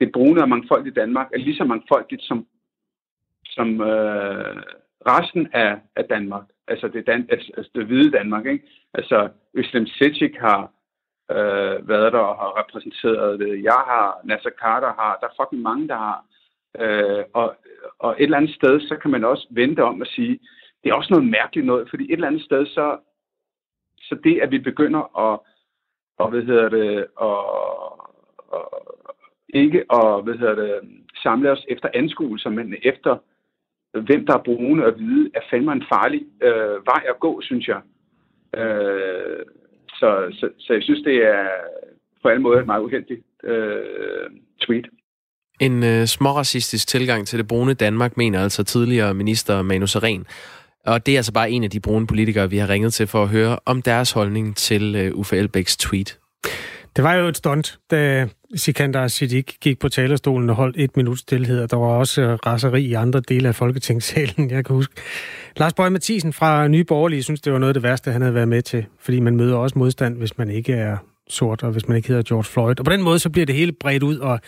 det 0.01 0.13
brune 0.13 0.43
og 0.43 0.49
mangfoldige 0.49 0.91
i 0.91 1.01
Danmark 1.01 1.29
er 1.33 1.39
lige 1.39 1.57
så 1.57 1.65
mangfoldigt 1.65 2.23
som, 2.23 2.47
som 3.45 3.81
øh, 3.81 4.63
resten 5.07 5.49
af, 5.53 5.79
af 5.97 6.05
Danmark. 6.05 6.45
Altså 6.69 6.89
det, 6.89 7.07
dan, 7.07 7.27
altså, 7.31 7.53
altså, 7.57 7.71
det 7.75 7.87
hvide 7.87 8.11
Danmark. 8.11 8.47
Ikke? 8.47 8.65
Altså 8.95 9.29
Øslem 9.55 9.87
Sitchik 9.87 10.37
har 10.37 10.73
øh, 11.31 11.89
været 11.89 12.13
der 12.13 12.19
og 12.19 12.37
har 12.37 12.61
repræsenteret 12.61 13.41
det. 13.41 13.65
Jeg 13.65 13.81
har, 13.91 14.21
Nasser 14.25 14.51
Carter 14.63 14.93
har, 14.93 15.19
der 15.21 15.27
er 15.27 15.43
fucking 15.43 15.63
mange, 15.63 15.89
der 15.89 15.97
har. 15.97 16.25
Øh, 16.81 17.25
og, 17.35 17.57
og 17.99 18.17
et 18.19 18.23
eller 18.23 18.37
andet 18.37 18.55
sted, 18.55 18.81
så 18.81 18.97
kan 18.97 19.11
man 19.11 19.25
også 19.25 19.47
vente 19.51 19.85
om 19.85 20.03
at 20.03 20.09
sige, 20.09 20.39
det 20.85 20.91
er 20.91 20.95
også 20.95 21.13
noget 21.13 21.31
mærkeligt 21.31 21.67
noget, 21.67 21.91
fordi 21.91 22.05
et 22.05 22.13
eller 22.13 22.27
andet 22.27 22.45
sted, 22.45 22.67
så, 22.67 22.99
så 23.99 24.15
det, 24.25 24.41
at 24.41 24.51
vi 24.51 24.59
begynder 24.59 25.01
at, 25.19 25.41
og, 26.19 26.31
hvad 26.31 26.43
hedder 26.43 26.69
det, 26.69 27.07
og, 27.17 27.39
og, 28.49 28.89
ikke 29.49 29.85
at 29.93 30.25
hvad 30.25 30.35
hedder 30.35 30.55
det, 30.55 30.81
samle 31.23 31.51
os 31.51 31.65
efter 31.69 31.89
anskuelser, 31.95 32.51
men 32.51 32.75
efter 32.83 33.19
hvem 34.01 34.27
der 34.27 34.35
er 34.35 34.43
brune 34.45 34.87
og 34.87 34.93
hvide, 34.93 35.31
er 35.35 35.41
fandme 35.51 35.73
en 35.73 35.85
farlig 35.93 36.23
øh, 36.43 36.77
vej 36.91 37.03
at 37.09 37.21
gå, 37.21 37.41
synes 37.43 37.69
jeg. 37.69 37.81
Øh, 38.61 39.43
så, 39.89 40.09
så, 40.33 40.49
så 40.59 40.73
jeg 40.73 40.83
synes, 40.83 41.03
det 41.05 41.17
er 41.17 41.47
på 42.23 42.29
alle 42.29 42.43
måder 42.43 42.61
et 42.61 42.67
meget 42.67 42.83
uheldigt 42.83 43.21
øh, 43.45 44.31
tweet. 44.61 44.87
En 45.61 45.85
øh, 45.85 46.07
småracistisk 46.07 46.89
tilgang 46.89 47.27
til 47.27 47.39
det 47.39 47.49
brune 47.49 47.75
Danmark, 47.75 48.17
mener 48.17 48.43
altså 48.43 48.65
tidligere 48.65 49.15
minister 49.15 49.63
Manu 49.63 49.87
Seren. 49.87 50.27
Og 50.87 51.07
det 51.07 51.13
er 51.13 51.19
altså 51.19 51.33
bare 51.33 51.51
en 51.51 51.65
af 51.65 51.71
de 51.71 51.81
brune 51.81 52.07
politikere, 52.07 52.51
vi 52.51 52.59
har 52.59 52.69
ringet 52.69 52.93
til 52.93 53.07
for 53.07 53.23
at 53.23 53.29
høre 53.29 53.59
om 53.67 53.83
deres 53.83 54.13
holdning 54.13 54.57
til 54.57 54.97
øh, 54.97 55.15
Uffe 55.15 55.37
Elbæks 55.37 55.77
tweet. 55.77 56.19
Det 56.97 57.05
var 57.05 57.15
jo 57.15 57.27
et 57.27 57.37
stunt, 57.37 57.79
da 57.91 58.29
Sikander 58.55 59.09
Siddiq 59.09 59.47
gik 59.61 59.79
på 59.79 59.89
talerstolen 59.89 60.51
og 60.51 60.57
holdt 60.57 60.77
et 60.79 60.97
minut 60.97 61.19
stillhed, 61.19 61.61
og 61.61 61.71
der 61.71 61.77
var 61.77 61.87
også 61.87 62.23
øh, 62.23 62.35
raseri 62.47 62.83
i 62.83 62.95
andre 62.95 63.21
dele 63.21 63.49
af 63.49 63.55
Folketingssalen, 63.55 64.51
jeg 64.51 64.65
kan 64.65 64.75
huske. 64.75 64.95
Lars 65.57 65.75
Bøge 65.75 65.91
Mathisen 65.91 66.33
fra 66.33 66.69
Nye 66.69 66.85
Borgerlige 66.85 67.23
synes, 67.23 67.41
det 67.41 67.53
var 67.53 67.59
noget 67.59 67.71
af 67.71 67.75
det 67.75 67.83
værste, 67.83 68.13
han 68.13 68.23
havde 68.23 68.35
været 68.35 68.49
med 68.49 68.63
til, 68.63 68.87
fordi 69.01 69.21
man 69.21 69.37
møder 69.37 69.57
også 69.57 69.79
modstand, 69.79 70.17
hvis 70.17 70.39
man 70.39 70.51
ikke 70.51 70.73
er 70.73 70.97
sort, 71.29 71.63
og 71.63 71.71
hvis 71.71 71.89
man 71.89 71.97
ikke 71.97 72.09
hedder 72.09 72.23
George 72.23 72.45
Floyd. 72.45 72.79
Og 72.79 72.85
på 72.85 72.93
den 72.93 73.03
måde, 73.03 73.19
så 73.19 73.31
bliver 73.31 73.47
det 73.47 73.55
hele 73.55 73.73
bredt 73.73 74.03
ud, 74.03 74.17
og 74.17 74.41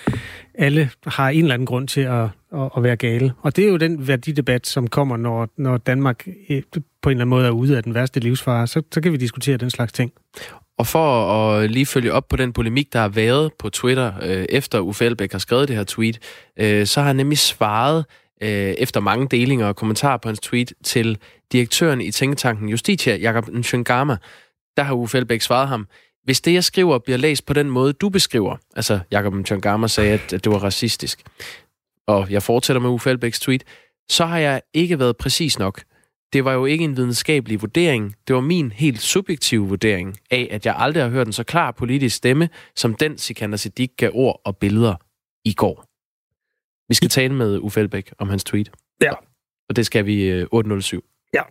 alle 0.55 0.91
har 1.07 1.29
en 1.29 1.43
eller 1.43 1.55
anden 1.55 1.67
grund 1.67 1.89
til 1.89 2.01
at, 2.01 2.29
at, 2.55 2.71
at 2.77 2.83
være 2.83 2.97
gale. 2.97 3.33
Og 3.43 3.57
det 3.57 3.65
er 3.65 3.69
jo 3.69 3.77
den 3.77 4.09
værdidebat, 4.09 4.67
som 4.67 4.87
kommer, 4.87 5.17
når, 5.17 5.49
når 5.57 5.77
Danmark 5.77 6.29
øh, 6.49 6.63
på 7.03 7.11
en 7.11 7.11
eller 7.11 7.25
anden 7.25 7.29
måde 7.29 7.47
er 7.47 7.51
ude 7.51 7.77
af 7.77 7.83
den 7.83 7.95
værste 7.95 8.21
livsfare. 8.21 8.67
Så, 8.67 8.83
så 8.93 9.01
kan 9.01 9.13
vi 9.13 9.17
diskutere 9.17 9.57
den 9.57 9.71
slags 9.71 9.93
ting. 9.93 10.13
Og 10.81 10.87
for 10.87 11.33
at 11.33 11.62
øh, 11.62 11.71
lige 11.71 11.87
følge 11.87 12.12
op 12.12 12.29
på 12.29 12.37
den 12.37 12.53
polemik, 12.53 12.93
der 12.93 12.99
har 13.01 13.09
været 13.09 13.53
på 13.59 13.71
Twitter, 13.71 14.12
øh, 14.23 14.47
efter 14.49 14.81
Uffe 14.81 15.05
Elbæk 15.05 15.33
har 15.33 15.38
skrevet 15.38 15.69
det 15.69 15.77
her 15.77 15.85
tweet, 15.85 16.19
øh, 16.57 16.87
så 16.87 17.01
har 17.01 17.07
han 17.07 17.16
nemlig 17.16 17.38
svaret 17.38 18.05
øh, 18.43 18.49
efter 18.51 19.01
mange 19.01 19.29
delinger 19.31 19.66
og 19.66 19.77
kommentarer 19.77 20.16
på 20.16 20.29
hans 20.29 20.40
tweet 20.40 20.73
til 20.85 21.19
direktøren 21.53 22.01
i 22.01 22.11
tænketanken 22.11 22.69
Justitia, 22.69 23.16
Jakob 23.16 23.49
Nshengama. 23.49 24.16
Der 24.77 24.83
har 24.83 24.95
Uffe 24.95 25.19
Elbæk 25.19 25.40
svaret 25.40 25.69
ham, 25.69 25.87
hvis 26.25 26.40
det, 26.40 26.55
jeg 26.55 26.64
skriver, 26.64 26.99
bliver 26.99 27.19
læst 27.19 27.47
på 27.47 27.53
den 27.53 27.71
måde, 27.71 27.93
du 27.93 28.09
beskriver, 28.09 28.57
altså 28.77 29.01
Jakob 29.11 29.35
Nshengama 29.35 29.88
sagde, 29.88 30.12
at, 30.12 30.33
at 30.33 30.45
det 30.45 30.53
var 30.53 30.59
racistisk, 30.59 31.23
og 32.07 32.31
jeg 32.31 32.43
fortsætter 32.43 32.81
med 32.81 32.90
Uffe 32.90 33.11
Elbæks 33.11 33.40
tweet, 33.40 33.64
så 34.11 34.27
har 34.27 34.38
jeg 34.38 34.62
ikke 34.75 34.99
været 34.99 35.16
præcis 35.16 35.59
nok 35.59 35.83
det 36.33 36.45
var 36.45 36.53
jo 36.53 36.66
ikke 36.66 36.85
en 36.85 36.97
videnskabelig 36.97 37.61
vurdering. 37.61 38.14
Det 38.29 38.35
var 38.35 38.40
min 38.40 38.73
helt 38.73 39.01
subjektive 39.01 39.69
vurdering 39.69 40.16
af, 40.31 40.49
at 40.51 40.66
jeg 40.66 40.75
aldrig 40.79 41.03
har 41.03 41.11
hørt 41.11 41.27
en 41.27 41.33
så 41.33 41.45
klar 41.45 41.71
politisk 41.71 42.16
stemme, 42.16 42.49
som 42.77 42.95
den 42.95 43.19
Sikander 43.19 43.57
Siddiq 43.57 43.90
gav 43.97 44.11
ord 44.14 44.40
og 44.45 44.57
billeder 44.57 44.95
i 45.45 45.53
går. 45.53 45.85
Vi 46.88 46.95
skal 46.95 47.09
tale 47.09 47.35
med 47.35 47.59
Uffe 47.59 47.81
Elbæk 47.81 48.12
om 48.19 48.29
hans 48.29 48.45
tweet. 48.45 48.71
Ja. 49.03 49.12
Og 49.69 49.77
det 49.77 49.87
skal 49.87 50.07
vi 50.07 50.45
807. 50.53 50.97
Øh, 50.97 51.03
ja. 51.35 51.43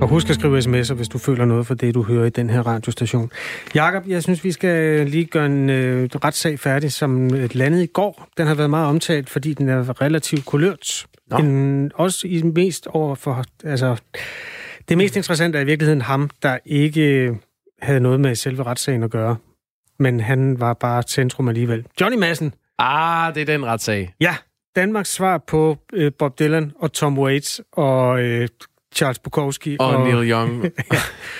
Og 0.00 0.08
husk 0.08 0.30
at 0.30 0.34
skrive 0.34 0.58
sms'er, 0.58 0.94
hvis 0.94 1.08
du 1.08 1.18
føler 1.18 1.44
noget 1.44 1.66
for 1.66 1.74
det, 1.74 1.94
du 1.94 2.02
hører 2.02 2.26
i 2.26 2.30
den 2.30 2.50
her 2.50 2.62
radiostation. 2.62 3.30
Jakob, 3.74 4.08
jeg 4.08 4.22
synes, 4.22 4.44
vi 4.44 4.52
skal 4.52 5.06
lige 5.06 5.24
gøre 5.24 5.46
en 5.46 5.70
øh, 5.70 6.08
retssag 6.24 6.58
færdig, 6.58 6.92
som 6.92 7.28
landet 7.52 7.82
i 7.82 7.86
går. 7.86 8.28
Den 8.36 8.46
har 8.46 8.54
været 8.54 8.70
meget 8.70 8.88
omtalt, 8.88 9.30
fordi 9.30 9.54
den 9.54 9.68
er 9.68 10.02
relativt 10.02 10.46
kulørt. 10.46 11.06
En, 11.38 11.92
også 11.94 12.26
i 12.26 12.42
mest 12.42 12.86
over 12.86 13.14
for... 13.14 13.44
Altså, 13.64 13.96
det 14.88 14.98
mest 14.98 15.16
interessante 15.16 15.58
er 15.58 15.62
i 15.62 15.64
virkeligheden 15.64 16.02
ham, 16.02 16.30
der 16.42 16.58
ikke 16.64 17.34
havde 17.82 18.00
noget 18.00 18.20
med 18.20 18.34
selve 18.34 18.62
retssagen 18.62 19.02
at 19.02 19.10
gøre. 19.10 19.36
Men 19.98 20.20
han 20.20 20.60
var 20.60 20.74
bare 20.74 21.02
centrum 21.02 21.48
alligevel. 21.48 21.86
Johnny 22.00 22.18
Madsen. 22.18 22.54
Ah, 22.78 23.34
det 23.34 23.40
er 23.40 23.46
den 23.46 23.66
retssag. 23.66 24.14
Ja, 24.20 24.36
Danmarks 24.76 25.12
svar 25.12 25.38
på 25.38 25.78
øh, 25.92 26.12
Bob 26.18 26.38
Dylan 26.38 26.72
og 26.78 26.92
Tom 26.92 27.18
Waits 27.18 27.60
og 27.72 28.22
øh, 28.22 28.48
Charles 28.94 29.18
Bukowski. 29.18 29.76
Og, 29.80 29.86
og 29.86 30.08
Neil 30.08 30.30
Young. 30.30 30.64
ja. 30.64 30.70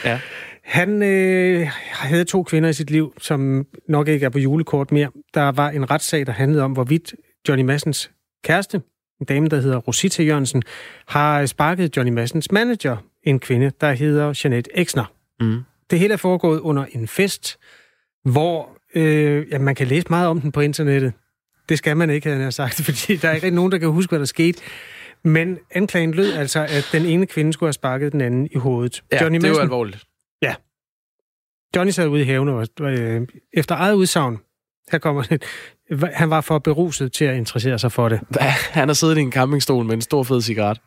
ja. 0.05 0.21
Han 0.65 1.03
øh, 1.03 1.69
havde 1.93 2.25
to 2.25 2.43
kvinder 2.43 2.69
i 2.69 2.73
sit 2.73 2.91
liv, 2.91 3.15
som 3.19 3.67
nok 3.89 4.09
ikke 4.09 4.27
er 4.27 4.31
på 4.31 4.39
julekort 4.39 4.93
mere. 4.93 5.11
Der 5.35 5.53
var 5.53 5.71
en 5.71 5.91
retssag, 5.91 6.27
der 6.27 6.33
handlede 6.33 6.63
om, 6.63 6.73
hvorvidt 6.73 7.15
Johnny 7.49 7.65
Massens 7.65 8.11
kæreste, 8.45 8.81
en 9.21 9.27
dame, 9.27 9.49
der 9.49 9.61
hedder 9.61 9.77
Rosita 9.77 10.23
Jørgensen, 10.23 10.63
har 11.07 11.47
sparket 11.47 11.97
Johnny 11.97 12.13
Massens 12.13 12.53
manager, 12.53 12.97
en 13.23 13.39
kvinde, 13.39 13.73
der 13.81 13.93
hedder 13.93 14.41
Jeanette 14.45 14.79
Exner. 14.79 15.13
Mm. 15.41 15.61
Det 15.91 15.99
hele 15.99 16.13
er 16.13 16.19
foregået 16.19 16.61
under 16.61 16.85
en 16.93 17.09
fest, 17.09 17.59
hvor 18.25 18.77
øh, 18.95 19.47
ja, 19.51 19.59
man 19.59 19.75
kan 19.75 19.87
læse 19.87 20.07
meget 20.11 20.29
om 20.29 20.41
den 20.41 20.53
på 20.53 20.61
internettet. 20.61 21.13
Det 21.69 21.79
skal 21.79 21.97
man 21.97 22.11
ikke, 22.11 22.29
havde 22.29 22.43
jeg 22.43 22.53
sagt, 22.53 22.75
fordi 22.91 23.17
der 23.17 23.29
er 23.29 23.35
ikke 23.35 23.51
nogen, 23.51 23.73
der 23.73 23.79
kan 23.79 23.89
huske, 23.89 24.11
hvad 24.11 24.19
der 24.19 24.25
skete. 24.25 24.63
Men 25.25 25.59
anklagen 25.71 26.15
lød 26.15 26.33
altså, 26.33 26.61
at 26.61 26.89
den 26.93 27.07
ene 27.07 27.27
kvinde 27.27 27.53
skulle 27.53 27.69
have 27.69 27.73
sparket 27.73 28.13
den 28.13 28.21
anden 28.21 28.49
i 28.53 28.59
hovedet. 28.59 29.03
Ja, 29.13 29.23
Johnny 29.23 29.39
det 29.39 29.45
er 29.45 29.49
jo 29.49 29.59
alvorligt. 29.59 30.05
Ja. 30.43 30.55
Johnny 31.77 31.91
sad 31.91 32.09
ude 32.09 32.21
i 32.21 32.25
haven 32.25 32.49
og 32.49 32.67
øh, 32.81 33.27
efter 33.53 33.75
eget 33.75 33.95
udsagn, 33.95 34.39
her 34.91 34.99
kommer 34.99 35.23
det, 35.23 35.43
han 36.15 36.31
var 36.31 36.41
for 36.41 36.59
beruset 36.59 37.13
til 37.13 37.25
at 37.25 37.37
interessere 37.37 37.79
sig 37.79 37.93
for 37.93 38.09
det. 38.09 38.21
Han 38.71 38.89
har 38.89 38.95
siddet 38.95 39.19
i 39.19 39.21
en 39.21 39.33
campingstol 39.33 39.85
med 39.85 39.95
en 39.95 40.01
stor 40.01 40.23
fed 40.23 40.41
cigaret. 40.41 40.81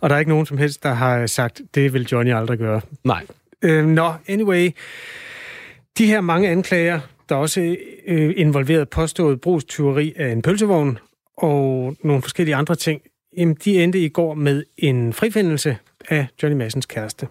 Og 0.00 0.10
der 0.10 0.16
er 0.16 0.18
ikke 0.18 0.30
nogen 0.30 0.46
som 0.46 0.58
helst, 0.58 0.82
der 0.82 0.94
har 0.94 1.26
sagt, 1.26 1.60
det 1.74 1.92
vil 1.92 2.08
Johnny 2.12 2.34
aldrig 2.34 2.58
gøre. 2.58 2.80
Nej. 3.04 3.26
Øh, 3.62 3.86
Nå, 3.86 3.92
no, 3.94 4.12
anyway. 4.28 4.70
De 5.98 6.06
her 6.06 6.20
mange 6.20 6.48
anklager, 6.48 7.00
der 7.28 7.34
også 7.34 7.76
øh, 8.06 8.34
involveret 8.36 8.88
påstået 8.88 9.40
brugstyveri 9.40 10.12
af 10.16 10.28
en 10.28 10.42
pølsevogn 10.42 10.98
og 11.36 11.96
nogle 12.02 12.22
forskellige 12.22 12.54
andre 12.54 12.74
ting, 12.74 13.00
jamen, 13.36 13.56
de 13.64 13.82
endte 13.82 13.98
i 13.98 14.08
går 14.08 14.34
med 14.34 14.64
en 14.78 15.12
frifindelse 15.12 15.76
af 16.08 16.26
Johnny 16.42 16.58
Massens 16.58 16.86
kæreste. 16.86 17.28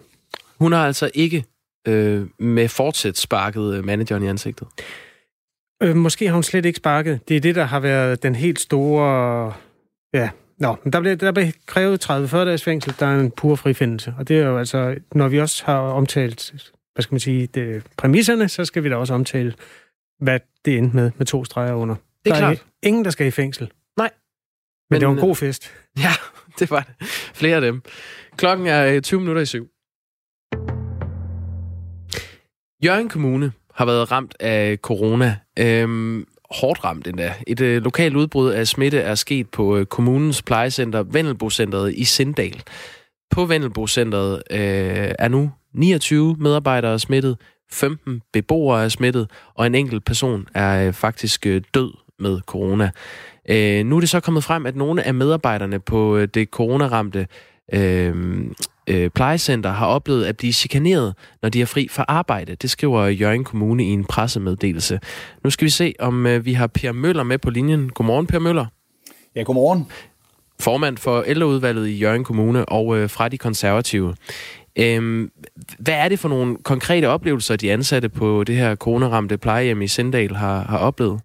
Hun 0.58 0.72
har 0.72 0.86
altså 0.86 1.10
ikke 1.14 1.44
øh, 1.88 2.26
med 2.38 2.68
fortsat 2.68 3.18
sparket 3.18 3.74
øh, 3.74 3.84
manageren 3.84 4.22
i 4.22 4.26
ansigtet? 4.28 4.68
Øh, 5.84 5.96
måske 5.96 6.26
har 6.26 6.34
hun 6.34 6.42
slet 6.42 6.64
ikke 6.64 6.76
sparket. 6.76 7.28
Det 7.28 7.36
er 7.36 7.40
det, 7.40 7.54
der 7.54 7.64
har 7.64 7.80
været 7.80 8.22
den 8.22 8.34
helt 8.34 8.60
store... 8.60 9.52
Ja, 10.14 10.30
Nå, 10.58 10.76
men 10.84 10.92
der 10.92 11.00
blev, 11.00 11.16
der 11.16 11.32
blev 11.32 11.46
krævet 11.66 12.10
30-40 12.10 12.36
dages 12.36 12.64
fængsel, 12.64 12.94
der 12.98 13.06
er 13.06 13.20
en 13.20 13.30
pur 13.30 13.54
frifindelse. 13.56 14.14
Og 14.18 14.28
det 14.28 14.38
er 14.38 14.46
jo 14.46 14.58
altså, 14.58 14.96
når 15.14 15.28
vi 15.28 15.40
også 15.40 15.64
har 15.66 15.78
omtalt, 15.78 16.52
hvad 16.94 17.02
skal 17.02 17.14
man 17.14 17.20
sige, 17.20 17.46
det, 17.46 17.84
præmisserne, 17.96 18.48
så 18.48 18.64
skal 18.64 18.84
vi 18.84 18.88
da 18.88 18.96
også 18.96 19.14
omtale, 19.14 19.54
hvad 20.18 20.40
det 20.64 20.78
endte 20.78 20.96
med, 20.96 21.10
med 21.16 21.26
to 21.26 21.44
streger 21.44 21.74
under. 21.74 21.94
Det 21.94 22.30
er 22.30 22.34
der 22.34 22.40
klart. 22.40 22.56
er 22.56 22.62
ingen, 22.82 23.04
der 23.04 23.10
skal 23.10 23.26
i 23.26 23.30
fængsel. 23.30 23.70
Nej. 23.96 24.10
Men, 24.10 24.94
men 24.94 25.00
det 25.00 25.08
var 25.08 25.14
en 25.14 25.20
god 25.20 25.36
fest. 25.36 25.72
Ja, 25.98 26.12
det 26.58 26.70
var 26.70 26.80
det. 26.80 27.08
Flere 27.34 27.54
af 27.54 27.60
dem. 27.60 27.82
Klokken 28.36 28.66
er 28.66 28.94
øh, 28.94 29.02
20 29.02 29.20
minutter 29.20 29.42
i 29.42 29.46
syv. 29.46 29.68
Jørgen 32.84 33.08
Kommune 33.08 33.52
har 33.74 33.84
været 33.84 34.12
ramt 34.12 34.34
af 34.40 34.76
corona. 34.76 35.36
Øhm, 35.58 36.26
hårdt 36.50 36.84
ramt 36.84 37.06
endda. 37.06 37.34
Et 37.46 37.60
øh, 37.60 37.82
lokalt 37.82 38.16
udbrud 38.16 38.50
af 38.50 38.66
smitte 38.66 38.98
er 38.98 39.14
sket 39.14 39.48
på 39.48 39.76
øh, 39.76 39.86
kommunens 39.86 40.42
plejecenter 40.42 41.02
Vendelbocenteret 41.02 41.94
i 41.94 42.04
Sindal. 42.04 42.62
På 43.30 43.44
Vendelbocenteret 43.44 44.42
øh, 44.50 45.14
er 45.18 45.28
nu 45.28 45.50
29 45.74 46.36
medarbejdere 46.38 46.98
smittet, 46.98 47.36
15 47.72 48.22
beboere 48.32 48.84
er 48.84 48.88
smittet, 48.88 49.30
og 49.54 49.66
en 49.66 49.74
enkelt 49.74 50.04
person 50.04 50.46
er 50.54 50.86
øh, 50.86 50.92
faktisk 50.92 51.46
øh, 51.46 51.62
død 51.74 51.92
med 52.18 52.40
corona. 52.40 52.90
Øh, 53.48 53.86
nu 53.86 53.96
er 53.96 54.00
det 54.00 54.08
så 54.08 54.20
kommet 54.20 54.44
frem, 54.44 54.66
at 54.66 54.76
nogle 54.76 55.02
af 55.02 55.14
medarbejderne 55.14 55.80
på 55.80 56.16
øh, 56.16 56.28
det 56.34 56.48
coronaramte 56.48 57.26
øh, 57.72 58.14
øh, 58.86 59.10
plejecenter 59.10 59.70
har 59.70 59.86
oplevet 59.86 60.24
at 60.24 60.36
blive 60.36 60.52
chikaneret, 60.52 61.14
når 61.42 61.48
de 61.48 61.62
er 61.62 61.66
fri 61.66 61.88
fra 61.90 62.04
arbejde. 62.08 62.54
Det 62.54 62.70
skriver 62.70 63.06
Jørgen 63.06 63.44
Kommune 63.44 63.84
i 63.84 63.88
en 63.88 64.04
pressemeddelelse. 64.04 65.00
Nu 65.44 65.50
skal 65.50 65.64
vi 65.64 65.70
se, 65.70 65.94
om 65.98 66.26
øh, 66.26 66.44
vi 66.44 66.52
har 66.52 66.66
Per 66.66 66.92
Møller 66.92 67.22
med 67.22 67.38
på 67.38 67.50
linjen. 67.50 67.88
Godmorgen, 67.88 68.26
Per 68.26 68.38
Møller. 68.38 68.66
Ja, 69.36 69.42
godmorgen. 69.42 69.86
Formand 70.60 70.96
for 70.98 71.22
ældreudvalget 71.22 71.88
i 71.88 71.98
Jørgen 71.98 72.24
Kommune 72.24 72.64
og 72.64 72.98
øh, 72.98 73.10
fra 73.10 73.28
de 73.28 73.38
konservative. 73.38 74.14
Øhm, 74.76 75.30
hvad 75.78 75.94
er 75.94 76.08
det 76.08 76.18
for 76.18 76.28
nogle 76.28 76.56
konkrete 76.56 77.08
oplevelser, 77.08 77.56
de 77.56 77.72
ansatte 77.72 78.08
på 78.08 78.44
det 78.44 78.56
her 78.56 78.76
coronaramte 78.76 79.38
plejehjem 79.38 79.82
i 79.82 79.88
Sindal 79.88 80.34
har, 80.34 80.62
har 80.62 80.78
oplevet? 80.78 81.20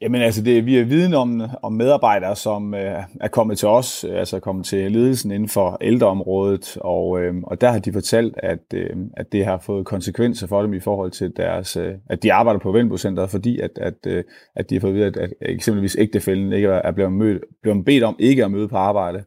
Jamen 0.00 0.22
altså, 0.22 0.42
det, 0.42 0.66
vi 0.66 0.76
er 0.78 0.84
viden 0.84 1.14
om, 1.14 1.42
om 1.62 1.72
medarbejdere, 1.72 2.36
som 2.36 2.74
øh, 2.74 3.02
er 3.20 3.28
kommet 3.28 3.58
til 3.58 3.68
os, 3.68 4.04
øh, 4.04 4.18
altså 4.18 4.40
kommet 4.40 4.66
til 4.66 4.92
ledelsen 4.92 5.30
inden 5.30 5.48
for 5.48 5.78
ældreområdet, 5.80 6.76
og, 6.80 7.20
øh, 7.20 7.34
og 7.42 7.60
der 7.60 7.70
har 7.70 7.78
de 7.78 7.92
fortalt, 7.92 8.34
at, 8.42 8.58
øh, 8.74 8.90
at 9.16 9.32
det 9.32 9.44
har 9.44 9.58
fået 9.58 9.86
konsekvenser 9.86 10.46
for 10.46 10.62
dem 10.62 10.74
i 10.74 10.80
forhold 10.80 11.10
til 11.10 11.32
deres, 11.36 11.76
øh, 11.76 11.94
at 12.10 12.22
de 12.22 12.32
arbejder 12.32 12.60
på 12.60 12.72
Venbocenteret, 12.72 13.30
fordi 13.30 13.60
at, 13.60 13.70
at, 13.76 13.94
øh, 14.06 14.24
at 14.56 14.70
de 14.70 14.74
har 14.74 14.80
fået 14.80 14.90
at 14.90 14.96
vide, 14.96 15.06
at, 15.06 15.16
at 15.16 15.32
eksempelvis 15.40 15.96
ægtefælden 15.98 16.52
ikke 16.52 16.68
er 16.68 16.92
blevet, 16.92 17.12
mødt, 17.12 17.42
blevet 17.62 17.84
bedt 17.84 18.04
om 18.04 18.16
ikke 18.18 18.44
at 18.44 18.50
møde 18.50 18.68
på 18.68 18.76
arbejde. 18.76 19.24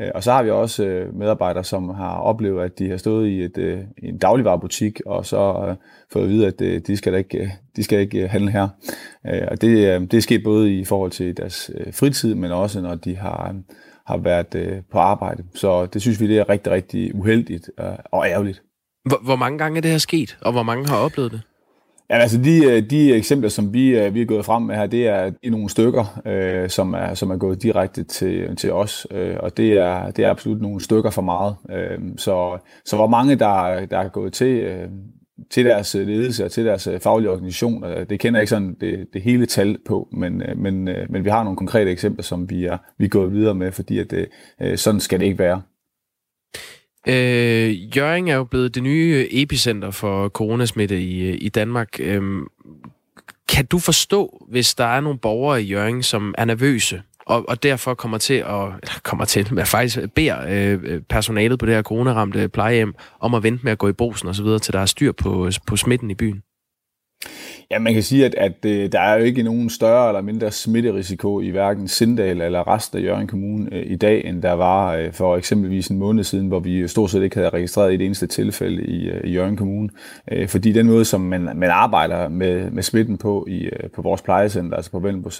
Øh, 0.00 0.08
Og 0.14 0.22
så 0.22 0.32
har 0.32 0.42
vi 0.42 0.50
også 0.50 0.84
øh, 0.84 1.14
medarbejdere, 1.14 1.64
som 1.64 1.88
har 1.88 2.16
oplevet, 2.16 2.64
at 2.64 2.78
de 2.78 2.90
har 2.90 2.96
stået 2.96 3.28
i, 3.28 3.42
et, 3.42 3.58
øh, 3.58 3.78
i 3.98 4.06
en 4.08 4.18
dagligvarerbutik, 4.18 5.00
og 5.06 5.26
så 5.26 5.66
øh, 5.68 5.76
fået 6.12 6.22
at 6.22 6.28
vide, 6.28 6.46
at 6.46 6.86
de 6.86 6.96
skal 6.96 7.12
da 7.12 7.18
ikke, 7.18 7.52
de 7.76 7.82
skal 7.82 8.00
ikke 8.00 8.28
handle 8.28 8.50
her. 8.50 8.68
Øh, 9.26 9.42
Og 9.50 9.60
det, 9.60 10.00
det 10.10 10.16
er 10.16 10.20
sket 10.20 10.42
både 10.44 10.74
i 10.78 10.84
forhold 10.84 11.10
til 11.10 11.36
deres 11.36 11.70
fritid, 11.92 12.34
men 12.34 12.52
også 12.52 12.80
når 12.80 12.94
de 12.94 13.16
har, 13.16 13.54
har 14.06 14.16
været 14.16 14.82
på 14.92 14.98
arbejde. 14.98 15.42
Så 15.54 15.86
det 15.86 16.02
synes 16.02 16.20
vi, 16.20 16.28
det 16.28 16.38
er 16.38 16.48
rigtig, 16.48 16.72
rigtig 16.72 17.14
uheldigt 17.14 17.70
og 18.04 18.26
ærgerligt. 18.26 18.62
Hvor, 19.04 19.18
hvor 19.24 19.36
mange 19.36 19.58
gange 19.58 19.76
er 19.76 19.80
det 19.80 19.90
her 19.90 19.98
sket, 19.98 20.38
og 20.40 20.52
hvor 20.52 20.62
mange 20.62 20.88
har 20.88 20.96
oplevet 20.96 21.32
det? 21.32 21.40
Ja, 22.10 22.18
altså 22.18 22.38
de, 22.38 22.64
øh, 22.64 22.90
de 22.90 23.14
eksempler, 23.14 23.48
som 23.48 23.72
vi, 23.74 23.98
øh, 23.98 24.14
vi 24.14 24.22
er 24.22 24.26
gået 24.26 24.44
frem 24.44 24.62
med 24.62 24.76
her, 24.76 24.86
det 24.86 25.06
er, 25.06 25.26
i 25.42 25.46
er 25.46 25.50
nogle 25.50 25.68
stykker, 25.70 26.20
øh, 26.26 26.70
som, 26.70 26.94
er, 26.94 27.14
som 27.14 27.30
er 27.30 27.36
gået 27.36 27.62
direkte 27.62 28.04
til, 28.04 28.56
til 28.56 28.72
os, 28.72 29.06
øh, 29.10 29.36
og 29.40 29.56
det 29.56 29.72
er, 29.72 30.10
det 30.10 30.24
er 30.24 30.30
absolut 30.30 30.60
nogle 30.60 30.80
stykker 30.80 31.10
for 31.10 31.22
meget. 31.22 31.56
Øh, 31.70 31.98
så, 32.16 32.58
så 32.84 32.96
hvor 32.96 33.06
mange, 33.06 33.36
der, 33.36 33.86
der 33.86 33.98
er 33.98 34.08
gået 34.08 34.32
til, 34.32 34.46
øh, 34.46 34.88
til 35.50 35.64
deres 35.64 35.94
øh, 35.94 36.06
ledelse 36.06 36.44
og 36.44 36.50
til 36.50 36.64
deres 36.64 36.88
faglige 37.02 37.30
organisation, 37.30 37.84
det 38.10 38.20
kender 38.20 38.38
jeg 38.38 38.42
ikke 38.42 38.50
sådan 38.50 38.76
det, 38.80 39.06
det 39.12 39.22
hele 39.22 39.46
tal 39.46 39.78
på, 39.86 40.08
men, 40.12 40.42
øh, 40.42 40.58
men, 40.58 40.88
øh, 40.88 41.06
men 41.10 41.24
vi 41.24 41.30
har 41.30 41.44
nogle 41.44 41.56
konkrete 41.56 41.90
eksempler, 41.90 42.22
som 42.22 42.50
vi 42.50 42.64
er, 42.64 42.78
vi 42.98 43.04
er 43.04 43.08
gået 43.08 43.32
videre 43.32 43.54
med, 43.54 43.72
fordi 43.72 43.98
at, 43.98 44.10
det, 44.10 44.26
øh, 44.62 44.78
sådan 44.78 45.00
skal 45.00 45.20
det 45.20 45.26
ikke 45.26 45.38
være. 45.38 45.62
Øh, 47.08 47.96
Jørgen 47.96 48.28
er 48.28 48.34
jo 48.34 48.44
blevet 48.44 48.74
det 48.74 48.82
nye 48.82 49.28
epicenter 49.30 49.90
for 49.90 50.28
coronasmitte 50.28 51.00
i, 51.00 51.28
øh, 51.28 51.38
i 51.40 51.48
Danmark. 51.48 51.88
Øhm, 52.00 52.46
kan 53.48 53.66
du 53.66 53.78
forstå, 53.78 54.46
hvis 54.48 54.74
der 54.74 54.84
er 54.84 55.00
nogle 55.00 55.18
borgere 55.18 55.62
i 55.62 55.66
Jørgen, 55.66 56.02
som 56.02 56.34
er 56.38 56.44
nervøse, 56.44 57.02
og, 57.26 57.48
og 57.48 57.62
derfor 57.62 57.94
kommer 57.94 58.18
til 58.18 58.34
at, 58.34 58.66
eller 58.82 59.00
kommer 59.02 59.24
til, 59.24 59.54
men 59.54 59.66
faktisk 59.66 59.98
beder 60.14 60.46
øh, 60.48 61.02
personalet 61.02 61.58
på 61.58 61.66
det 61.66 61.74
her 61.74 61.82
coronaramte 61.82 62.48
plejehjem 62.48 62.94
om 63.20 63.34
at 63.34 63.42
vente 63.42 63.64
med 63.64 63.72
at 63.72 63.78
gå 63.78 63.88
i 63.88 63.92
brosen 63.92 64.28
og 64.28 64.34
så 64.34 64.42
videre, 64.42 64.58
til 64.58 64.72
der 64.72 64.80
er 64.80 64.86
styr 64.86 65.12
på, 65.12 65.50
på 65.66 65.76
smitten 65.76 66.10
i 66.10 66.14
byen? 66.14 66.42
Ja, 67.72 67.78
man 67.78 67.94
kan 67.94 68.02
sige, 68.02 68.24
at, 68.24 68.34
at 68.34 68.64
øh, 68.64 68.92
der 68.92 69.00
er 69.00 69.18
jo 69.18 69.24
ikke 69.24 69.42
nogen 69.42 69.70
større 69.70 70.08
eller 70.08 70.20
mindre 70.20 70.50
smitterisiko 70.50 71.40
i 71.40 71.48
hverken 71.48 71.88
Sindal 71.88 72.40
eller 72.40 72.68
resten 72.68 72.98
af 72.98 73.02
Jørgen 73.02 73.26
Kommune 73.26 73.74
øh, 73.74 73.82
i 73.86 73.96
dag, 73.96 74.24
end 74.24 74.42
der 74.42 74.52
var 74.52 74.94
øh, 74.94 75.12
for 75.12 75.36
eksempelvis 75.36 75.88
en 75.88 75.98
måned 75.98 76.24
siden, 76.24 76.48
hvor 76.48 76.60
vi 76.60 76.88
stort 76.88 77.10
set 77.10 77.22
ikke 77.22 77.36
havde 77.36 77.48
registreret 77.48 77.94
et 77.94 78.00
eneste 78.00 78.26
tilfælde 78.26 78.82
i, 78.82 79.08
øh, 79.08 79.20
i 79.24 79.32
Jørgen 79.32 79.56
Kommune. 79.56 79.88
Øh, 80.32 80.48
fordi 80.48 80.72
den 80.72 80.86
måde, 80.86 81.04
som 81.04 81.20
man, 81.20 81.50
man 81.54 81.70
arbejder 81.70 82.28
med, 82.28 82.70
med 82.70 82.82
smitten 82.82 83.18
på 83.18 83.46
i, 83.48 83.60
øh, 83.60 83.90
på 83.94 84.02
vores 84.02 84.22
plejecenter, 84.22 84.76
altså 84.76 84.90
på 84.90 84.98
Vellenbo 84.98 85.30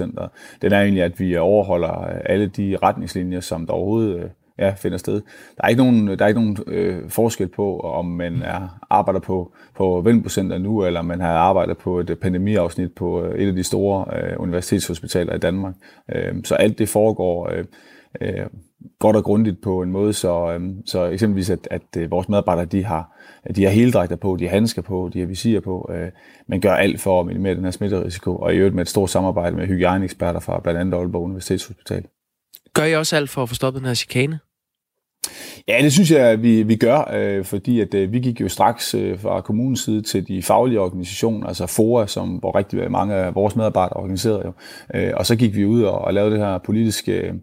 den 0.63 0.73
er 0.73 0.81
egentlig, 0.81 1.03
at 1.03 1.21
vi 1.21 1.37
overholder 1.37 2.01
øh, 2.01 2.21
alle 2.25 2.47
de 2.47 2.77
retningslinjer, 2.83 3.41
som 3.41 3.67
der 3.67 3.73
overhovedet 3.73 4.17
øh, 4.17 4.31
ja, 4.61 4.75
finder 4.77 4.99
sted. 4.99 5.15
Der 5.57 5.65
er 5.65 5.69
ikke 5.69 5.83
nogen, 5.83 6.07
der 6.07 6.25
er 6.25 6.29
ikke 6.29 6.41
nogen 6.41 6.59
øh, 6.67 7.11
forskel 7.11 7.49
på, 7.49 7.81
om 7.81 8.07
man 8.07 8.43
er, 8.43 8.79
arbejder 8.91 9.21
på, 9.21 9.53
på 9.77 10.01
Vindbocenter 10.01 10.59
nu, 10.59 10.85
eller 10.85 11.03
man 11.03 11.21
har 11.21 11.33
arbejdet 11.33 11.79
på 11.79 12.01
et 12.01 12.11
øh, 12.11 12.17
pandemiafsnit 12.17 12.95
på 12.95 13.25
øh, 13.25 13.41
et 13.41 13.49
af 13.49 13.55
de 13.55 13.63
store 13.63 14.05
øh, 14.17 14.41
universitetshospitaler 14.41 15.35
i 15.35 15.39
Danmark. 15.39 15.75
Øh, 16.15 16.35
så 16.45 16.55
alt 16.55 16.79
det 16.79 16.89
foregår 16.89 17.51
øh, 17.53 17.65
øh, 18.21 18.47
godt 18.99 19.17
og 19.17 19.25
grundigt 19.25 19.61
på 19.63 19.83
en 19.83 19.93
måde, 19.93 20.13
så, 20.13 20.53
øh, 20.53 20.71
så 20.87 21.05
eksempelvis, 21.05 21.51
at, 21.51 21.69
at 21.71 21.97
øh, 21.99 22.11
vores 22.11 22.29
medarbejdere, 22.29 22.65
de 22.65 22.85
har, 22.85 23.17
de 23.57 23.65
har 23.65 23.71
heldragter 23.71 24.17
på, 24.17 24.37
de 24.37 24.45
har 24.45 24.51
handsker 24.51 24.83
på, 24.83 25.11
de 25.13 25.21
har 25.21 25.27
visirer 25.27 25.61
på, 25.61 25.91
øh, 25.95 26.09
man 26.47 26.61
gør 26.61 26.73
alt 26.73 27.01
for 27.01 27.21
at 27.21 27.27
minimere 27.27 27.55
den 27.55 27.65
her 27.65 27.71
smitterisiko, 27.71 28.37
og 28.37 28.55
i 28.55 28.57
øvrigt 28.57 28.75
med 28.75 28.83
et 28.83 28.89
stort 28.89 29.11
samarbejde 29.11 29.57
med 29.57 29.67
hygiejneeksperter 29.67 30.41
fra 30.41 30.61
blandt 30.61 30.81
andet 30.81 30.99
Aalborg 30.99 31.23
Universitetshospital. 31.23 32.05
Gør 32.75 32.85
I 32.85 32.95
også 32.95 33.17
alt 33.17 33.31
for 33.31 33.43
at 33.43 33.49
få 33.49 33.55
stoppet 33.55 33.81
den 33.81 33.87
her 33.87 33.95
chikane? 33.95 34.39
Ja, 35.69 35.79
det 35.83 35.93
synes 35.93 36.11
jeg, 36.11 36.43
vi, 36.43 36.63
vi 36.63 36.77
gør, 36.77 37.11
øh, 37.15 37.45
fordi 37.45 37.81
at 37.81 37.95
øh, 37.95 38.13
vi 38.13 38.19
gik 38.19 38.41
jo 38.41 38.49
straks 38.49 38.95
øh, 38.95 39.19
fra 39.19 39.41
kommunens 39.41 39.81
side 39.81 40.03
til 40.03 40.29
de 40.29 40.43
faglige 40.43 40.81
organisationer, 40.81 41.47
altså 41.47 41.67
FOA, 41.67 42.07
som, 42.07 42.29
hvor 42.29 42.59
rigtig 42.59 42.91
mange 42.91 43.15
af 43.15 43.35
vores 43.35 43.57
medarbejdere 43.57 44.01
organiserede 44.01 44.43
jo. 44.45 44.53
Øh, 44.95 45.13
og 45.17 45.27
så 45.27 45.37
gik 45.37 45.57
vi 45.57 45.65
ud 45.65 45.83
og, 45.83 45.99
og 45.99 46.15
lavede 46.15 46.31
det 46.31 46.41
her 46.41 46.59
politiske, 46.59 47.13
øh, 47.13 47.35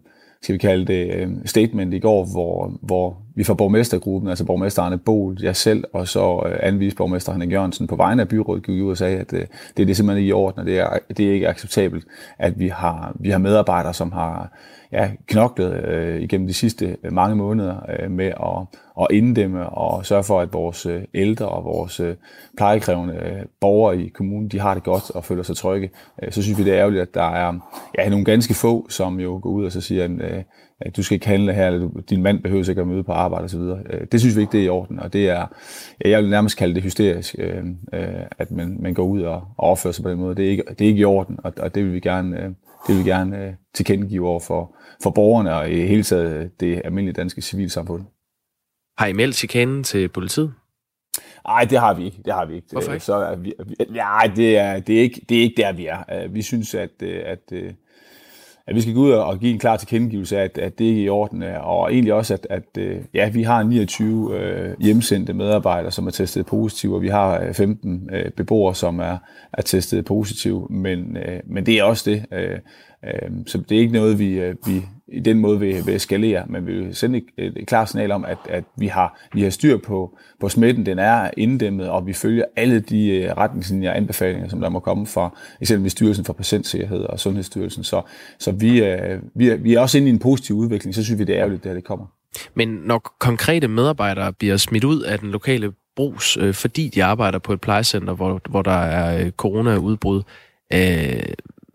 skal 0.42 0.52
vi 0.52 0.58
kalde 0.58 0.86
det, 0.86 1.14
øh, 1.14 1.28
statement 1.44 1.94
i 1.94 1.98
går, 1.98 2.24
hvor, 2.24 2.78
hvor 2.82 3.16
vi 3.38 3.44
fra 3.44 3.54
borgmestergruppen, 3.54 4.30
altså 4.30 4.44
borgmester 4.44 4.82
Arne 4.82 4.98
Bol, 4.98 5.36
jeg 5.42 5.56
selv, 5.56 5.84
og 5.92 6.08
så 6.08 6.42
øh, 6.46 6.58
anden 6.62 6.92
borgmester 6.96 7.32
Henrik 7.32 7.52
Jørgensen, 7.52 7.86
på 7.86 7.96
vegne 7.96 8.22
af 8.22 8.28
byrådet 8.28 8.66
gik 8.66 8.82
ud 8.82 8.90
og 8.90 8.96
sagde, 8.96 9.18
at 9.18 9.32
øh, 9.32 9.46
det 9.76 9.82
er 9.82 9.86
det 9.86 9.96
simpelthen 9.96 10.18
ikke 10.18 10.28
i 10.28 10.32
orden, 10.32 10.60
og 10.60 10.66
det 10.66 10.78
er, 10.78 10.98
det 11.16 11.28
er 11.28 11.32
ikke 11.32 11.48
acceptabelt, 11.48 12.04
at 12.38 12.58
vi 12.58 12.68
har, 12.68 13.12
vi 13.20 13.30
har 13.30 13.38
medarbejdere, 13.38 13.94
som 13.94 14.12
har 14.12 14.52
ja, 14.92 15.10
knoklet 15.26 15.84
øh, 15.84 16.22
igennem 16.22 16.46
de 16.46 16.54
sidste 16.54 16.96
øh, 17.04 17.12
mange 17.12 17.36
måneder 17.36 17.76
øh, 17.98 18.10
med 18.10 18.26
at, 18.26 18.78
at 19.00 19.06
inddæmme 19.10 19.68
og 19.68 20.06
sørge 20.06 20.24
for, 20.24 20.40
at 20.40 20.52
vores 20.52 20.86
øh, 20.86 21.02
ældre 21.14 21.48
og 21.48 21.64
vores 21.64 22.00
øh, 22.00 22.14
plejekrævende 22.56 23.14
øh, 23.14 23.42
borgere 23.60 24.00
i 24.00 24.08
kommunen, 24.08 24.48
de 24.48 24.60
har 24.60 24.74
det 24.74 24.82
godt 24.82 25.10
og 25.10 25.24
føler 25.24 25.42
sig 25.42 25.56
trygge. 25.56 25.90
Øh, 26.22 26.32
så 26.32 26.42
synes 26.42 26.58
vi, 26.58 26.64
det 26.64 26.72
er 26.72 26.78
ærgerligt, 26.78 27.02
at 27.02 27.14
der 27.14 27.30
er 27.30 27.52
ja, 27.98 28.08
nogle 28.08 28.24
ganske 28.24 28.54
få, 28.54 28.86
som 28.90 29.20
jo 29.20 29.40
går 29.42 29.50
ud 29.50 29.64
og 29.64 29.72
så 29.72 29.80
siger, 29.80 30.04
at, 30.04 30.10
øh, 30.10 30.36
at 30.38 30.44
du 30.96 31.02
skal 31.02 31.14
ikke 31.14 31.26
handle 31.26 31.52
her, 31.52 31.66
eller 31.66 31.88
din 32.10 32.22
mand 32.22 32.42
behøver 32.42 32.68
ikke 32.68 32.80
at 32.80 32.86
møde 32.86 33.04
på 33.04 33.12
arbejde 33.12 33.44
osv. 33.44 33.60
Øh, 33.60 34.06
det 34.12 34.20
synes 34.20 34.36
vi 34.36 34.40
ikke, 34.40 34.52
det 34.52 34.60
er 34.60 34.64
i 34.64 34.68
orden, 34.68 35.00
og 35.00 35.12
det 35.12 35.28
er, 35.28 35.46
jeg 36.04 36.22
vil 36.22 36.30
nærmest 36.30 36.56
kalde 36.56 36.74
det 36.74 36.82
hysterisk, 36.82 37.34
øh, 37.38 37.64
øh, 37.92 38.22
at 38.38 38.50
man, 38.50 38.76
man 38.80 38.94
går 38.94 39.04
ud 39.04 39.22
og, 39.22 39.48
opfører 39.58 39.92
sig 39.92 40.02
på 40.02 40.10
den 40.10 40.18
måde. 40.18 40.34
Det 40.34 40.46
er 40.46 40.50
ikke, 40.50 40.62
det 40.68 40.80
er 40.80 40.88
ikke 40.88 41.00
i 41.00 41.04
orden, 41.04 41.38
og, 41.44 41.52
og 41.56 41.74
det 41.74 41.84
vil 41.84 41.92
vi 41.92 42.00
gerne, 42.00 42.36
det 42.86 42.96
vil 42.96 43.04
vi 43.04 43.10
gerne 43.10 43.56
tilkendegive 43.74 44.28
over 44.28 44.40
for, 44.40 44.76
for 45.02 45.10
borgerne 45.10 45.54
og 45.54 45.70
i 45.70 45.86
hele 45.86 46.02
taget 46.02 46.60
det 46.60 46.82
almindelige 46.84 47.14
danske 47.14 47.42
civilsamfund. 47.42 48.02
Har 48.98 49.06
I 49.06 49.12
meldt 49.12 49.36
chikanen 49.36 49.84
til 49.84 50.08
politiet? 50.08 50.52
Nej, 51.46 51.64
det 51.64 51.78
har 51.78 51.94
vi 51.94 52.04
ikke. 52.04 52.18
Det 52.24 52.32
har 52.32 52.44
vi 52.44 52.54
ikke. 52.54 52.66
Hvorfor 52.72 52.92
ikke? 52.92 53.04
Så 53.04 53.14
er 53.14 53.36
vi, 53.36 53.54
nej, 53.90 54.30
det 54.36 54.58
er, 54.58 54.80
det, 54.80 54.98
er 54.98 55.00
ikke, 55.00 55.26
det 55.28 55.38
er 55.38 55.42
ikke 55.42 55.62
der, 55.62 55.72
vi 55.72 55.86
er. 55.86 56.28
Vi 56.28 56.42
synes, 56.42 56.74
at, 56.74 57.02
at, 57.02 57.52
at 57.52 57.74
vi 58.74 58.80
skal 58.80 58.94
gå 58.94 59.00
ud 59.00 59.10
og 59.10 59.38
give 59.38 59.52
en 59.52 59.58
klar 59.58 59.76
tilkendegivelse 59.76 60.38
af, 60.38 60.44
at, 60.44 60.58
at 60.58 60.78
det 60.78 60.84
ikke 60.84 61.00
er 61.00 61.04
i 61.04 61.08
orden, 61.08 61.42
og 61.42 61.92
egentlig 61.92 62.14
også, 62.14 62.34
at, 62.34 62.46
at 62.50 62.62
øh, 62.78 62.96
ja, 63.14 63.28
vi 63.28 63.42
har 63.42 63.62
29 63.62 64.38
øh, 64.38 64.74
hjemsendte 64.80 65.32
medarbejdere, 65.32 65.90
som 65.90 66.06
er 66.06 66.10
testet 66.10 66.46
positive, 66.46 66.94
og 66.94 67.02
vi 67.02 67.08
har 67.08 67.40
øh, 67.40 67.54
15 67.54 68.10
øh, 68.12 68.30
beboere, 68.30 68.74
som 68.74 68.98
er, 68.98 69.18
er 69.52 69.62
testet 69.62 70.04
positive, 70.04 70.66
men, 70.70 71.16
øh, 71.16 71.40
men 71.46 71.66
det 71.66 71.78
er 71.78 71.84
også 71.84 72.10
det. 72.10 72.24
Øh, 72.32 72.58
øh, 73.04 73.30
så 73.46 73.58
det 73.58 73.76
er 73.76 73.80
ikke 73.80 73.92
noget, 73.92 74.18
vi, 74.18 74.40
øh, 74.40 74.54
vi 74.66 74.82
i 75.12 75.20
den 75.20 75.38
måde 75.38 75.60
vil, 75.60 75.86
vil 75.86 75.94
eskalere, 75.94 76.44
men 76.48 76.66
vi 76.66 76.72
vil 76.72 76.94
sende 76.94 77.22
et, 77.38 77.52
et 77.56 77.66
klart 77.66 77.90
signal 77.90 78.10
om, 78.10 78.24
at, 78.24 78.38
at 78.48 78.64
vi, 78.76 78.86
har, 78.86 79.20
vi 79.32 79.42
har 79.42 79.50
styr 79.50 79.76
på, 79.76 80.18
på 80.40 80.48
smitten, 80.48 80.86
den 80.86 80.98
er 80.98 81.30
inddæmmet, 81.36 81.88
og 81.88 82.06
vi 82.06 82.12
følger 82.12 82.44
alle 82.56 82.80
de 82.80 83.08
øh, 83.08 83.36
retningslinjer 83.36 83.90
og 83.90 83.96
anbefalinger, 83.96 84.48
som 84.48 84.60
der 84.60 84.68
må 84.68 84.80
komme 84.80 85.06
fra 85.06 85.38
eksempelvis 85.60 85.92
Styrelsen 85.92 86.24
for 86.24 86.32
Patientsikkerhed 86.32 87.00
og 87.00 87.20
Sundhedsstyrelsen. 87.20 87.84
Så, 87.84 88.02
så 88.38 88.52
vi, 88.52 88.84
øh, 88.84 89.20
vi, 89.34 89.48
er, 89.48 89.56
vi 89.56 89.74
er 89.74 89.80
også 89.80 89.98
inde 89.98 90.08
i 90.08 90.12
en 90.12 90.18
positiv 90.18 90.56
udvikling, 90.56 90.94
så 90.94 91.04
synes 91.04 91.18
vi, 91.18 91.24
det 91.24 91.34
er 91.34 91.38
ærgerligt, 91.38 91.66
at 91.66 91.76
det 91.76 91.84
kommer. 91.84 92.06
Men 92.54 92.68
når 92.68 93.16
konkrete 93.20 93.68
medarbejdere 93.68 94.32
bliver 94.32 94.56
smidt 94.56 94.84
ud 94.84 95.02
af 95.02 95.18
den 95.18 95.30
lokale 95.30 95.72
brus, 95.96 96.36
øh, 96.36 96.54
fordi 96.54 96.88
de 96.88 97.04
arbejder 97.04 97.38
på 97.38 97.52
et 97.52 97.60
plejecenter, 97.60 98.14
hvor, 98.14 98.40
hvor 98.50 98.62
der 98.62 98.70
er 98.70 99.24
øh, 99.24 99.30
corona-udbrud, 99.30 100.22
øh, 100.72 101.22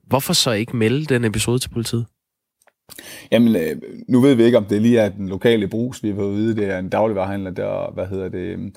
hvorfor 0.07 0.33
så 0.33 0.51
ikke 0.51 0.77
melde 0.77 1.05
den 1.05 1.25
episode 1.25 1.59
til 1.59 1.69
politiet? 1.69 2.05
Jamen, 3.31 3.55
øh, 3.55 3.81
nu 4.07 4.21
ved 4.21 4.35
vi 4.35 4.43
ikke, 4.43 4.57
om 4.57 4.65
det 4.65 4.81
lige 4.81 4.99
er 4.99 5.09
den 5.09 5.29
lokale 5.29 5.67
brus, 5.67 6.03
vi 6.03 6.09
har 6.09 6.15
fået 6.15 6.35
vide, 6.35 6.55
det 6.55 6.65
er 6.65 6.79
en 6.79 6.89
dagligvarerhandler, 6.89 7.51
der, 7.51 7.91
hvad 7.93 8.07
hedder 8.07 8.29
det, 8.29 8.39
øhm, 8.39 8.73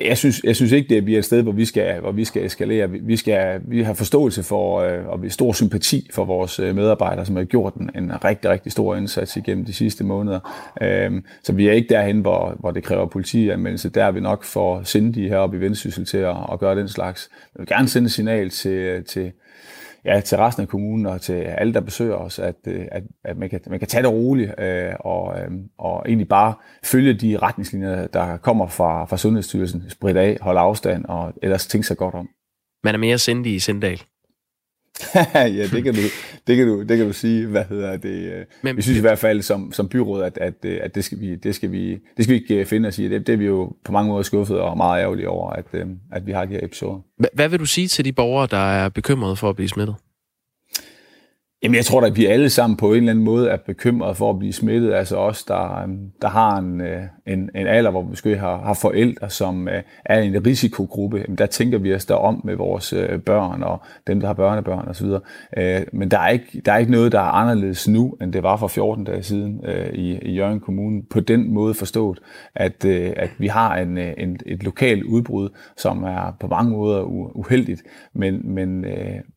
jeg 0.00 0.18
synes, 0.18 0.40
jeg 0.44 0.56
synes 0.56 0.72
ikke, 0.72 0.94
det 0.94 1.04
bliver 1.04 1.18
et 1.18 1.24
sted, 1.24 1.42
hvor 1.42 1.52
vi 1.52 1.64
skal, 1.64 2.00
hvor 2.00 2.12
vi 2.12 2.24
skal 2.24 2.44
eskalere. 2.44 2.90
Vi, 2.90 3.16
skal, 3.16 3.60
vi 3.64 3.82
har 3.82 3.94
forståelse 3.94 4.42
for, 4.42 4.80
øh, 4.80 5.06
og 5.06 5.22
vi 5.22 5.28
stor 5.28 5.52
sympati 5.52 6.08
for 6.12 6.24
vores 6.24 6.58
øh, 6.58 6.74
medarbejdere, 6.74 7.26
som 7.26 7.36
har 7.36 7.44
gjort 7.44 7.74
en, 7.74 7.90
en 7.94 8.24
rigtig, 8.24 8.50
rigtig 8.50 8.72
stor 8.72 8.96
indsats 8.96 9.36
igennem 9.36 9.64
de 9.64 9.72
sidste 9.72 10.04
måneder. 10.04 10.72
Øhm, 10.82 11.24
så 11.42 11.52
vi 11.52 11.68
er 11.68 11.72
ikke 11.72 11.88
derhen, 11.88 12.20
hvor, 12.20 12.56
hvor 12.58 12.70
det 12.70 12.84
kræver 12.84 13.06
politianmeldelse. 13.06 13.88
Der 13.88 14.04
er 14.04 14.10
vi 14.10 14.20
nok 14.20 14.44
for 14.44 14.82
sindige 14.82 15.28
heroppe 15.28 15.56
i 15.56 15.60
Vendsyssel 15.60 16.04
til 16.04 16.18
at, 16.18 16.36
at 16.52 16.58
gøre 16.58 16.76
den 16.76 16.88
slags. 16.88 17.28
Jeg 17.54 17.60
vil 17.60 17.68
gerne 17.68 17.88
sende 17.88 18.06
et 18.06 18.12
signal 18.12 18.50
til, 18.50 19.04
til, 19.04 19.32
ja, 20.08 20.20
til 20.20 20.38
resten 20.38 20.62
af 20.62 20.68
kommunen 20.68 21.06
og 21.06 21.20
til 21.20 21.32
alle, 21.32 21.74
der 21.74 21.80
besøger 21.80 22.14
os, 22.14 22.38
at, 22.38 22.54
øh, 22.66 22.86
at, 22.92 23.02
at 23.24 23.36
man, 23.36 23.50
kan, 23.50 23.60
man 23.66 23.78
kan 23.78 23.88
tage 23.88 24.02
det 24.02 24.10
roligt 24.10 24.54
øh, 24.60 24.92
og, 25.00 25.40
øh, 25.40 25.50
og 25.78 26.02
egentlig 26.06 26.28
bare 26.28 26.54
følge 26.84 27.14
de 27.14 27.38
retningslinjer, 27.38 28.06
der 28.06 28.36
kommer 28.36 28.66
fra, 28.66 29.04
fra 29.04 29.16
Sundhedsstyrelsen. 29.16 29.90
Sprit 29.90 30.16
af, 30.16 30.38
holde 30.40 30.60
afstand 30.60 31.04
og 31.04 31.32
ellers 31.42 31.66
tænke 31.66 31.86
sig 31.86 31.96
godt 31.96 32.14
om. 32.14 32.28
Man 32.84 32.94
er 32.94 32.98
mere 32.98 33.18
sindig 33.18 33.54
i 33.54 33.58
Sindal. 33.58 34.02
ja, 35.34 35.66
det 35.72 35.84
kan, 35.84 35.94
du, 35.94 36.00
det, 36.46 36.56
kan 36.56 36.66
du, 36.66 36.82
det 36.82 36.96
kan 36.96 37.06
du 37.06 37.12
sige. 37.12 37.46
Hvad 37.46 37.64
hedder 37.68 37.96
det? 37.96 38.32
Øh, 38.32 38.44
Men, 38.62 38.76
vi 38.76 38.82
synes 38.82 38.98
i 38.98 39.00
hvert 39.00 39.18
fald 39.18 39.42
som, 39.42 39.72
som 39.72 39.88
byråd, 39.88 40.22
at, 40.22 40.38
at, 40.38 40.54
øh, 40.64 40.78
at 40.82 40.94
det, 40.94 41.04
skal 41.04 41.20
vi, 41.20 41.34
det, 41.34 41.54
skal 41.54 41.72
vi, 41.72 41.90
det 42.16 42.24
skal 42.24 42.34
vi 42.34 42.40
ikke 42.40 42.54
øh, 42.54 42.66
finde 42.66 42.86
os 42.86 42.98
i. 42.98 43.08
Det, 43.08 43.26
det 43.26 43.32
er 43.32 43.36
vi 43.36 43.46
jo 43.46 43.72
på 43.84 43.92
mange 43.92 44.08
måder 44.08 44.22
skuffet 44.22 44.58
og 44.60 44.76
meget 44.76 45.02
ærgerlige 45.02 45.28
over, 45.28 45.50
at, 45.50 45.64
at 46.12 46.26
vi 46.26 46.32
har 46.32 46.44
de 46.44 46.52
her 46.52 46.60
episoder. 46.62 47.00
Hvad 47.34 47.48
vil 47.48 47.60
du 47.60 47.66
sige 47.66 47.88
til 47.88 48.04
de 48.04 48.12
borgere, 48.12 48.48
der 48.50 48.70
er 48.70 48.88
bekymrede 48.88 49.36
for 49.36 49.50
at 49.50 49.56
blive 49.56 49.68
smittet? 49.68 49.96
Jamen, 51.62 51.74
jeg 51.74 51.84
tror 51.84 52.00
at 52.00 52.16
vi 52.16 52.26
alle 52.26 52.50
sammen 52.50 52.76
på 52.76 52.92
en 52.92 52.96
eller 52.96 53.10
anden 53.10 53.24
måde 53.24 53.48
er 53.48 53.56
bekymrede 53.56 54.14
for 54.14 54.30
at 54.30 54.38
blive 54.38 54.52
smittet. 54.52 54.94
Altså 54.94 55.16
os, 55.16 55.44
der, 55.44 55.82
øhm, 55.82 56.10
der 56.22 56.28
har 56.28 56.56
en, 56.58 56.80
øh, 56.80 57.02
en, 57.26 57.50
en 57.54 57.66
alder, 57.66 57.90
hvor 57.90 58.02
vi 58.02 58.08
måske 58.08 58.36
har, 58.36 58.58
har 58.58 58.74
forældre, 58.74 59.30
som 59.30 59.68
øh, 59.68 59.82
er 60.04 60.20
i 60.20 60.26
en 60.26 60.46
risikogruppe. 60.46 61.18
Jamen, 61.18 61.38
der 61.38 61.46
tænker 61.46 61.78
vi 61.78 61.94
os 61.94 62.06
der 62.06 62.14
om 62.14 62.40
med 62.44 62.56
vores 62.56 62.92
øh, 62.92 63.20
børn 63.20 63.62
og 63.62 63.80
dem, 64.06 64.20
der 64.20 64.26
har 64.26 64.34
børnebørn 64.34 64.88
osv. 64.88 65.06
Men 65.92 66.10
der 66.10 66.18
er, 66.18 66.28
ikke, 66.28 66.62
der 66.66 66.72
er 66.72 66.78
ikke 66.78 66.92
noget, 66.92 67.12
der 67.12 67.18
er 67.18 67.32
anderledes 67.32 67.88
nu, 67.88 68.16
end 68.22 68.32
det 68.32 68.42
var 68.42 68.56
for 68.56 68.68
14 68.68 69.04
dage 69.04 69.22
siden 69.22 69.64
i, 69.94 70.18
i 70.22 70.32
Jørgen 70.32 70.60
Kommune. 70.60 71.02
På 71.10 71.20
den 71.20 71.54
måde 71.54 71.74
forstået, 71.74 72.18
at, 72.54 72.84
at 72.84 73.30
vi 73.38 73.46
har 73.46 73.76
en, 73.76 73.98
en, 73.98 74.38
et 74.46 74.62
lokalt 74.62 75.02
udbrud, 75.02 75.48
som 75.76 76.02
er 76.02 76.36
på 76.40 76.46
mange 76.46 76.70
måder 76.70 77.02
uheldigt. 77.36 77.82
Men, 78.12 78.54
men, 78.54 78.84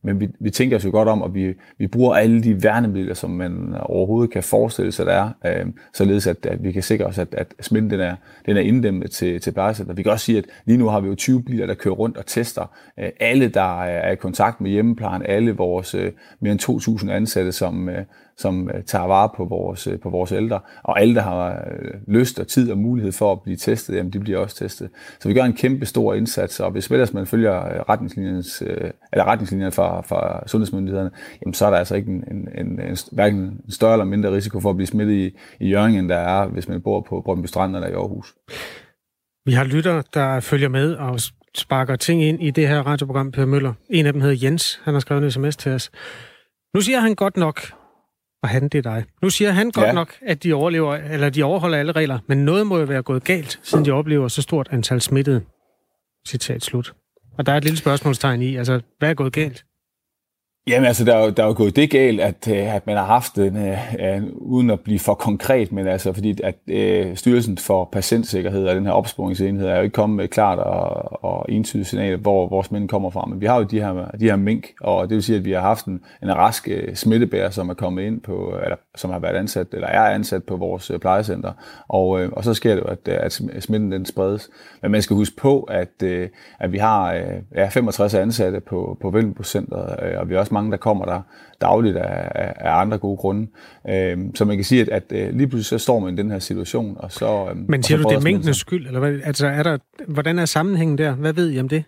men 0.02 0.20
vi, 0.20 0.28
vi 0.40 0.50
tænker 0.50 0.76
os 0.76 0.84
jo 0.84 0.90
godt 0.90 1.08
om, 1.08 1.22
og 1.22 1.34
vi, 1.34 1.54
vi 1.78 1.86
bruger 1.86 2.11
alle 2.14 2.42
de 2.42 2.62
værnemidler, 2.62 3.14
som 3.14 3.30
man 3.30 3.74
overhovedet 3.80 4.32
kan 4.32 4.42
forestille 4.42 4.92
sig, 4.92 5.06
der 5.06 5.12
er, 5.12 5.60
øh, 5.60 5.66
således 5.94 6.26
at, 6.26 6.46
at 6.46 6.64
vi 6.64 6.72
kan 6.72 6.82
sikre 6.82 7.04
os, 7.04 7.18
at, 7.18 7.28
at 7.32 7.54
smitten 7.60 7.90
den 7.90 8.00
er, 8.00 8.16
den 8.46 8.56
er 8.56 8.60
inddæmmet 8.60 9.10
til, 9.10 9.40
til 9.40 9.50
plejecenter. 9.52 9.94
Vi 9.94 10.02
kan 10.02 10.12
også 10.12 10.24
sige, 10.24 10.38
at 10.38 10.44
lige 10.64 10.78
nu 10.78 10.88
har 10.88 11.00
vi 11.00 11.08
jo 11.08 11.14
20 11.14 11.42
biler, 11.42 11.66
der 11.66 11.74
kører 11.74 11.94
rundt 11.94 12.16
og 12.16 12.26
tester 12.26 12.66
øh, 12.98 13.08
alle, 13.20 13.48
der 13.48 13.82
er 13.82 14.10
i 14.10 14.16
kontakt 14.16 14.60
med 14.60 14.70
hjemmeplejen, 14.70 15.22
alle 15.24 15.52
vores 15.52 15.94
øh, 15.94 16.12
mere 16.40 16.52
end 16.52 17.02
2.000 17.04 17.10
ansatte, 17.10 17.52
som, 17.52 17.88
øh, 17.88 18.04
som 18.42 18.70
øh, 18.74 18.82
tager 18.84 19.06
vare 19.06 19.28
på 19.36 19.44
vores, 19.44 19.86
øh, 19.86 20.00
på 20.00 20.10
vores 20.10 20.32
ældre. 20.32 20.60
Og 20.82 21.00
alle, 21.00 21.14
der 21.14 21.22
har 21.22 21.50
øh, 21.50 21.90
lyst 22.08 22.40
og 22.40 22.48
tid 22.48 22.70
og 22.70 22.78
mulighed 22.78 23.12
for 23.12 23.32
at 23.32 23.42
blive 23.42 23.56
testet, 23.56 23.96
jamen, 23.96 24.12
de 24.12 24.20
bliver 24.20 24.38
også 24.38 24.56
testet. 24.56 24.90
Så 25.20 25.28
vi 25.28 25.34
gør 25.34 25.42
en 25.42 25.52
kæmpe 25.52 25.86
stor 25.86 26.14
indsats, 26.14 26.60
og 26.60 26.70
hvis 26.70 26.86
ellers 26.86 27.12
man 27.12 27.26
følger 27.26 27.88
retningslinjernes, 27.88 28.62
eller 29.12 29.24
retningslinjerne 29.24 29.72
fra, 29.72 30.00
fra 30.00 30.48
sundhedsmyndighederne, 30.48 31.10
jamen, 31.42 31.54
så 31.54 31.66
er 31.66 31.70
der 31.70 31.78
altså 31.78 31.94
ikke 31.94 32.10
en, 32.10 32.24
en, 32.30 32.48
en, 32.58 32.80
en, 32.80 32.96
hverken 33.12 33.38
en 33.38 33.70
større 33.70 33.92
eller 33.92 34.04
mindre 34.04 34.32
risiko 34.32 34.60
for 34.60 34.70
at 34.70 34.76
blive 34.76 34.86
smittet 34.86 35.14
i, 35.14 35.36
i 35.60 35.68
Jørgen, 35.68 35.94
end 35.94 36.08
der 36.08 36.16
er, 36.16 36.46
hvis 36.46 36.68
man 36.68 36.82
bor 36.82 37.00
på 37.08 37.20
Brøndby 37.24 37.46
Strand 37.46 37.76
eller 37.76 37.88
i 37.88 37.92
Aarhus. 37.92 38.34
Vi 39.46 39.52
har 39.52 39.64
lytter, 39.64 40.02
der 40.14 40.40
følger 40.40 40.68
med 40.68 40.94
og 40.94 41.20
sparker 41.54 41.96
ting 41.96 42.22
ind 42.22 42.42
i 42.42 42.50
det 42.50 42.68
her 42.68 42.82
radioprogram, 42.86 43.32
Per 43.32 43.44
Møller. 43.44 43.72
En 43.90 44.06
af 44.06 44.12
dem 44.12 44.22
hedder 44.22 44.46
Jens. 44.46 44.80
Han 44.84 44.94
har 44.94 45.00
skrevet 45.00 45.24
en 45.24 45.30
sms 45.30 45.56
til 45.56 45.72
os. 45.72 45.90
Nu 46.74 46.80
siger 46.80 47.00
han 47.00 47.14
godt 47.14 47.36
nok, 47.36 47.60
og 48.42 48.48
han, 48.48 48.68
det 48.68 48.78
er 48.78 48.82
dig. 48.82 49.04
Nu 49.22 49.30
siger 49.30 49.50
han 49.50 49.70
godt 49.70 49.86
ja. 49.86 49.92
nok, 49.92 50.14
at 50.26 50.42
de, 50.42 50.52
overlever, 50.52 50.94
eller 50.94 51.30
de 51.30 51.42
overholder 51.42 51.78
alle 51.78 51.92
regler, 51.92 52.18
men 52.26 52.44
noget 52.44 52.66
må 52.66 52.78
jo 52.78 52.84
være 52.84 53.02
gået 53.02 53.24
galt, 53.24 53.60
siden 53.62 53.84
de 53.84 53.90
oplever 53.90 54.28
så 54.28 54.42
stort 54.42 54.68
antal 54.70 55.00
smittede. 55.00 55.42
Citat 56.28 56.62
slut. 56.62 56.92
Og 57.38 57.46
der 57.46 57.52
er 57.52 57.56
et 57.56 57.64
lille 57.64 57.78
spørgsmålstegn 57.78 58.42
i, 58.42 58.56
altså, 58.56 58.80
hvad 58.98 59.10
er 59.10 59.14
gået 59.14 59.32
galt? 59.32 59.64
Jamen 60.66 60.86
altså, 60.86 61.04
der 61.04 61.14
er, 61.16 61.24
jo, 61.24 61.30
der 61.30 61.42
er 61.42 61.46
jo 61.46 61.54
gået 61.56 61.76
det 61.76 61.90
galt, 61.90 62.20
at, 62.20 62.48
øh, 62.48 62.74
at 62.74 62.86
man 62.86 62.96
har 62.96 63.04
haft 63.04 63.36
den, 63.36 63.56
uh, 63.56 63.94
øh, 64.00 64.22
uden 64.34 64.70
at 64.70 64.80
blive 64.80 64.98
for 64.98 65.14
konkret, 65.14 65.72
men 65.72 65.86
altså 65.86 66.12
fordi 66.12 66.40
at 66.44 66.54
uh, 66.66 67.16
Styrelsen 67.16 67.58
for 67.58 67.88
Patientsikkerhed 67.92 68.66
og 68.66 68.74
den 68.74 68.86
her 68.86 68.92
opsporingsenhed 68.92 69.66
er 69.66 69.76
jo 69.76 69.82
ikke 69.82 69.94
kommet 69.94 70.16
med 70.16 70.28
klart 70.28 70.58
og, 70.58 71.24
og 71.24 71.46
entydigt 71.48 71.88
signal, 71.88 72.16
hvor 72.16 72.48
vores 72.48 72.70
mænd 72.70 72.88
kommer 72.88 73.10
fra. 73.10 73.26
Men 73.26 73.40
vi 73.40 73.46
har 73.46 73.56
jo 73.56 73.62
de 73.62 73.80
her, 73.80 74.10
de 74.20 74.24
her 74.24 74.36
mink, 74.36 74.66
og 74.80 75.08
det 75.08 75.14
vil 75.14 75.22
sige, 75.22 75.38
at 75.38 75.44
vi 75.44 75.52
har 75.52 75.60
haft 75.60 75.86
en, 75.86 76.00
en 76.22 76.36
rask 76.36 76.68
uh, 76.70 76.94
smittebærer, 76.94 77.50
som 77.50 77.68
er 77.68 77.74
kommet 77.74 78.02
ind 78.02 78.20
på, 78.20 78.58
eller 78.64 78.76
som 78.94 79.10
har 79.10 79.18
været 79.18 79.36
ansat, 79.36 79.66
eller 79.72 79.88
er 79.88 80.14
ansat 80.14 80.44
på 80.44 80.56
vores 80.56 80.90
uh, 80.90 81.00
plejecenter. 81.00 81.52
Og, 81.88 82.08
uh, 82.08 82.28
og 82.32 82.44
så 82.44 82.54
sker 82.54 82.74
det 82.74 82.80
jo, 82.80 82.86
at, 82.86 83.08
at 83.08 83.32
smitten 83.60 83.92
den 83.92 84.06
spredes. 84.06 84.50
Men 84.82 84.90
man 84.90 85.02
skal 85.02 85.16
huske 85.16 85.36
på, 85.36 85.62
at, 85.62 86.02
uh, 86.04 86.26
at 86.60 86.72
vi 86.72 86.78
har 86.78 87.14
uh, 87.14 87.56
ja, 87.56 87.68
65 87.68 88.14
ansatte 88.14 88.60
på, 88.60 88.98
på 89.00 89.10
Vellenbus-centret, 89.10 90.12
uh, 90.12 90.20
og 90.20 90.28
vi 90.28 90.34
har 90.34 90.40
også 90.40 90.51
mange, 90.52 90.70
der 90.70 90.76
kommer 90.76 91.04
der 91.04 91.20
dagligt 91.60 91.96
af, 91.96 92.52
af 92.56 92.80
andre 92.80 92.98
gode 92.98 93.16
grunde. 93.16 93.46
Øh, 93.88 94.18
så 94.34 94.44
man 94.44 94.56
kan 94.56 94.64
sige, 94.64 94.80
at, 94.80 94.88
at 94.88 95.02
øh, 95.10 95.36
lige 95.36 95.48
pludselig 95.48 95.80
så 95.80 95.84
står 95.84 95.98
man 95.98 96.14
i 96.14 96.16
den 96.16 96.30
her 96.30 96.38
situation, 96.38 96.96
og 96.98 97.12
så... 97.12 97.48
Øh, 97.50 97.56
Men 97.68 97.82
siger 97.82 97.98
du, 97.98 98.08
det 98.08 98.16
er 98.16 98.20
mængdens 98.20 98.56
skyld, 98.56 98.86
eller 98.86 99.00
hvad? 99.00 99.20
Altså, 99.24 99.46
er 99.46 99.62
der, 99.62 99.78
hvordan 100.08 100.38
er 100.38 100.44
sammenhængen 100.44 100.98
der? 100.98 101.12
Hvad 101.14 101.32
ved 101.32 101.52
I 101.52 101.60
om 101.60 101.68
det? 101.68 101.84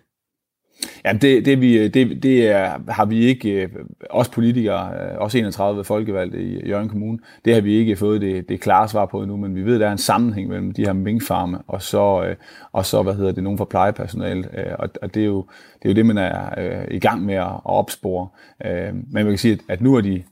Jamen 1.05 1.21
det, 1.21 1.45
det, 1.45 1.61
vi, 1.61 1.77
øh, 1.77 1.93
det, 1.93 2.23
det 2.23 2.47
er, 2.47 2.91
har 2.91 3.05
vi 3.05 3.25
ikke, 3.25 3.49
øh, 3.49 3.69
os 4.09 4.29
politikere, 4.29 4.91
øh, 4.93 5.17
også 5.17 5.37
31 5.37 5.83
folkevalgte 5.83 6.41
i 6.41 6.67
Jørgen 6.67 6.89
Kommune, 6.89 7.19
det 7.45 7.53
har 7.53 7.61
vi 7.61 7.73
ikke 7.73 7.95
fået 7.95 8.21
det, 8.21 8.49
det 8.49 8.61
klare 8.61 8.89
svar 8.89 9.05
på 9.05 9.21
endnu, 9.21 9.37
men 9.37 9.55
vi 9.55 9.61
ved, 9.61 9.73
at 9.73 9.79
der 9.79 9.87
er 9.87 9.91
en 9.91 9.97
sammenhæng 9.97 10.49
mellem 10.49 10.71
de 10.71 10.85
her 10.85 10.93
minkfarme, 10.93 11.59
og 11.67 11.81
så, 11.81 12.35
og 12.71 12.85
så 12.85 13.03
hvad 13.03 13.13
hedder 13.13 13.31
det, 13.31 13.43
nogen 13.43 13.57
fra 13.57 13.65
plejepersonale, 13.65 14.49
og, 14.79 14.89
og 15.01 15.15
det, 15.15 15.21
er 15.21 15.25
jo, 15.25 15.45
det 15.83 15.85
er 15.85 15.89
jo 15.89 15.95
det, 15.95 16.05
man 16.05 16.17
er 16.17 16.85
i 16.91 16.99
gang 16.99 17.25
med 17.25 17.35
at 17.35 17.51
opspore. 17.63 18.27
Men 18.63 19.05
man 19.11 19.25
kan 19.25 19.37
sige, 19.37 19.59
at 19.69 19.81
nu 19.81 19.95
er 19.95 20.01
de 20.01 20.23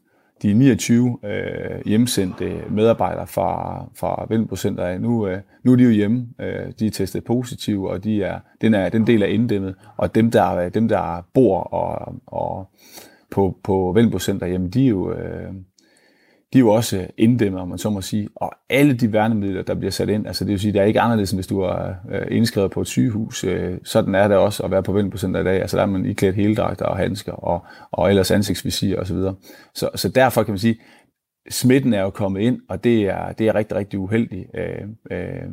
de 0.41 0.53
29 0.53 1.17
øh, 1.23 1.85
hjemsendte 1.85 2.63
medarbejdere 2.69 3.27
fra, 3.27 3.83
fra 3.95 4.25
Vellenprocenter 4.29 4.83
af, 4.83 5.01
nu, 5.01 5.27
øh, 5.27 5.39
nu 5.63 5.71
er 5.71 5.75
de 5.75 5.83
jo 5.83 5.89
hjemme. 5.89 6.27
Øh, 6.39 6.71
de 6.79 6.87
er 6.87 6.91
testet 6.91 7.23
positive, 7.23 7.89
og 7.89 8.03
de 8.03 8.23
er, 8.23 8.39
den, 8.61 8.73
er, 8.73 8.89
den 8.89 9.07
del 9.07 9.21
er 9.21 9.27
inddæmmet. 9.27 9.75
Og 9.97 10.15
dem, 10.15 10.31
der, 10.31 10.55
øh, 10.55 10.73
dem, 10.73 10.87
der 10.87 11.25
bor 11.33 11.59
og, 11.59 12.15
og 12.25 12.69
på, 13.31 13.57
på 13.63 13.91
Vellenprocenter, 13.95 14.47
jamen 14.47 14.69
de 14.69 14.85
er 14.85 14.89
jo... 14.89 15.13
Øh, 15.13 15.53
de 16.53 16.57
er 16.57 16.59
jo 16.59 16.69
også 16.69 17.07
inddæmmet, 17.17 17.61
om 17.61 17.67
man 17.67 17.77
så 17.77 17.89
må 17.89 18.01
sige. 18.01 18.29
Og 18.35 18.51
alle 18.69 18.93
de 18.93 19.13
værnemidler, 19.13 19.61
der 19.61 19.75
bliver 19.75 19.91
sat 19.91 20.09
ind, 20.09 20.27
altså 20.27 20.45
det 20.45 20.51
vil 20.51 20.59
sige, 20.59 20.73
det 20.73 20.81
er 20.81 20.85
ikke 20.85 21.01
anderledes, 21.01 21.31
end 21.31 21.37
hvis 21.37 21.47
du 21.47 21.59
er 21.59 21.93
øh, 22.11 22.27
indskrevet 22.31 22.71
på 22.71 22.81
et 22.81 22.87
sygehus. 22.87 23.43
Øh, 23.43 23.77
sådan 23.83 24.15
er 24.15 24.27
det 24.27 24.37
også 24.37 24.63
at 24.63 24.71
være 24.71 24.83
på 24.83 24.93
Vellenprocenter 24.93 25.41
i 25.41 25.43
dag. 25.43 25.61
Altså 25.61 25.77
der 25.77 25.83
er 25.83 25.87
man 25.87 26.05
iklædt 26.05 26.35
heldragter 26.35 26.85
og 26.85 26.97
handsker 26.97 27.31
og, 27.31 27.65
og 27.91 28.09
ellers 28.09 28.31
ansigtsvisir 28.31 28.97
osv. 28.99 29.05
Så, 29.05 29.13
videre. 29.13 29.35
så, 29.75 29.89
så 29.95 30.09
derfor 30.09 30.43
kan 30.43 30.51
man 30.51 30.59
sige, 30.59 30.81
smitten 31.49 31.93
er 31.93 32.01
jo 32.01 32.09
kommet 32.09 32.41
ind, 32.41 32.59
og 32.69 32.83
det 32.83 33.03
er, 33.03 33.31
det 33.31 33.47
er 33.47 33.55
rigtig, 33.55 33.77
rigtig 33.77 33.99
uheldigt. 33.99 34.47
Øh, 34.55 35.17
øh, 35.17 35.49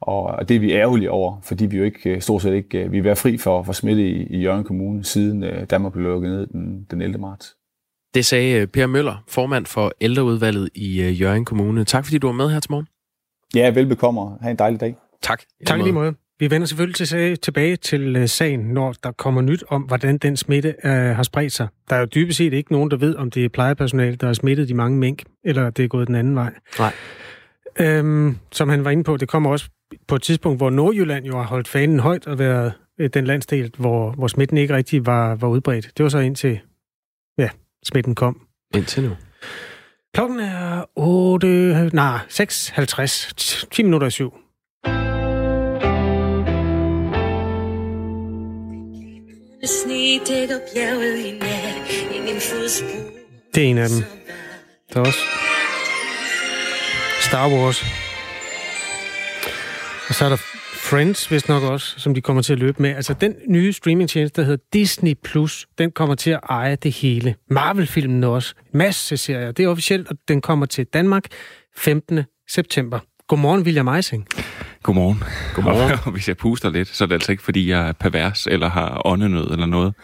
og 0.00 0.48
det 0.48 0.56
er 0.56 0.60
vi 0.60 0.72
ærgerlige 0.72 1.10
over, 1.10 1.40
fordi 1.42 1.66
vi 1.66 1.76
jo 1.76 1.84
ikke, 1.84 2.10
øh, 2.10 2.20
stort 2.20 2.42
set 2.42 2.54
ikke, 2.54 2.90
vi 2.90 2.98
er 2.98 3.14
fri 3.14 3.38
for, 3.38 3.62
for 3.62 3.72
smitte 3.72 4.10
i, 4.10 4.26
i 4.26 4.40
Jørgen 4.40 4.64
Kommune, 4.64 5.04
siden 5.04 5.66
Danmark 5.70 5.92
blev 5.92 6.04
lukket 6.04 6.30
ned 6.30 6.46
den, 6.46 6.86
den 6.90 7.02
11. 7.02 7.18
marts. 7.18 7.56
Det 8.14 8.26
sagde 8.26 8.60
øh, 8.60 8.66
Per 8.66 8.86
Møller, 8.86 9.24
formand 9.28 9.66
for 9.66 9.92
ældreudvalget 10.00 10.68
i 10.74 11.02
øh, 11.02 11.20
Jørgen 11.20 11.44
Kommune. 11.44 11.84
Tak 11.84 12.04
fordi 12.04 12.18
du 12.18 12.26
var 12.26 12.32
med 12.32 12.50
her 12.50 12.60
til 12.60 12.70
morgen. 12.70 12.88
Ja, 13.54 13.70
velbekomme. 13.70 14.20
Ha' 14.42 14.50
en 14.50 14.56
dejlig 14.56 14.80
dag. 14.80 14.96
Tak. 15.22 15.42
Tak 15.66 15.78
lige 15.78 15.92
måde. 15.92 16.14
Vi 16.38 16.50
vender 16.50 16.66
selvfølgelig 16.66 16.96
til, 16.96 17.38
tilbage 17.38 17.76
til 17.76 18.16
uh, 18.16 18.28
sagen, 18.28 18.60
når 18.60 18.94
der 19.02 19.12
kommer 19.12 19.40
nyt 19.40 19.64
om, 19.68 19.82
hvordan 19.82 20.18
den 20.18 20.36
smitte 20.36 20.74
uh, 20.84 20.90
har 20.90 21.22
spredt 21.22 21.52
sig. 21.52 21.68
Der 21.90 21.96
er 21.96 22.00
jo 22.00 22.06
dybest 22.06 22.38
set 22.38 22.52
ikke 22.52 22.72
nogen, 22.72 22.90
der 22.90 22.96
ved, 22.96 23.16
om 23.16 23.30
det 23.30 23.44
er 23.44 23.48
plejepersonale, 23.48 24.16
der 24.16 24.26
har 24.26 24.34
smittet 24.34 24.68
de 24.68 24.74
mange 24.74 24.98
mink, 24.98 25.22
eller 25.44 25.70
det 25.70 25.84
er 25.84 25.88
gået 25.88 26.06
den 26.06 26.14
anden 26.14 26.34
vej. 26.34 26.52
Nej. 26.78 26.92
Øhm, 27.80 28.38
som 28.52 28.68
han 28.68 28.84
var 28.84 28.90
inde 28.90 29.04
på, 29.04 29.16
det 29.16 29.28
kommer 29.28 29.50
også 29.50 29.68
på 30.08 30.14
et 30.14 30.22
tidspunkt, 30.22 30.58
hvor 30.58 30.70
Nordjylland 30.70 31.24
jo 31.24 31.36
har 31.36 31.44
holdt 31.44 31.68
fanen 31.68 32.00
højt 32.00 32.26
og 32.26 32.38
været 32.38 32.72
øh, 33.00 33.10
den 33.14 33.24
landsdel, 33.24 33.72
hvor, 33.78 34.12
hvor 34.12 34.26
smitten 34.26 34.58
ikke 34.58 34.76
rigtig 34.76 35.06
var, 35.06 35.34
var 35.34 35.48
udbredt. 35.48 35.90
Det 35.96 36.02
var 36.02 36.08
så 36.08 36.18
indtil, 36.18 36.60
ja, 37.38 37.48
smitten 37.84 38.14
kom. 38.14 38.40
Indtil 38.74 39.02
nu. 39.02 39.16
Klokken 40.14 40.40
er 40.40 40.84
8, 40.96 41.90
nej, 41.92 42.18
6.50, 42.30 43.66
10 43.72 43.82
minutter 43.82 44.06
i 44.06 44.10
syv. 44.10 44.34
Det 53.54 53.64
er 53.64 53.68
en 53.70 53.78
af 53.78 53.88
dem. 53.88 54.02
Der 54.94 55.00
er 55.00 55.04
også 55.06 55.18
Star 57.20 57.48
Wars. 57.48 57.84
Og 60.08 60.14
så 60.14 60.24
er 60.24 60.28
der 60.28 60.53
Friends, 60.94 61.26
hvis 61.26 61.48
nok 61.48 61.62
også, 61.62 62.00
som 62.00 62.14
de 62.14 62.20
kommer 62.20 62.42
til 62.42 62.52
at 62.52 62.58
løbe 62.58 62.82
med. 62.82 62.90
Altså, 62.90 63.14
den 63.20 63.34
nye 63.48 63.72
streamingtjeneste, 63.72 64.40
der 64.40 64.46
hedder 64.46 64.64
Disney+, 64.72 65.14
Plus, 65.24 65.66
den 65.78 65.90
kommer 65.90 66.14
til 66.14 66.30
at 66.30 66.40
eje 66.48 66.76
det 66.76 66.92
hele. 66.92 67.34
Marvel-filmen 67.50 68.24
også. 68.24 68.54
Masse 68.74 69.16
serier. 69.16 69.52
Det 69.52 69.64
er 69.64 69.68
officielt, 69.68 70.08
og 70.08 70.16
den 70.28 70.40
kommer 70.40 70.66
til 70.66 70.86
Danmark 70.86 71.24
15. 71.76 72.20
september. 72.48 72.98
Godmorgen, 73.28 73.62
William 73.62 73.88
Eising. 73.88 74.26
Godmorgen. 74.82 75.22
Godmorgen. 75.54 75.98
Og 76.04 76.12
hvis 76.14 76.28
jeg 76.28 76.36
puster 76.36 76.70
lidt, 76.70 76.88
så 76.88 77.04
er 77.04 77.08
det 77.08 77.14
altså 77.14 77.32
ikke, 77.32 77.42
fordi 77.42 77.70
jeg 77.70 77.88
er 77.88 77.92
pervers 77.92 78.46
eller 78.46 78.68
har 78.68 79.02
åndenød 79.04 79.50
eller 79.50 79.66
noget. 79.66 79.94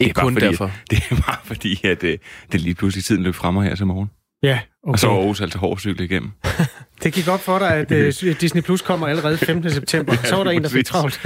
Ikke 0.00 0.14
det 0.14 0.18
er 0.18 0.22
kun 0.22 0.32
fordi, 0.32 0.46
derfor. 0.46 0.70
Det 0.90 0.98
er 1.10 1.14
bare 1.26 1.38
fordi, 1.44 1.86
at 1.86 2.00
det, 2.00 2.20
det 2.52 2.60
lige 2.60 2.74
pludselig 2.74 3.04
tiden 3.04 3.22
løb 3.22 3.34
fremme 3.34 3.62
her 3.62 3.74
til 3.74 3.86
morgen. 3.86 4.10
Ja, 4.42 4.60
Okay. 4.88 4.92
Og 4.92 4.98
så 4.98 5.06
var. 5.06 5.14
Aarhus 5.14 5.40
altså 5.40 5.58
hårdcyklet 5.58 6.04
igennem. 6.04 6.30
Det 7.02 7.12
gik 7.12 7.28
op 7.28 7.40
for 7.40 7.58
dig, 7.58 7.70
at 7.70 7.92
uh, 7.92 8.34
Disney 8.40 8.62
Plus 8.62 8.82
kommer 8.82 9.06
allerede 9.06 9.38
15. 9.38 9.70
september. 9.80 10.14
Så 10.24 10.36
var 10.36 10.44
der 10.44 10.50
en, 10.50 10.62
der 10.62 10.68
fik 10.68 10.84
travlt. 10.84 11.20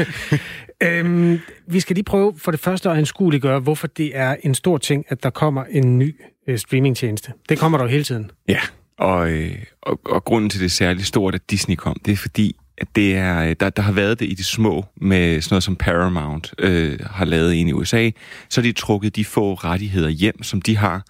øhm, 0.83 1.41
vi 1.67 1.81
skal 1.81 1.95
lige 1.95 2.05
prøve 2.05 2.35
for 2.39 2.51
det 2.51 2.61
første 2.61 2.91
at 2.91 2.97
anskueliggøre, 2.97 3.61
hvorfor 3.61 3.87
det 3.87 4.17
er 4.17 4.37
en 4.43 4.55
stor 4.55 4.79
ting, 4.79 5.05
at 5.09 5.23
der 5.23 5.31
kommer 5.31 5.65
en 5.71 5.99
ny 5.99 6.17
uh, 6.49 6.57
streamingtjeneste. 6.57 7.33
Det 7.49 7.59
kommer 7.59 7.79
der 7.79 7.85
jo 7.85 7.91
hele 7.91 8.05
tiden. 8.05 8.31
Ja, 8.49 8.61
og, 8.99 9.31
øh, 9.31 9.55
og, 9.83 10.01
og 10.05 10.25
grunden 10.25 10.51
til 10.51 10.61
det 10.61 10.67
er 10.67 10.71
særligt 10.71 11.07
stort, 11.07 11.35
at 11.35 11.51
Disney 11.51 11.77
kom, 11.77 11.97
det 12.05 12.13
er 12.13 12.17
fordi, 12.17 12.57
at 12.79 12.89
det 12.97 13.17
er, 13.17 13.45
øh, 13.45 13.57
der, 13.61 13.71
der 13.71 13.83
har 13.83 13.93
været 13.93 14.21
det 14.21 14.27
i 14.31 14.35
de 14.35 14.45
små, 14.45 14.85
med 14.97 15.41
sådan 15.41 15.55
noget 15.55 15.65
som 15.65 15.77
Paramount 15.77 16.55
øh, 16.59 16.99
har 17.11 17.25
lavet 17.25 17.61
en 17.61 17.69
i 17.69 17.73
USA, 17.73 18.11
så 18.49 18.61
har 18.61 18.63
de 18.63 18.73
trukket 18.73 19.17
de 19.17 19.25
få 19.25 19.55
rettigheder 19.55 20.09
hjem, 20.09 20.43
som 20.43 20.63
de 20.63 20.77
har. 20.77 21.05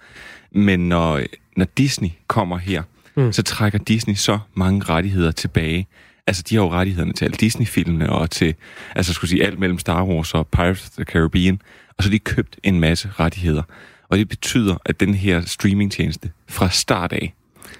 Men 0.53 0.89
når, 0.89 1.21
når 1.57 1.67
Disney 1.77 2.09
kommer 2.27 2.59
her, 2.59 2.83
mm. 3.17 3.33
så 3.33 3.43
trækker 3.43 3.79
Disney 3.79 4.15
så 4.15 4.39
mange 4.55 4.85
rettigheder 4.85 5.31
tilbage. 5.31 5.87
Altså, 6.27 6.43
de 6.49 6.55
har 6.55 6.63
jo 6.63 6.71
rettighederne 6.71 7.13
til 7.13 7.25
alle 7.25 7.37
Disney-filmene, 7.37 8.11
og 8.11 8.31
til, 8.31 8.55
altså, 8.97 9.13
skulle 9.13 9.31
sige, 9.31 9.47
alt 9.47 9.59
mellem 9.59 9.79
Star 9.79 10.05
Wars 10.05 10.35
og 10.35 10.49
Pirates 10.49 10.85
of 10.85 10.91
the 10.91 11.05
Caribbean, 11.05 11.61
og 11.99 12.05
så 12.05 12.09
har 12.09 12.13
de 12.13 12.19
købt 12.19 12.57
en 12.63 12.81
masse 12.81 13.11
rettigheder. 13.21 13.63
Og 14.09 14.19
det 14.19 14.29
betyder, 14.29 14.77
at 14.85 15.01
den 15.01 15.15
her 15.15 15.41
streamingtjeneste 15.41 16.31
fra 16.49 16.71
start 16.71 17.13
af 17.13 17.35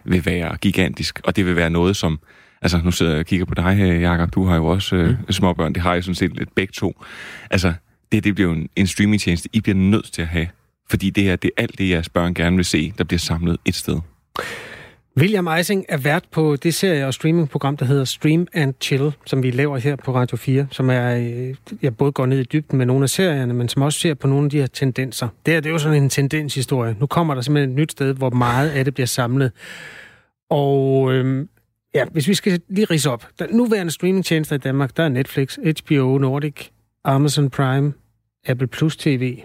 vil 0.05 0.27
være 0.27 0.57
gigantisk, 0.57 1.21
og 1.25 1.37
det 1.37 1.47
vil 1.47 1.57
være 1.57 1.71
noget, 1.71 1.97
som 1.97 2.21
Altså, 2.63 2.81
nu 2.85 2.91
sidder 2.91 3.13
jeg 3.13 3.21
og 3.21 3.27
kigger 3.27 3.47
på 3.47 3.55
dig, 3.55 4.01
Jacob. 4.01 4.35
Du 4.35 4.45
har 4.45 4.57
jo 4.57 4.67
også 4.67 4.97
øh, 4.97 5.09
mm. 5.09 5.33
småbørn. 5.33 5.73
Det 5.73 5.83
har 5.83 5.95
jeg 5.95 6.05
sådan 6.05 6.15
set 6.15 6.37
lidt 6.37 6.55
begge 6.55 6.73
to. 6.73 7.03
Altså, 7.51 7.73
det, 8.13 8.25
det 8.25 8.35
bliver 8.35 8.51
jo 8.51 8.57
en, 8.57 8.69
en 8.77 8.87
streamingtjeneste, 8.87 9.49
I 9.53 9.61
bliver 9.61 9.77
nødt 9.77 10.13
til 10.13 10.23
at 10.23 10.29
have. 10.29 10.49
Fordi 10.91 11.11
det 11.11 11.31
er, 11.31 11.37
det 11.37 11.51
er 11.57 11.63
alt 11.63 11.79
det, 11.79 11.89
jeres 11.89 12.09
børn 12.09 12.35
gerne 12.35 12.57
vil 12.57 12.65
se, 12.65 12.93
der 12.99 13.05
bliver 13.05 13.19
samlet 13.19 13.57
et 13.65 13.75
sted. 13.75 13.99
William 15.17 15.47
Eising 15.47 15.85
er 15.89 15.97
vært 15.97 16.25
på 16.31 16.57
det 16.57 16.75
serie- 16.75 17.07
og 17.07 17.15
streamingprogram, 17.15 17.77
der 17.77 17.85
hedder 17.87 18.05
Stream 18.05 18.47
and 18.53 18.75
Chill, 18.81 19.13
som 19.27 19.43
vi 19.43 19.51
laver 19.51 19.79
her 19.79 19.97
på 19.97 20.15
Radio 20.15 20.37
4, 20.37 20.67
som 20.71 20.91
er, 20.91 21.17
øh, 21.17 21.55
jeg 21.83 21.97
både 21.97 22.13
går 22.13 22.27
ned 22.27 22.39
i 22.39 22.45
dybden 22.45 22.79
med 22.79 22.87
nogle 22.87 23.03
af 23.03 23.09
serierne, 23.09 23.55
men 23.55 23.69
som 23.69 23.83
også 23.83 23.99
ser 23.99 24.15
på 24.15 24.27
nogle 24.27 24.45
af 24.45 24.51
de 24.51 24.59
her 24.59 24.67
tendenser. 24.67 25.29
Det, 25.47 25.55
her, 25.55 25.61
det 25.61 25.69
er 25.69 25.73
jo 25.73 25.79
sådan 25.79 26.03
en 26.03 26.11
tendenshistorie. 26.11 26.97
Nu 27.01 27.07
kommer 27.07 27.35
der 27.35 27.41
simpelthen 27.43 27.71
et 27.71 27.77
nyt 27.77 27.93
sted, 27.93 28.15
hvor 28.15 28.31
meget 28.31 28.71
af 28.71 28.85
det 28.85 28.95
bliver 28.95 29.07
samlet. 29.07 29.53
Og 30.51 31.13
øhm, 31.13 31.49
ja, 31.95 32.05
hvis 32.05 32.29
vi 32.29 32.35
skal 32.35 32.61
lige 32.69 32.85
rise 32.85 33.11
op. 33.11 33.29
Der 33.39 33.47
nuværende 33.51 33.93
streamingtjenester 33.93 34.57
i 34.57 34.59
Danmark, 34.59 34.97
der 34.97 35.03
er 35.03 35.09
Netflix, 35.09 35.57
HBO 35.57 36.19
Nordic, 36.19 36.69
Amazon 37.05 37.51
Prime, 37.51 37.93
Apple 38.47 38.67
Plus 38.67 38.97
TV, 38.97 39.37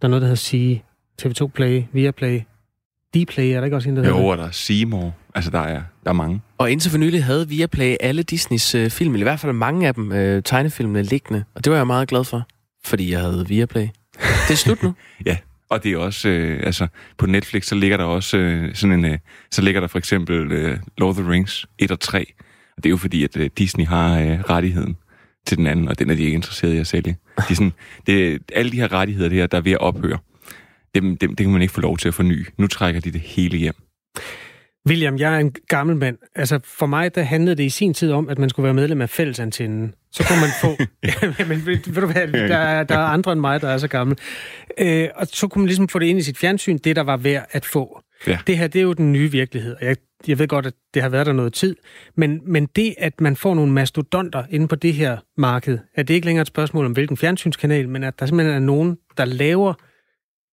der 0.00 0.06
er 0.06 0.08
noget, 0.08 0.22
der 0.22 0.26
hedder 0.26 0.36
Sige, 0.36 0.84
TV2 1.22 1.46
Play, 1.46 1.82
Viaplay, 1.92 2.40
Dplay, 3.24 3.50
er 3.50 3.56
der 3.56 3.64
ikke 3.64 3.76
også 3.76 3.88
en, 3.88 3.96
der 3.96 4.02
hedder 4.02 4.16
Jo, 4.16 4.22
det? 4.22 4.30
og 4.32 4.38
der 4.38 4.44
er 4.44 4.50
Seymour. 4.50 5.14
Altså, 5.34 5.50
der 5.50 5.60
er, 5.60 5.82
der 6.04 6.10
er 6.10 6.12
mange. 6.12 6.40
Og 6.58 6.70
indtil 6.70 6.90
for 6.90 6.98
nylig 6.98 7.24
havde 7.24 7.48
Viaplay 7.48 7.96
alle 8.00 8.22
Disneys 8.22 8.74
øh, 8.74 8.90
film, 8.90 9.14
eller 9.14 9.22
i 9.22 9.28
hvert 9.28 9.40
fald 9.40 9.52
mange 9.52 9.86
af 9.88 9.94
dem, 9.94 10.12
øh, 10.12 10.42
tegnefilmene 10.42 11.02
liggende. 11.02 11.44
Og 11.54 11.64
det 11.64 11.70
var 11.70 11.76
jeg 11.76 11.86
meget 11.86 12.08
glad 12.08 12.24
for, 12.24 12.46
fordi 12.84 13.12
jeg 13.12 13.20
havde 13.20 13.44
Viaplay. 13.48 13.88
Det 14.18 14.50
er 14.50 14.54
slut 14.54 14.82
nu. 14.82 14.94
ja, 15.26 15.36
og 15.70 15.82
det 15.84 15.92
er 15.92 15.98
også, 15.98 16.28
øh, 16.28 16.60
altså, 16.66 16.86
på 17.18 17.26
Netflix, 17.26 17.66
så 17.66 17.74
ligger 17.74 17.96
der 17.96 18.04
også 18.04 18.36
øh, 18.36 18.74
sådan 18.74 18.98
en, 18.98 19.04
øh, 19.12 19.18
så 19.50 19.62
ligger 19.62 19.80
der 19.80 19.88
for 19.88 19.98
eksempel 19.98 20.52
øh, 20.52 20.78
Lord 20.98 21.10
of 21.10 21.16
the 21.16 21.30
Rings 21.30 21.66
1 21.78 21.90
og 21.90 22.00
3. 22.00 22.32
Og 22.76 22.82
det 22.84 22.86
er 22.88 22.90
jo 22.90 22.96
fordi, 22.96 23.24
at 23.24 23.36
øh, 23.36 23.50
Disney 23.58 23.86
har 23.86 24.20
øh, 24.20 24.40
rettigheden 24.40 24.96
til 25.46 25.58
den 25.58 25.66
anden, 25.66 25.88
og 25.88 25.98
den 25.98 26.10
er 26.10 26.14
de 26.14 26.22
ikke 26.22 26.34
interesseret 26.34 26.72
i 26.72 26.78
at 26.78 26.86
sælge. 26.86 27.16
De 27.38 27.42
er 27.50 27.54
sådan, 27.54 27.72
det, 28.06 28.38
alle 28.52 28.72
de 28.72 28.76
her 28.76 28.92
rettigheder, 28.92 29.28
der, 29.28 29.46
der 29.46 29.56
er 29.58 29.62
ved 29.62 29.72
at 29.72 29.80
ophøre, 29.80 30.18
dem, 31.00 31.16
dem, 31.16 31.34
det 31.36 31.44
kan 31.44 31.52
man 31.52 31.62
ikke 31.62 31.74
få 31.74 31.80
lov 31.80 31.96
til 31.98 32.08
at 32.08 32.14
forny. 32.14 32.46
Nu 32.58 32.66
trækker 32.66 33.00
de 33.00 33.10
det 33.10 33.20
hele 33.20 33.58
hjem. 33.58 33.74
William, 34.88 35.16
jeg 35.18 35.34
er 35.34 35.38
en 35.38 35.54
gammel 35.68 35.96
mand. 35.96 36.18
Altså, 36.34 36.60
for 36.64 36.86
mig, 36.86 37.14
der 37.14 37.22
handlede 37.22 37.56
det 37.56 37.62
i 37.64 37.68
sin 37.68 37.94
tid 37.94 38.12
om, 38.12 38.28
at 38.28 38.38
man 38.38 38.48
skulle 38.48 38.64
være 38.64 38.74
medlem 38.74 39.00
af 39.00 39.10
fællesantennen. 39.10 39.94
Så 40.12 40.24
kunne 40.28 40.40
man 40.40 40.50
få... 40.60 40.84
Jamen, 41.42 41.66
ved, 41.66 41.78
ved 41.92 42.00
du 42.02 42.06
hvad, 42.06 42.28
der, 42.48 42.56
er- 42.56 42.84
der 42.84 42.94
er 42.94 43.04
andre 43.04 43.32
end 43.32 43.40
mig, 43.40 43.60
der 43.60 43.68
er 43.68 43.78
så 43.78 43.88
gammel. 43.88 44.16
Øh, 44.78 45.08
og 45.16 45.26
så 45.26 45.48
kunne 45.48 45.62
man 45.62 45.66
ligesom 45.66 45.88
få 45.88 45.98
det 45.98 46.06
ind 46.06 46.18
i 46.18 46.22
sit 46.22 46.38
fjernsyn, 46.38 46.78
det 46.78 46.96
der 46.96 47.02
var 47.02 47.16
værd 47.16 47.46
at 47.50 47.64
få. 47.64 48.00
Ja. 48.26 48.38
Det 48.46 48.58
her, 48.58 48.66
det 48.66 48.78
er 48.78 48.82
jo 48.82 48.92
den 48.92 49.12
nye 49.12 49.30
virkelighed. 49.32 49.76
Jeg, 49.80 49.96
jeg 50.28 50.38
ved 50.38 50.48
godt, 50.48 50.66
at 50.66 50.72
det 50.94 51.02
har 51.02 51.08
været 51.08 51.26
der 51.26 51.32
noget 51.32 51.52
tid. 51.52 51.76
Men, 52.16 52.40
men 52.46 52.66
det, 52.76 52.94
at 52.98 53.20
man 53.20 53.36
får 53.36 53.54
nogle 53.54 53.72
mastodonter 53.72 54.44
inde 54.50 54.68
på 54.68 54.74
det 54.76 54.94
her 54.94 55.16
marked, 55.38 55.78
at 55.94 56.08
det 56.08 56.14
ikke 56.14 56.26
længere 56.26 56.42
et 56.42 56.48
spørgsmål 56.48 56.84
om, 56.86 56.92
hvilken 56.92 57.16
fjernsynskanal, 57.16 57.88
men 57.88 58.04
at 58.04 58.18
der 58.20 58.26
simpelthen 58.26 58.54
er 58.56 58.60
nogen, 58.60 58.96
der 59.16 59.24
laver 59.24 59.74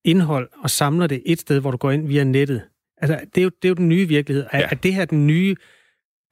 indhold 0.05 0.49
og 0.63 0.69
samler 0.69 1.07
det 1.07 1.21
et 1.25 1.39
sted, 1.39 1.59
hvor 1.59 1.71
du 1.71 1.77
går 1.77 1.91
ind 1.91 2.07
via 2.07 2.23
nettet. 2.23 2.61
Altså, 2.97 3.19
det 3.35 3.41
er 3.41 3.43
jo, 3.43 3.49
det 3.61 3.67
er 3.67 3.69
jo 3.69 3.75
den 3.75 3.89
nye 3.89 4.07
virkelighed. 4.07 4.45
Er, 4.51 4.59
ja. 4.59 4.67
er 4.71 4.75
det 4.75 4.93
her 4.93 5.05
den 5.05 5.27
nye, 5.27 5.55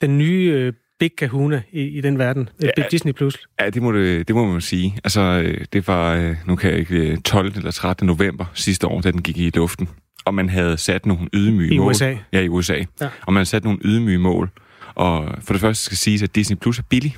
den 0.02 0.18
nye 0.18 0.52
øh, 0.56 0.74
Big 1.00 1.12
Kahuna 1.18 1.62
i, 1.72 1.82
i 1.82 2.02
den 2.02 2.18
verden? 2.18 2.50
Ja. 2.62 2.84
Disney 2.92 3.14
Plus? 3.14 3.38
Ja, 3.60 3.70
det 3.70 3.82
må, 3.82 3.92
det, 3.92 4.28
det 4.28 4.36
må 4.36 4.46
man 4.46 4.62
sige. 4.62 4.98
Altså, 5.04 5.22
øh, 5.22 5.66
det 5.74 5.88
var, 5.88 6.16
øh, 6.16 6.36
nu 6.48 6.56
kan 6.56 6.72
jeg 6.72 6.80
ikke, 6.80 6.96
øh, 6.96 7.18
12. 7.18 7.54
eller 7.56 7.72
13. 7.72 8.08
november 8.08 8.46
sidste 8.54 8.88
år, 8.88 9.02
da 9.02 9.12
den 9.12 9.22
gik 9.22 9.38
i 9.38 9.50
luften. 9.50 9.90
Og 10.26 10.34
man 10.34 10.50
havde 10.50 10.78
sat 10.78 11.06
nogle 11.06 11.28
ydmyge 11.34 11.76
I 11.76 11.78
mål. 11.78 11.92
USA? 11.92 12.16
Ja, 12.34 12.40
i 12.40 12.48
USA. 12.48 12.76
Ja. 13.02 13.10
Og 13.22 13.34
man 13.34 13.36
havde 13.36 13.46
sat 13.46 13.64
nogle 13.64 13.80
ydmyge 13.86 14.20
mål. 14.20 14.50
Og 14.96 15.36
for 15.42 15.54
det 15.54 15.62
første 15.62 15.84
skal 15.84 15.98
siges, 15.98 16.24
at 16.24 16.36
Disney 16.36 16.58
Plus 16.58 16.80
er 16.80 16.84
billig. 16.90 17.18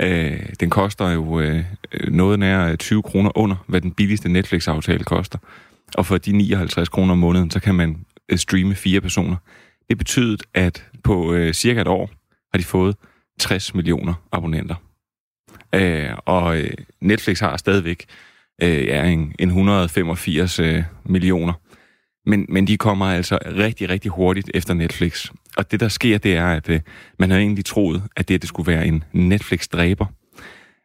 Øh, 0.00 0.40
den 0.60 0.70
koster 0.70 1.10
jo 1.10 1.40
øh, 1.40 1.64
noget 2.08 2.38
nær 2.38 2.76
20 2.76 3.02
kroner 3.02 3.38
under, 3.38 3.56
hvad 3.66 3.80
den 3.80 3.92
billigste 3.92 4.28
Netflix-aftale 4.28 5.04
koster. 5.04 5.38
Og 5.96 6.06
for 6.06 6.18
de 6.18 6.32
59 6.32 6.88
kroner 6.88 7.12
om 7.12 7.18
måneden, 7.18 7.50
så 7.50 7.60
kan 7.60 7.74
man 7.74 8.04
øh, 8.28 8.38
streame 8.38 8.74
fire 8.74 9.00
personer. 9.00 9.36
Det 9.88 9.98
betyder, 9.98 10.36
at 10.54 10.84
på 11.04 11.32
øh, 11.32 11.54
cirka 11.54 11.80
et 11.80 11.88
år 11.88 12.10
har 12.52 12.58
de 12.58 12.64
fået 12.64 12.96
60 13.40 13.74
millioner 13.74 14.14
abonnenter. 14.32 14.74
Øh, 15.74 16.10
og 16.26 16.60
øh, 16.60 16.70
Netflix 17.00 17.40
har 17.40 17.56
stadigvæk 17.56 18.04
øh, 18.62 18.84
ja, 18.84 19.04
en, 19.04 19.34
en 19.38 19.48
185 19.48 20.58
øh, 20.58 20.82
millioner. 21.04 21.52
Men, 22.26 22.46
men 22.48 22.66
de 22.66 22.76
kommer 22.76 23.06
altså 23.06 23.38
rigtig, 23.46 23.88
rigtig 23.88 24.10
hurtigt 24.10 24.50
efter 24.54 24.74
Netflix. 24.74 25.30
Og 25.56 25.70
det, 25.70 25.80
der 25.80 25.88
sker, 25.88 26.18
det 26.18 26.36
er, 26.36 26.46
at 26.46 26.68
øh, 26.68 26.80
man 27.18 27.30
havde 27.30 27.42
egentlig 27.42 27.64
troet, 27.64 28.02
at 28.16 28.28
det, 28.28 28.42
det 28.42 28.48
skulle 28.48 28.72
være 28.72 28.86
en 28.86 29.04
Netflix-dræber. 29.12 30.06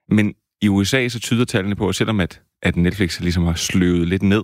Men 0.09 0.33
i 0.61 0.67
USA 0.67 1.07
så 1.07 1.19
tyder 1.19 1.45
tallene 1.45 1.75
på, 1.75 1.89
at 1.89 1.95
selvom 1.95 2.19
at, 2.19 2.41
at 2.61 2.75
Netflix 2.75 3.19
ligesom 3.19 3.45
har 3.45 3.53
sløvet 3.53 4.07
lidt 4.07 4.23
ned, 4.23 4.43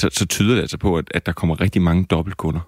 så, 0.00 0.08
så 0.12 0.26
tyder 0.26 0.54
det 0.54 0.60
altså 0.60 0.78
på, 0.78 0.98
at, 0.98 1.04
at 1.10 1.26
der 1.26 1.32
kommer 1.32 1.60
rigtig 1.60 1.82
mange 1.82 2.04
dobbeltkunder. 2.04 2.60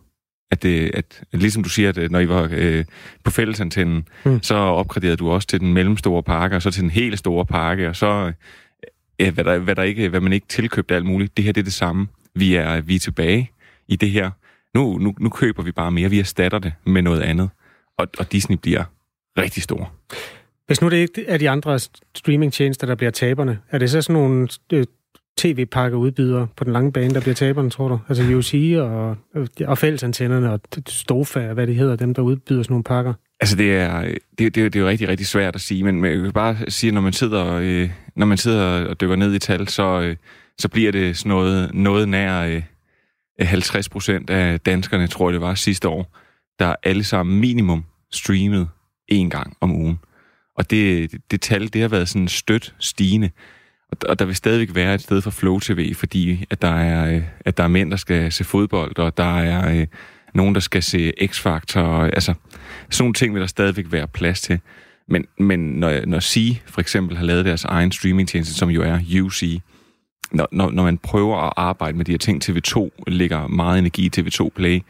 At, 0.50 0.62
det, 0.62 0.90
at, 0.94 1.24
at 1.32 1.38
ligesom 1.38 1.62
du 1.62 1.68
siger, 1.68 1.88
at 1.88 1.98
øh, 1.98 2.10
når 2.10 2.20
I 2.20 2.28
var 2.28 2.48
øh, 2.52 2.84
på 3.24 3.30
fællesantennen, 3.30 4.08
mm. 4.24 4.42
så 4.42 4.54
opgraderede 4.54 5.16
du 5.16 5.30
også 5.30 5.48
til 5.48 5.60
den 5.60 5.72
mellemstore 5.72 6.22
pakke, 6.22 6.56
og 6.56 6.62
så 6.62 6.70
til 6.70 6.82
den 6.82 6.90
helt 6.90 7.18
store 7.18 7.46
pakke, 7.46 7.88
og 7.88 7.96
så 7.96 8.32
øh, 9.18 9.34
hvad, 9.34 9.44
der, 9.44 9.58
hvad, 9.58 9.74
der 9.74 9.82
ikke, 9.82 10.08
hvad 10.08 10.20
man 10.20 10.32
ikke 10.32 10.46
tilkøbte 10.48 10.94
alt 10.94 11.06
muligt. 11.06 11.36
Det 11.36 11.44
her 11.44 11.52
det 11.52 11.60
er 11.60 11.64
det 11.64 11.72
samme. 11.72 12.08
Vi 12.34 12.54
er, 12.54 12.80
vi 12.80 12.94
er 12.94 12.98
tilbage 12.98 13.50
i 13.88 13.96
det 13.96 14.10
her. 14.10 14.30
Nu, 14.74 14.98
nu, 14.98 15.14
nu 15.20 15.28
køber 15.28 15.62
vi 15.62 15.72
bare 15.72 15.90
mere, 15.90 16.10
vi 16.10 16.18
erstatter 16.18 16.58
det 16.58 16.72
med 16.86 17.02
noget 17.02 17.20
andet. 17.20 17.50
Og, 17.98 18.08
og 18.18 18.32
Disney 18.32 18.56
bliver 18.56 18.84
rigtig 19.38 19.62
stor. 19.62 19.92
Hvis 20.66 20.80
nu 20.80 20.88
det 20.88 20.96
ikke 20.96 21.26
er 21.26 21.38
de 21.38 21.50
andre 21.50 21.78
streamingtjenester, 22.14 22.86
der 22.86 22.94
bliver 22.94 23.10
taberne, 23.10 23.58
er 23.70 23.78
det 23.78 23.90
så 23.90 24.02
sådan 24.02 24.22
nogle 24.22 24.48
tv-pakke 25.38 25.96
udbydere 25.96 26.46
på 26.56 26.64
den 26.64 26.72
lange 26.72 26.92
bane, 26.92 27.14
der 27.14 27.20
bliver 27.20 27.34
taberne, 27.34 27.70
tror 27.70 27.88
du? 27.88 27.98
Altså 28.08 28.22
UC 28.22 28.76
og, 28.78 29.16
og 29.66 29.78
fællesantennerne 29.78 30.52
og 30.52 30.60
Stofa, 30.88 31.48
og 31.48 31.54
hvad 31.54 31.66
det 31.66 31.74
hedder, 31.74 31.96
dem 31.96 32.14
der 32.14 32.22
udbyder 32.22 32.62
sådan 32.62 32.72
nogle 32.72 32.84
pakker. 32.84 33.14
Altså, 33.40 33.56
det 33.56 33.76
er, 33.76 34.00
det, 34.38 34.54
det, 34.54 34.54
det 34.54 34.76
er 34.76 34.80
jo 34.80 34.88
rigtig, 34.88 35.08
rigtig 35.08 35.26
svært 35.26 35.54
at 35.54 35.60
sige, 35.60 35.84
men, 35.84 36.00
men 36.00 36.12
jeg 36.12 36.20
kan 36.22 36.32
bare 36.32 36.56
sige, 36.68 36.88
at 36.88 36.94
når 36.94 37.00
man 37.00 37.12
sidder, 37.12 37.46
øh, 37.62 37.90
når 38.16 38.26
man 38.26 38.38
sidder 38.38 38.86
og 38.88 39.00
dykker 39.00 39.16
ned 39.16 39.34
i 39.34 39.38
tal, 39.38 39.68
så, 39.68 40.00
øh, 40.00 40.16
så 40.58 40.68
bliver 40.68 40.92
det 40.92 41.16
sådan 41.16 41.30
noget, 41.30 41.74
noget 41.74 42.08
nær 42.08 42.42
øh, 42.42 42.62
50 43.40 43.88
procent 43.88 44.30
af 44.30 44.60
danskerne, 44.60 45.06
tror 45.06 45.28
jeg 45.28 45.32
det 45.32 45.40
var 45.40 45.54
sidste 45.54 45.88
år, 45.88 46.16
der 46.58 46.74
alle 46.82 47.04
sammen 47.04 47.40
minimum 47.40 47.84
streamet 48.12 48.68
en 49.08 49.30
gang 49.30 49.56
om 49.60 49.72
ugen. 49.72 49.98
Og 50.58 50.70
det, 50.70 51.12
det, 51.12 51.20
det 51.30 51.40
tal, 51.40 51.72
det 51.72 51.80
har 51.80 51.88
været 51.88 52.08
sådan 52.08 52.28
stødt 52.28 52.74
stigende. 52.78 53.30
Og, 54.08 54.18
der 54.18 54.24
vil 54.24 54.34
stadigvæk 54.34 54.74
være 54.74 54.94
et 54.94 55.00
sted 55.00 55.22
for 55.22 55.30
Flow 55.30 55.58
TV, 55.58 55.94
fordi 55.94 56.44
at 56.50 56.62
der 56.62 56.74
er, 56.74 57.14
øh, 57.14 57.22
at 57.40 57.56
der 57.56 57.64
er 57.64 57.68
mænd, 57.68 57.90
der 57.90 57.96
skal 57.96 58.32
se 58.32 58.44
fodbold, 58.44 58.98
og 58.98 59.16
der 59.16 59.38
er 59.38 59.80
øh, 59.80 59.86
nogen, 60.34 60.54
der 60.54 60.60
skal 60.60 60.82
se 60.82 61.12
X-Factor. 61.22 61.80
Og, 61.80 62.04
altså, 62.04 62.34
sådan 62.90 63.04
nogle 63.04 63.14
ting 63.14 63.34
vil 63.34 63.40
der 63.40 63.46
stadigvæk 63.46 63.86
være 63.90 64.08
plads 64.08 64.40
til. 64.40 64.60
Men, 65.08 65.26
men 65.38 65.58
når, 65.58 66.06
når 66.06 66.20
C 66.20 66.56
for 66.66 66.80
eksempel 66.80 67.16
har 67.16 67.24
lavet 67.24 67.44
deres 67.44 67.64
egen 67.64 67.92
streamingtjeneste, 67.92 68.54
som 68.54 68.70
jo 68.70 68.82
er 68.82 69.22
UC, 69.22 69.60
når, 70.32 70.48
når, 70.52 70.70
når 70.70 70.82
man 70.82 70.98
prøver 70.98 71.36
at 71.46 71.52
arbejde 71.56 71.96
med 71.96 72.04
de 72.04 72.12
her 72.12 72.18
ting, 72.18 72.44
TV2 72.44 72.90
lægger 73.06 73.46
meget 73.46 73.78
energi 73.78 74.06
i 74.06 74.10
TV2 74.20 74.48
Play, 74.48 74.80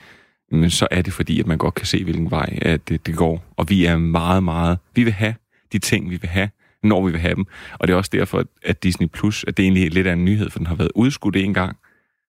men 0.53 0.71
så 0.71 0.89
er 0.91 1.03
det 1.03 1.13
fordi, 1.13 1.41
at 1.41 1.47
man 1.47 1.59
godt 1.59 1.75
kan 1.75 1.87
se, 1.87 2.05
hvilken 2.05 2.31
vej 2.31 2.59
at 2.63 2.89
det, 2.89 3.07
det 3.07 3.17
går. 3.17 3.45
Og 3.57 3.69
vi 3.69 3.85
er 3.85 3.99
meget, 3.99 4.43
meget... 4.43 4.79
Vi 4.95 5.05
vil 5.05 5.13
have 5.13 5.35
de 5.73 5.79
ting, 5.79 6.11
vi 6.11 6.17
vil 6.17 6.31
have, 6.31 6.49
når 6.83 7.07
vi 7.07 7.13
vil 7.13 7.21
have 7.21 7.35
dem. 7.35 7.47
Og 7.79 7.89
det 7.89 7.95
er 7.95 7.97
også 7.97 8.11
derfor, 8.13 8.45
at 8.63 8.83
Disney 8.83 9.07
Plus, 9.07 9.45
at 9.49 9.57
det 9.57 9.63
egentlig 9.63 9.87
er 9.87 9.91
lidt 9.91 10.07
af 10.07 10.13
en 10.13 10.25
nyhed, 10.25 10.51
for 10.51 10.59
den 10.59 10.67
har 10.67 10.75
været 10.75 10.91
udskudt 10.95 11.37
en 11.37 11.55
gang. 11.55 11.77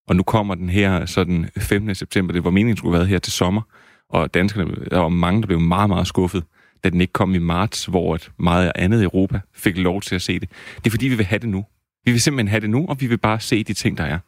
Og 0.08 0.16
nu 0.16 0.24
kommer 0.24 0.56
den 0.56 0.70
her 0.70 1.06
så 1.06 1.24
den 1.24 1.50
15. 1.58 1.96
september. 1.96 2.34
Det 2.34 2.44
var 2.44 2.52
meningen, 2.52 2.78
skulle 2.78 2.94
have 2.94 3.00
været 3.00 3.10
her 3.10 3.20
til 3.20 3.34
sommer. 3.34 3.62
Og 4.10 4.34
danskerne, 4.34 4.76
der 4.92 4.98
var 4.98 5.10
mange, 5.10 5.42
der 5.42 5.48
blev 5.48 5.60
meget, 5.60 5.90
meget 5.90 6.08
skuffet, 6.08 6.44
da 6.84 6.90
den 6.90 7.02
ikke 7.02 7.14
kom 7.14 7.36
i 7.36 7.38
marts, 7.38 7.86
hvor 7.86 8.16
et 8.16 8.32
meget 8.40 8.72
andet 8.76 9.02
i 9.02 9.04
Europa 9.04 9.40
fik 9.54 9.78
lov 9.78 10.02
til 10.02 10.16
at 10.16 10.22
se 10.22 10.40
det. 10.40 10.50
Det 10.76 10.86
er 10.86 10.92
fordi, 10.92 11.08
vi 11.08 11.16
vil 11.16 11.26
have 11.26 11.40
det 11.40 11.50
nu. 11.50 11.66
Vi 12.06 12.12
vil 12.12 12.22
simpelthen 12.22 12.48
have 12.48 12.62
det 12.62 12.70
nu, 12.70 12.86
og 12.88 13.02
vi 13.02 13.08
vil 13.08 13.18
bare 13.18 13.40
se 13.40 13.64
de 13.64 13.74
ting, 13.74 13.98
der 13.98 14.04
er. 14.04 14.20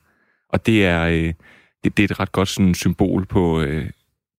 Og 0.49 0.65
det 0.65 0.85
er, 0.85 1.05
øh, 1.05 1.33
det, 1.83 1.97
det 1.97 1.99
er 1.99 2.13
et 2.13 2.19
ret 2.19 2.31
godt 2.31 2.47
sådan, 2.47 2.73
symbol 2.73 3.25
på, 3.25 3.61
øh, 3.61 3.89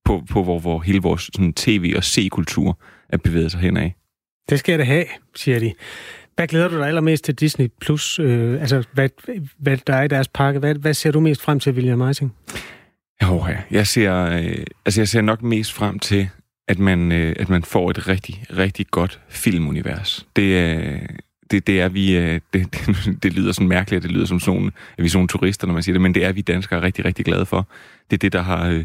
på, 0.05 0.23
på 0.31 0.43
hvor, 0.43 0.59
hvor 0.59 0.81
hele 0.81 1.03
vores 1.03 1.31
sådan, 1.35 1.53
tv- 1.53 1.93
og 1.97 2.05
se-kultur 2.05 2.79
er 3.09 3.17
bevæget 3.17 3.51
sig 3.51 3.61
henad. 3.61 3.91
Det 4.49 4.59
skal 4.59 4.73
jeg 4.73 4.79
da 4.79 4.85
have, 4.85 5.05
siger 5.35 5.59
de. 5.59 5.73
Hvad 6.37 6.47
glæder 6.47 6.69
du 6.69 6.79
dig 6.79 6.87
allermest 6.87 7.25
til 7.25 7.35
Disney 7.35 7.67
Plus? 7.81 8.19
Øh, 8.19 8.61
altså, 8.61 8.85
hvad, 8.93 9.09
hvad 9.59 9.77
der 9.87 9.95
er 9.95 10.03
i 10.03 10.09
deres 10.09 10.29
pakke? 10.29 10.61
Hvad, 10.61 10.75
hvad 10.75 10.95
ser 10.95 11.11
du 11.11 11.21
mest 11.21 11.43
frem 11.43 11.61
til, 11.61 11.73
William 11.73 11.99
Meising? 11.99 12.35
Jo, 13.23 13.47
ja. 13.49 13.57
Jeg 13.71 13.87
ser, 13.87 14.25
øh, 14.25 14.65
altså 14.87 15.01
jeg 15.01 15.09
ser 15.09 15.21
nok 15.21 15.43
mest 15.43 15.73
frem 15.73 15.99
til, 15.99 16.29
at 16.69 16.79
man, 16.79 17.13
øh, 17.13 17.37
at 17.39 17.49
man 17.49 17.63
får 17.63 17.91
et 17.91 18.09
rigtig, 18.09 18.45
rigtig 18.57 18.87
godt 18.91 19.21
filmunivers. 19.29 20.27
Det, 20.37 20.43
øh, 20.43 21.01
det, 21.51 21.67
det 21.67 21.81
er 21.81 21.89
vi, 21.89 22.17
øh, 22.17 22.41
det, 22.53 22.75
det, 22.75 22.89
det 23.23 23.33
lyder 23.33 23.53
sådan 23.53 23.69
mærkeligt, 23.69 24.03
det 24.03 24.11
lyder 24.11 24.27
som 24.27 24.41
sådan, 24.41 24.67
at 24.67 25.03
vi 25.03 25.05
er 25.05 25.11
sådan 25.11 25.29
turister, 25.29 25.67
når 25.67 25.75
man 25.75 25.83
siger 25.83 25.95
det, 25.95 26.01
men 26.01 26.15
det 26.15 26.25
er 26.25 26.33
vi 26.33 26.41
danskere 26.41 26.83
rigtig, 26.83 27.05
rigtig 27.05 27.25
glade 27.25 27.47
for. 27.47 27.69
Det 28.11 28.17
er 28.17 28.19
det, 28.19 28.33
der 28.33 28.43
har 28.43 28.69
øh, 28.69 28.85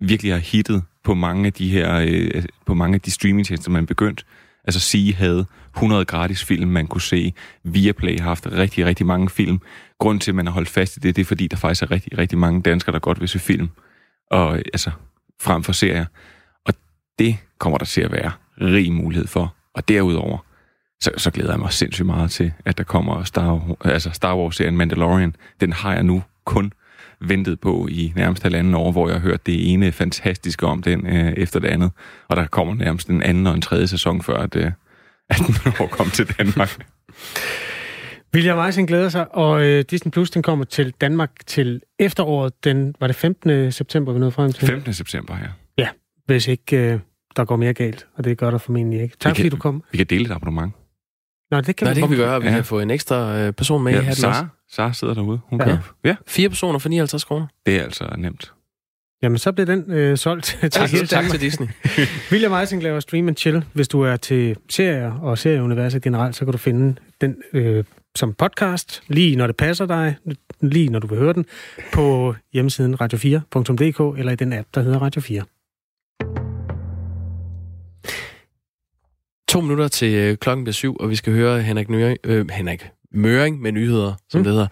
virkelig 0.00 0.32
har 0.32 0.38
hittet 0.38 0.82
på 1.04 1.14
mange 1.14 1.46
af 1.46 1.52
de 1.52 1.68
her, 1.68 1.94
øh, 2.08 2.42
på 2.66 2.74
mange 2.74 2.94
af 2.94 3.00
de 3.00 3.10
streamingtjenester, 3.10 3.70
man 3.70 3.82
er 3.82 3.86
begyndt. 3.86 4.24
Altså 4.66 4.80
sige 4.80 5.14
havde 5.14 5.46
100 5.76 6.04
gratis 6.04 6.44
film, 6.44 6.70
man 6.70 6.86
kunne 6.86 7.00
se. 7.00 7.32
Viaplay 7.64 8.18
har 8.18 8.28
haft 8.28 8.46
rigtig, 8.52 8.86
rigtig 8.86 9.06
mange 9.06 9.30
film. 9.30 9.60
Grunden 9.98 10.20
til, 10.20 10.30
at 10.30 10.34
man 10.34 10.46
har 10.46 10.52
holdt 10.52 10.68
fast 10.68 10.96
i 10.96 11.00
det, 11.00 11.16
det 11.16 11.22
er 11.22 11.26
fordi, 11.26 11.46
der 11.46 11.56
faktisk 11.56 11.82
er 11.82 11.90
rigtig, 11.90 12.18
rigtig 12.18 12.38
mange 12.38 12.62
danskere, 12.62 12.92
der 12.92 12.98
godt 12.98 13.20
vil 13.20 13.28
se 13.28 13.38
film. 13.38 13.70
Og 14.30 14.56
altså, 14.56 14.90
frem 15.40 15.62
for 15.62 15.72
serier. 15.72 16.04
Og 16.66 16.74
det 17.18 17.36
kommer 17.58 17.78
der 17.78 17.84
til 17.84 18.00
at 18.00 18.12
være 18.12 18.32
rig 18.60 18.92
mulighed 18.92 19.26
for. 19.26 19.54
Og 19.74 19.88
derudover, 19.88 20.38
så, 21.00 21.10
så 21.16 21.30
glæder 21.30 21.50
jeg 21.50 21.60
mig 21.60 21.72
sindssygt 21.72 22.06
meget 22.06 22.30
til, 22.30 22.52
at 22.64 22.78
der 22.78 22.84
kommer 22.84 23.24
Star, 23.24 23.76
altså 23.84 24.10
Star 24.10 24.36
Wars-serien 24.36 24.76
Mandalorian. 24.76 25.36
Den 25.60 25.72
har 25.72 25.94
jeg 25.94 26.02
nu 26.02 26.22
kun 26.44 26.72
ventet 27.20 27.60
på 27.60 27.88
i 27.90 28.12
nærmest 28.16 28.42
halvanden 28.42 28.74
år, 28.74 28.92
hvor 28.92 29.08
jeg 29.08 29.14
har 29.16 29.22
hørt 29.22 29.46
det 29.46 29.72
ene 29.72 29.92
fantastiske 29.92 30.66
om 30.66 30.82
den 30.82 31.06
øh, 31.06 31.32
efter 31.32 31.60
det 31.60 31.68
andet. 31.68 31.90
Og 32.28 32.36
der 32.36 32.46
kommer 32.46 32.74
nærmest 32.74 33.08
en 33.08 33.22
anden 33.22 33.46
og 33.46 33.54
en 33.54 33.60
tredje 33.60 33.86
sæson, 33.86 34.22
før 34.22 34.36
at, 34.36 34.56
øh, 34.56 34.64
at 35.30 35.36
den 35.38 35.54
når 35.64 35.86
kom 35.86 36.10
til 36.10 36.26
Danmark. 36.38 36.76
William 38.34 38.66
Eising 38.66 38.88
glæder 38.88 39.08
sig, 39.08 39.34
og 39.36 39.64
øh, 39.64 39.84
Disney 39.90 40.10
Plus 40.12 40.30
den 40.30 40.42
kommer 40.42 40.64
til 40.64 40.90
Danmark 41.00 41.30
til 41.46 41.80
efteråret. 41.98 42.64
Den, 42.64 42.94
var 43.00 43.06
det 43.06 43.16
15. 43.16 43.72
september, 43.72 44.12
vi 44.12 44.18
nåede 44.18 44.32
frem 44.32 44.52
til? 44.52 44.68
15. 44.68 44.92
september, 44.92 45.36
ja. 45.42 45.48
Ja, 45.78 45.88
hvis 46.26 46.48
ikke 46.48 46.76
øh, 46.92 46.98
der 47.36 47.44
går 47.44 47.56
mere 47.56 47.74
galt, 47.74 48.06
og 48.16 48.24
det 48.24 48.38
gør 48.38 48.50
der 48.50 48.58
formentlig 48.58 49.00
ikke. 49.02 49.16
Tak 49.20 49.30
kan, 49.30 49.36
fordi 49.36 49.48
du 49.48 49.56
kom. 49.56 49.82
Vi 49.92 49.96
kan 49.96 50.06
dele 50.06 50.24
et 50.24 50.30
abonnement. 50.30 50.72
Nå, 51.50 51.60
det 51.60 51.76
kan 51.76 51.86
Nej, 51.86 51.94
vi, 51.94 52.00
det 52.00 52.08
kan 52.08 52.10
vi 52.10 52.22
gøre. 52.22 52.40
Vi 52.40 52.46
Ja. 52.48 52.54
kan 52.54 52.64
få 52.64 52.80
en 52.80 52.90
ekstra 52.90 53.38
øh, 53.38 53.52
person 53.52 53.82
med 53.84 53.92
i 53.92 53.94
Ja, 53.94 54.00
hatten 54.00 54.20
Sara, 54.20 54.30
også. 54.32 54.44
Sara 54.70 54.92
sidder 54.92 55.14
derude. 55.14 55.40
Hun 55.44 55.60
Ja. 55.60 55.68
ja. 55.68 55.74
kan, 55.76 55.84
ja, 56.04 56.16
Fire 56.26 56.48
personer 56.48 56.78
for 56.78 56.88
59 56.88 57.24
kroner. 57.24 57.46
det 57.66 57.76
er 57.76 57.82
altså 57.82 58.14
nemt. 58.18 58.52
Jamen, 59.22 59.38
så 59.38 59.52
bliver 59.52 59.66
den 59.66 59.90
øh, 59.92 60.18
solgt 60.18 60.44
til 60.44 60.70
Tak, 60.70 60.90
hele 60.90 61.06
tak 61.06 61.24
til 61.30 61.40
Disney. 61.40 61.68
William 62.32 62.52
Eising 62.52 62.82
laver 62.82 63.00
Stream 63.00 63.28
and 63.28 63.36
Chill. 63.36 63.64
Hvis 63.72 63.88
du 63.88 64.00
er 64.00 64.16
til 64.16 64.56
serier 64.68 65.12
og 65.12 65.38
serieuniverset 65.38 66.02
generelt, 66.02 66.36
så 66.36 66.44
kan 66.44 66.52
du 66.52 66.58
finde 66.58 66.94
den 67.20 67.36
øh, 67.52 67.84
som 68.16 68.32
podcast, 68.34 69.02
lige 69.08 69.36
når 69.36 69.46
det 69.46 69.56
passer 69.56 69.86
dig, 69.86 70.16
lige 70.60 70.88
når 70.88 70.98
du 70.98 71.06
vil 71.06 71.18
høre 71.18 71.32
den, 71.32 71.46
på 71.92 72.34
hjemmesiden 72.52 72.94
radio4.dk 72.94 74.18
eller 74.18 74.32
i 74.32 74.36
den 74.36 74.52
app, 74.52 74.68
der 74.74 74.80
hedder 74.82 74.98
Radio 74.98 75.20
4. 75.20 75.42
To 79.48 79.60
minutter 79.60 79.88
til 79.88 80.14
øh, 80.14 80.36
klokken 80.36 80.64
bliver 80.64 80.72
syv, 80.72 80.96
og 81.00 81.10
vi 81.10 81.16
skal 81.16 81.32
høre 81.32 81.62
Henrik, 81.62 81.88
Nøring, 81.88 82.18
øh, 82.24 82.50
Henrik 82.50 82.86
Møring 83.12 83.60
med 83.60 83.72
nyheder, 83.72 84.14
som 84.30 84.38
Mm. 84.40 84.44
det 84.44 84.52
hedder. 84.52 84.66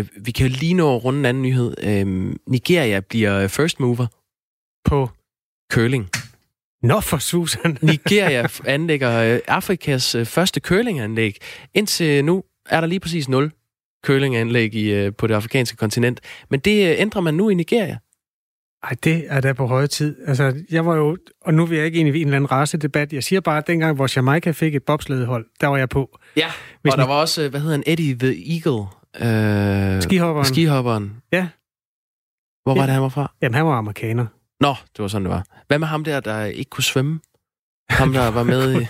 Øh, 0.00 0.06
vi 0.24 0.30
kan 0.30 0.46
jo 0.46 0.52
lige 0.60 0.74
nå 0.74 0.96
at 0.96 1.04
runde 1.04 1.18
en 1.18 1.24
anden 1.24 1.42
nyhed. 1.42 1.74
Øh, 1.82 2.34
Nigeria 2.46 3.00
bliver 3.00 3.48
first 3.48 3.80
mover 3.80 4.06
På 4.84 5.10
curling. 5.72 6.08
Nå 6.82 7.00
for 7.00 7.18
Susan. 7.18 7.78
Nigeria 7.82 8.46
anlægger 8.66 9.34
øh, 9.34 9.40
Afrikas 9.48 10.14
øh, 10.14 10.26
første 10.26 10.60
curlinganlæg. 10.60 11.36
Indtil 11.74 12.24
nu 12.24 12.44
er 12.70 12.80
der 12.80 12.88
lige 12.88 13.00
præcis 13.00 13.28
nul 13.28 13.52
curlinganlæg 14.04 14.74
i, 14.74 14.92
øh, 14.92 15.12
på 15.18 15.26
det 15.26 15.34
afrikanske 15.34 15.76
kontinent. 15.76 16.20
Men 16.50 16.60
det 16.60 16.96
ændrer 16.98 17.20
man 17.20 17.34
nu 17.34 17.48
i 17.48 17.54
Nigeria. 17.54 17.98
Ej, 18.84 18.96
det 19.04 19.24
er 19.28 19.40
da 19.40 19.52
på 19.52 19.66
høje 19.66 19.86
tid. 19.86 20.16
Altså, 20.26 20.62
jeg 20.70 20.86
var 20.86 20.96
jo, 20.96 21.16
og 21.40 21.54
nu 21.54 21.66
vil 21.66 21.76
jeg 21.76 21.86
ikke 21.86 21.98
ind 21.98 22.08
i 22.16 22.20
en 22.20 22.26
eller 22.26 22.36
anden 22.36 22.50
racedebat. 22.52 23.12
Jeg 23.12 23.24
siger 23.24 23.40
bare, 23.40 23.58
at 23.58 23.66
dengang, 23.66 23.96
hvor 23.96 24.08
Jamaica 24.16 24.50
fik 24.50 24.74
et 24.74 24.82
bobslædehold, 24.82 25.46
der 25.60 25.66
var 25.66 25.76
jeg 25.76 25.88
på. 25.88 26.18
Ja, 26.36 26.50
Hvis 26.82 26.92
og 26.92 26.98
der 26.98 27.04
Ni- 27.04 27.08
var 27.08 27.14
også, 27.14 27.48
hvad 27.48 27.60
hedder 27.60 27.74
han, 27.76 27.84
Eddie 27.86 28.14
the 28.18 28.54
Eagle. 28.54 28.86
Øh, 29.96 30.02
Skihopperen. 30.02 30.44
Skihopperen. 30.46 31.16
Ja. 31.32 31.48
Hvor 32.62 32.74
var 32.74 32.80
Ja. 32.80 32.86
det, 32.86 32.92
han 32.92 33.02
var 33.02 33.08
fra? 33.08 33.32
Jamen, 33.42 33.54
han 33.54 33.66
var 33.66 33.72
amerikaner. 33.72 34.26
Nå, 34.60 34.74
det 34.96 35.02
var 35.02 35.08
sådan, 35.08 35.24
det 35.24 35.30
var. 35.30 35.44
Hvad 35.68 35.78
med 35.78 35.86
ham 35.88 36.04
der, 36.04 36.20
der 36.20 36.44
ikke 36.44 36.68
kunne 36.70 36.84
svømme? 36.84 37.20
Ham, 37.90 38.12
der 38.12 38.30
var 38.30 38.42
med 38.42 38.72
i... 38.82 38.84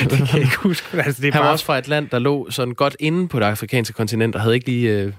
Det 0.00 0.10
kan 0.10 0.26
jeg 0.32 0.38
ikke 0.40 0.56
huske. 0.58 1.02
Altså, 1.02 1.22
det 1.22 1.28
er 1.28 1.32
han 1.32 1.38
var 1.40 1.44
bare... 1.46 1.52
også 1.52 1.64
fra 1.64 1.78
et 1.78 1.88
land, 1.88 2.08
der 2.08 2.18
lå 2.18 2.50
sådan 2.50 2.74
godt 2.74 2.96
inde 3.00 3.28
på 3.28 3.38
det 3.40 3.44
afrikanske 3.46 3.94
kontinent, 3.94 4.34
og 4.34 4.40
havde 4.40 4.54
ikke 4.54 4.66
lige 4.66 5.00
øh, 5.00 5.12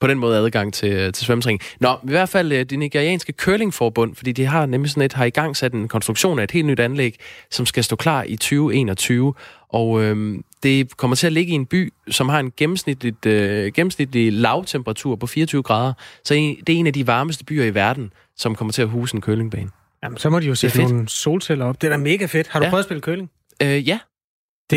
på 0.00 0.06
den 0.06 0.18
måde 0.18 0.38
adgang 0.38 0.74
til, 0.74 0.92
øh, 0.92 1.12
til 1.12 1.26
svømmetræning. 1.26 1.60
Nå, 1.80 1.92
i 2.04 2.10
hvert 2.10 2.28
fald 2.28 2.52
øh, 2.52 2.64
det 2.64 2.78
nigerianske 2.78 3.32
curlingforbund, 3.32 4.14
fordi 4.16 4.32
de 4.32 4.46
har 4.46 4.66
nemlig 4.66 4.90
sådan 4.90 5.02
et, 5.02 5.12
har 5.12 5.24
i 5.24 5.30
gang 5.30 5.56
sat 5.56 5.72
en 5.72 5.88
konstruktion 5.88 6.38
af 6.38 6.44
et 6.44 6.50
helt 6.50 6.66
nyt 6.66 6.80
anlæg, 6.80 7.16
som 7.50 7.66
skal 7.66 7.84
stå 7.84 7.96
klar 7.96 8.22
i 8.28 8.36
2021. 8.36 9.34
Og 9.68 10.02
øh, 10.02 10.38
det 10.62 10.96
kommer 10.96 11.16
til 11.16 11.26
at 11.26 11.32
ligge 11.32 11.52
i 11.52 11.54
en 11.54 11.66
by, 11.66 11.92
som 12.10 12.28
har 12.28 12.40
en 12.40 12.52
gennemsnitligt, 12.56 13.26
øh, 13.26 13.72
gennemsnitlig 13.72 14.32
lavtemperatur 14.32 15.16
på 15.16 15.26
24 15.26 15.62
grader. 15.62 15.92
Så 16.24 16.34
en, 16.34 16.56
det 16.66 16.74
er 16.74 16.78
en 16.78 16.86
af 16.86 16.92
de 16.92 17.06
varmeste 17.06 17.44
byer 17.44 17.64
i 17.64 17.74
verden, 17.74 18.12
som 18.36 18.54
kommer 18.54 18.72
til 18.72 18.82
at 18.82 18.88
huse 18.88 19.14
en 19.14 19.20
curlingbane. 19.22 19.70
Jamen, 20.02 20.18
så 20.18 20.30
må 20.30 20.40
de 20.40 20.46
jo 20.46 20.54
sætte 20.54 20.82
nogle 20.82 21.08
solceller 21.08 21.64
op. 21.64 21.80
Det 21.82 21.86
er 21.86 21.90
da 21.90 21.96
mega 21.96 22.26
fedt. 22.26 22.48
Har 22.48 22.60
du 22.60 22.64
Ja. 22.64 22.70
prøvet 22.70 22.82
at 22.82 22.86
spille 22.86 23.00
curling? 23.00 23.30
Øh, 23.62 23.88
ja. 23.88 23.98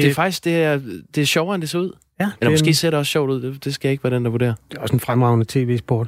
Det- 0.02 0.10
er 0.10 0.14
faktisk 0.14 0.44
det 0.46 0.64
er, 0.64 0.80
det 1.16 1.22
er 1.22 1.26
sjovere, 1.26 1.56
end 1.56 1.62
det 1.62 1.70
ser 1.70 1.80
ud. 1.80 1.92
Ja, 2.20 2.24
Eller 2.26 2.36
det 2.40 2.46
er 2.46 2.50
måske 2.52 2.68
en- 2.68 2.74
ser 2.74 2.90
det 2.90 3.00
også 3.00 3.12
sjovt 3.12 3.30
ud. 3.32 3.42
Det, 3.42 3.66
det 3.66 3.74
skal 3.74 3.88
jeg 3.88 3.92
ikke 3.92 4.04
være 4.04 4.14
den, 4.16 4.26
der 4.26 4.32
vurderer. 4.32 4.54
Det 4.72 4.78
er 4.78 4.82
også 4.82 4.94
en 4.94 5.00
fremragende 5.00 5.46
tv-sport. 5.50 6.08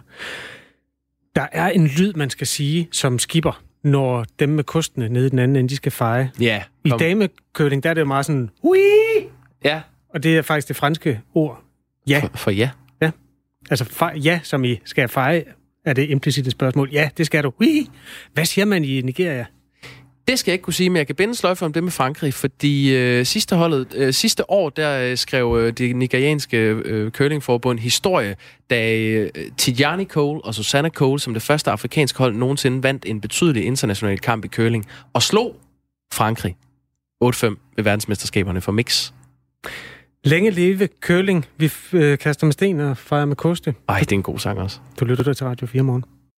Der 1.35 1.47
er 1.51 1.69
en 1.69 1.87
lyd, 1.87 2.13
man 2.13 2.29
skal 2.29 2.47
sige 2.47 2.87
som 2.91 3.19
skipper, 3.19 3.61
når 3.83 4.25
dem 4.39 4.49
med 4.49 4.63
kostene 4.63 5.09
nede 5.09 5.27
i 5.27 5.29
den 5.29 5.39
anden 5.39 5.55
ende, 5.57 5.69
de 5.69 5.75
skal 5.75 5.91
feje. 5.91 6.31
Ja. 6.39 6.63
I 6.85 6.89
kom. 6.89 6.99
damekøling, 6.99 7.83
der 7.83 7.89
er 7.89 7.93
det 7.93 8.01
jo 8.01 8.05
meget 8.05 8.25
sådan, 8.25 8.49
Ui! 8.63 8.77
Ja. 9.63 9.81
og 10.09 10.23
det 10.23 10.37
er 10.37 10.41
faktisk 10.41 10.67
det 10.67 10.75
franske 10.75 11.21
ord. 11.33 11.63
Ja. 12.09 12.19
For, 12.19 12.37
for 12.37 12.51
ja. 12.51 12.69
Altså 13.69 13.85
fej, 13.85 14.13
ja, 14.23 14.39
som 14.43 14.63
i 14.63 14.79
skal 14.85 15.07
feje 15.09 15.43
er 15.85 15.93
det 15.93 16.09
implicite 16.09 16.51
spørgsmål. 16.51 16.89
Ja, 16.91 17.09
det 17.17 17.25
skal 17.25 17.43
du. 17.43 17.51
Ui. 17.59 17.87
Hvad 18.33 18.45
siger 18.45 18.65
man 18.65 18.83
i 18.83 19.01
Nigeria? 19.01 19.45
Det 20.27 20.39
skal 20.39 20.51
jeg 20.51 20.53
ikke 20.53 20.63
kunne 20.63 20.73
sige, 20.73 20.89
men 20.89 20.97
jeg 20.97 21.07
kan 21.07 21.15
binde 21.15 21.35
sløjfe 21.35 21.65
om 21.65 21.73
det 21.73 21.83
med 21.83 21.91
Frankrig, 21.91 22.33
fordi 22.33 22.95
øh, 22.95 23.25
sidste, 23.25 23.55
holdet, 23.55 23.93
øh, 23.95 24.13
sidste 24.13 24.51
år, 24.51 24.69
der 24.69 25.11
øh, 25.11 25.17
skrev 25.17 25.57
øh, 25.59 25.73
det 25.73 25.95
nigerianske 25.95 26.57
øh, 26.57 27.11
curlingforbund 27.11 27.79
historie, 27.79 28.35
da 28.69 28.97
øh, 28.97 29.29
Tidjani 29.57 30.05
Cole 30.05 30.41
og 30.41 30.55
Susanna 30.55 30.89
Cole, 30.89 31.19
som 31.19 31.33
det 31.33 31.43
første 31.43 31.71
afrikanske 31.71 32.17
hold 32.17 32.35
nogensinde, 32.35 32.83
vandt 32.83 33.05
en 33.05 33.21
betydelig 33.21 33.65
international 33.65 34.19
kamp 34.19 34.45
i 34.45 34.47
curling, 34.47 34.85
og 35.13 35.23
slog 35.23 35.55
Frankrig 36.13 36.55
8-5 37.23 37.27
ved 37.75 37.83
verdensmesterskaberne 37.83 38.61
for 38.61 38.71
mix. 38.71 39.11
Længe 40.23 40.51
leve 40.51 40.89
curling. 41.01 41.45
Vi 41.57 41.71
øh, 41.93 42.17
kaster 42.17 42.45
med 42.45 42.53
sten 42.53 42.79
og 42.79 42.97
fejrer 42.97 43.25
med 43.25 43.35
koste. 43.35 43.75
Ej, 43.89 43.99
det 43.99 44.11
er 44.11 44.15
en 44.15 44.23
god 44.23 44.39
sang 44.39 44.59
også. 44.59 44.79
Du 44.99 45.05
lytter 45.05 45.33
til 45.33 45.45
Radio 45.45 45.67
4 45.67 45.83
morgen. 45.83 46.14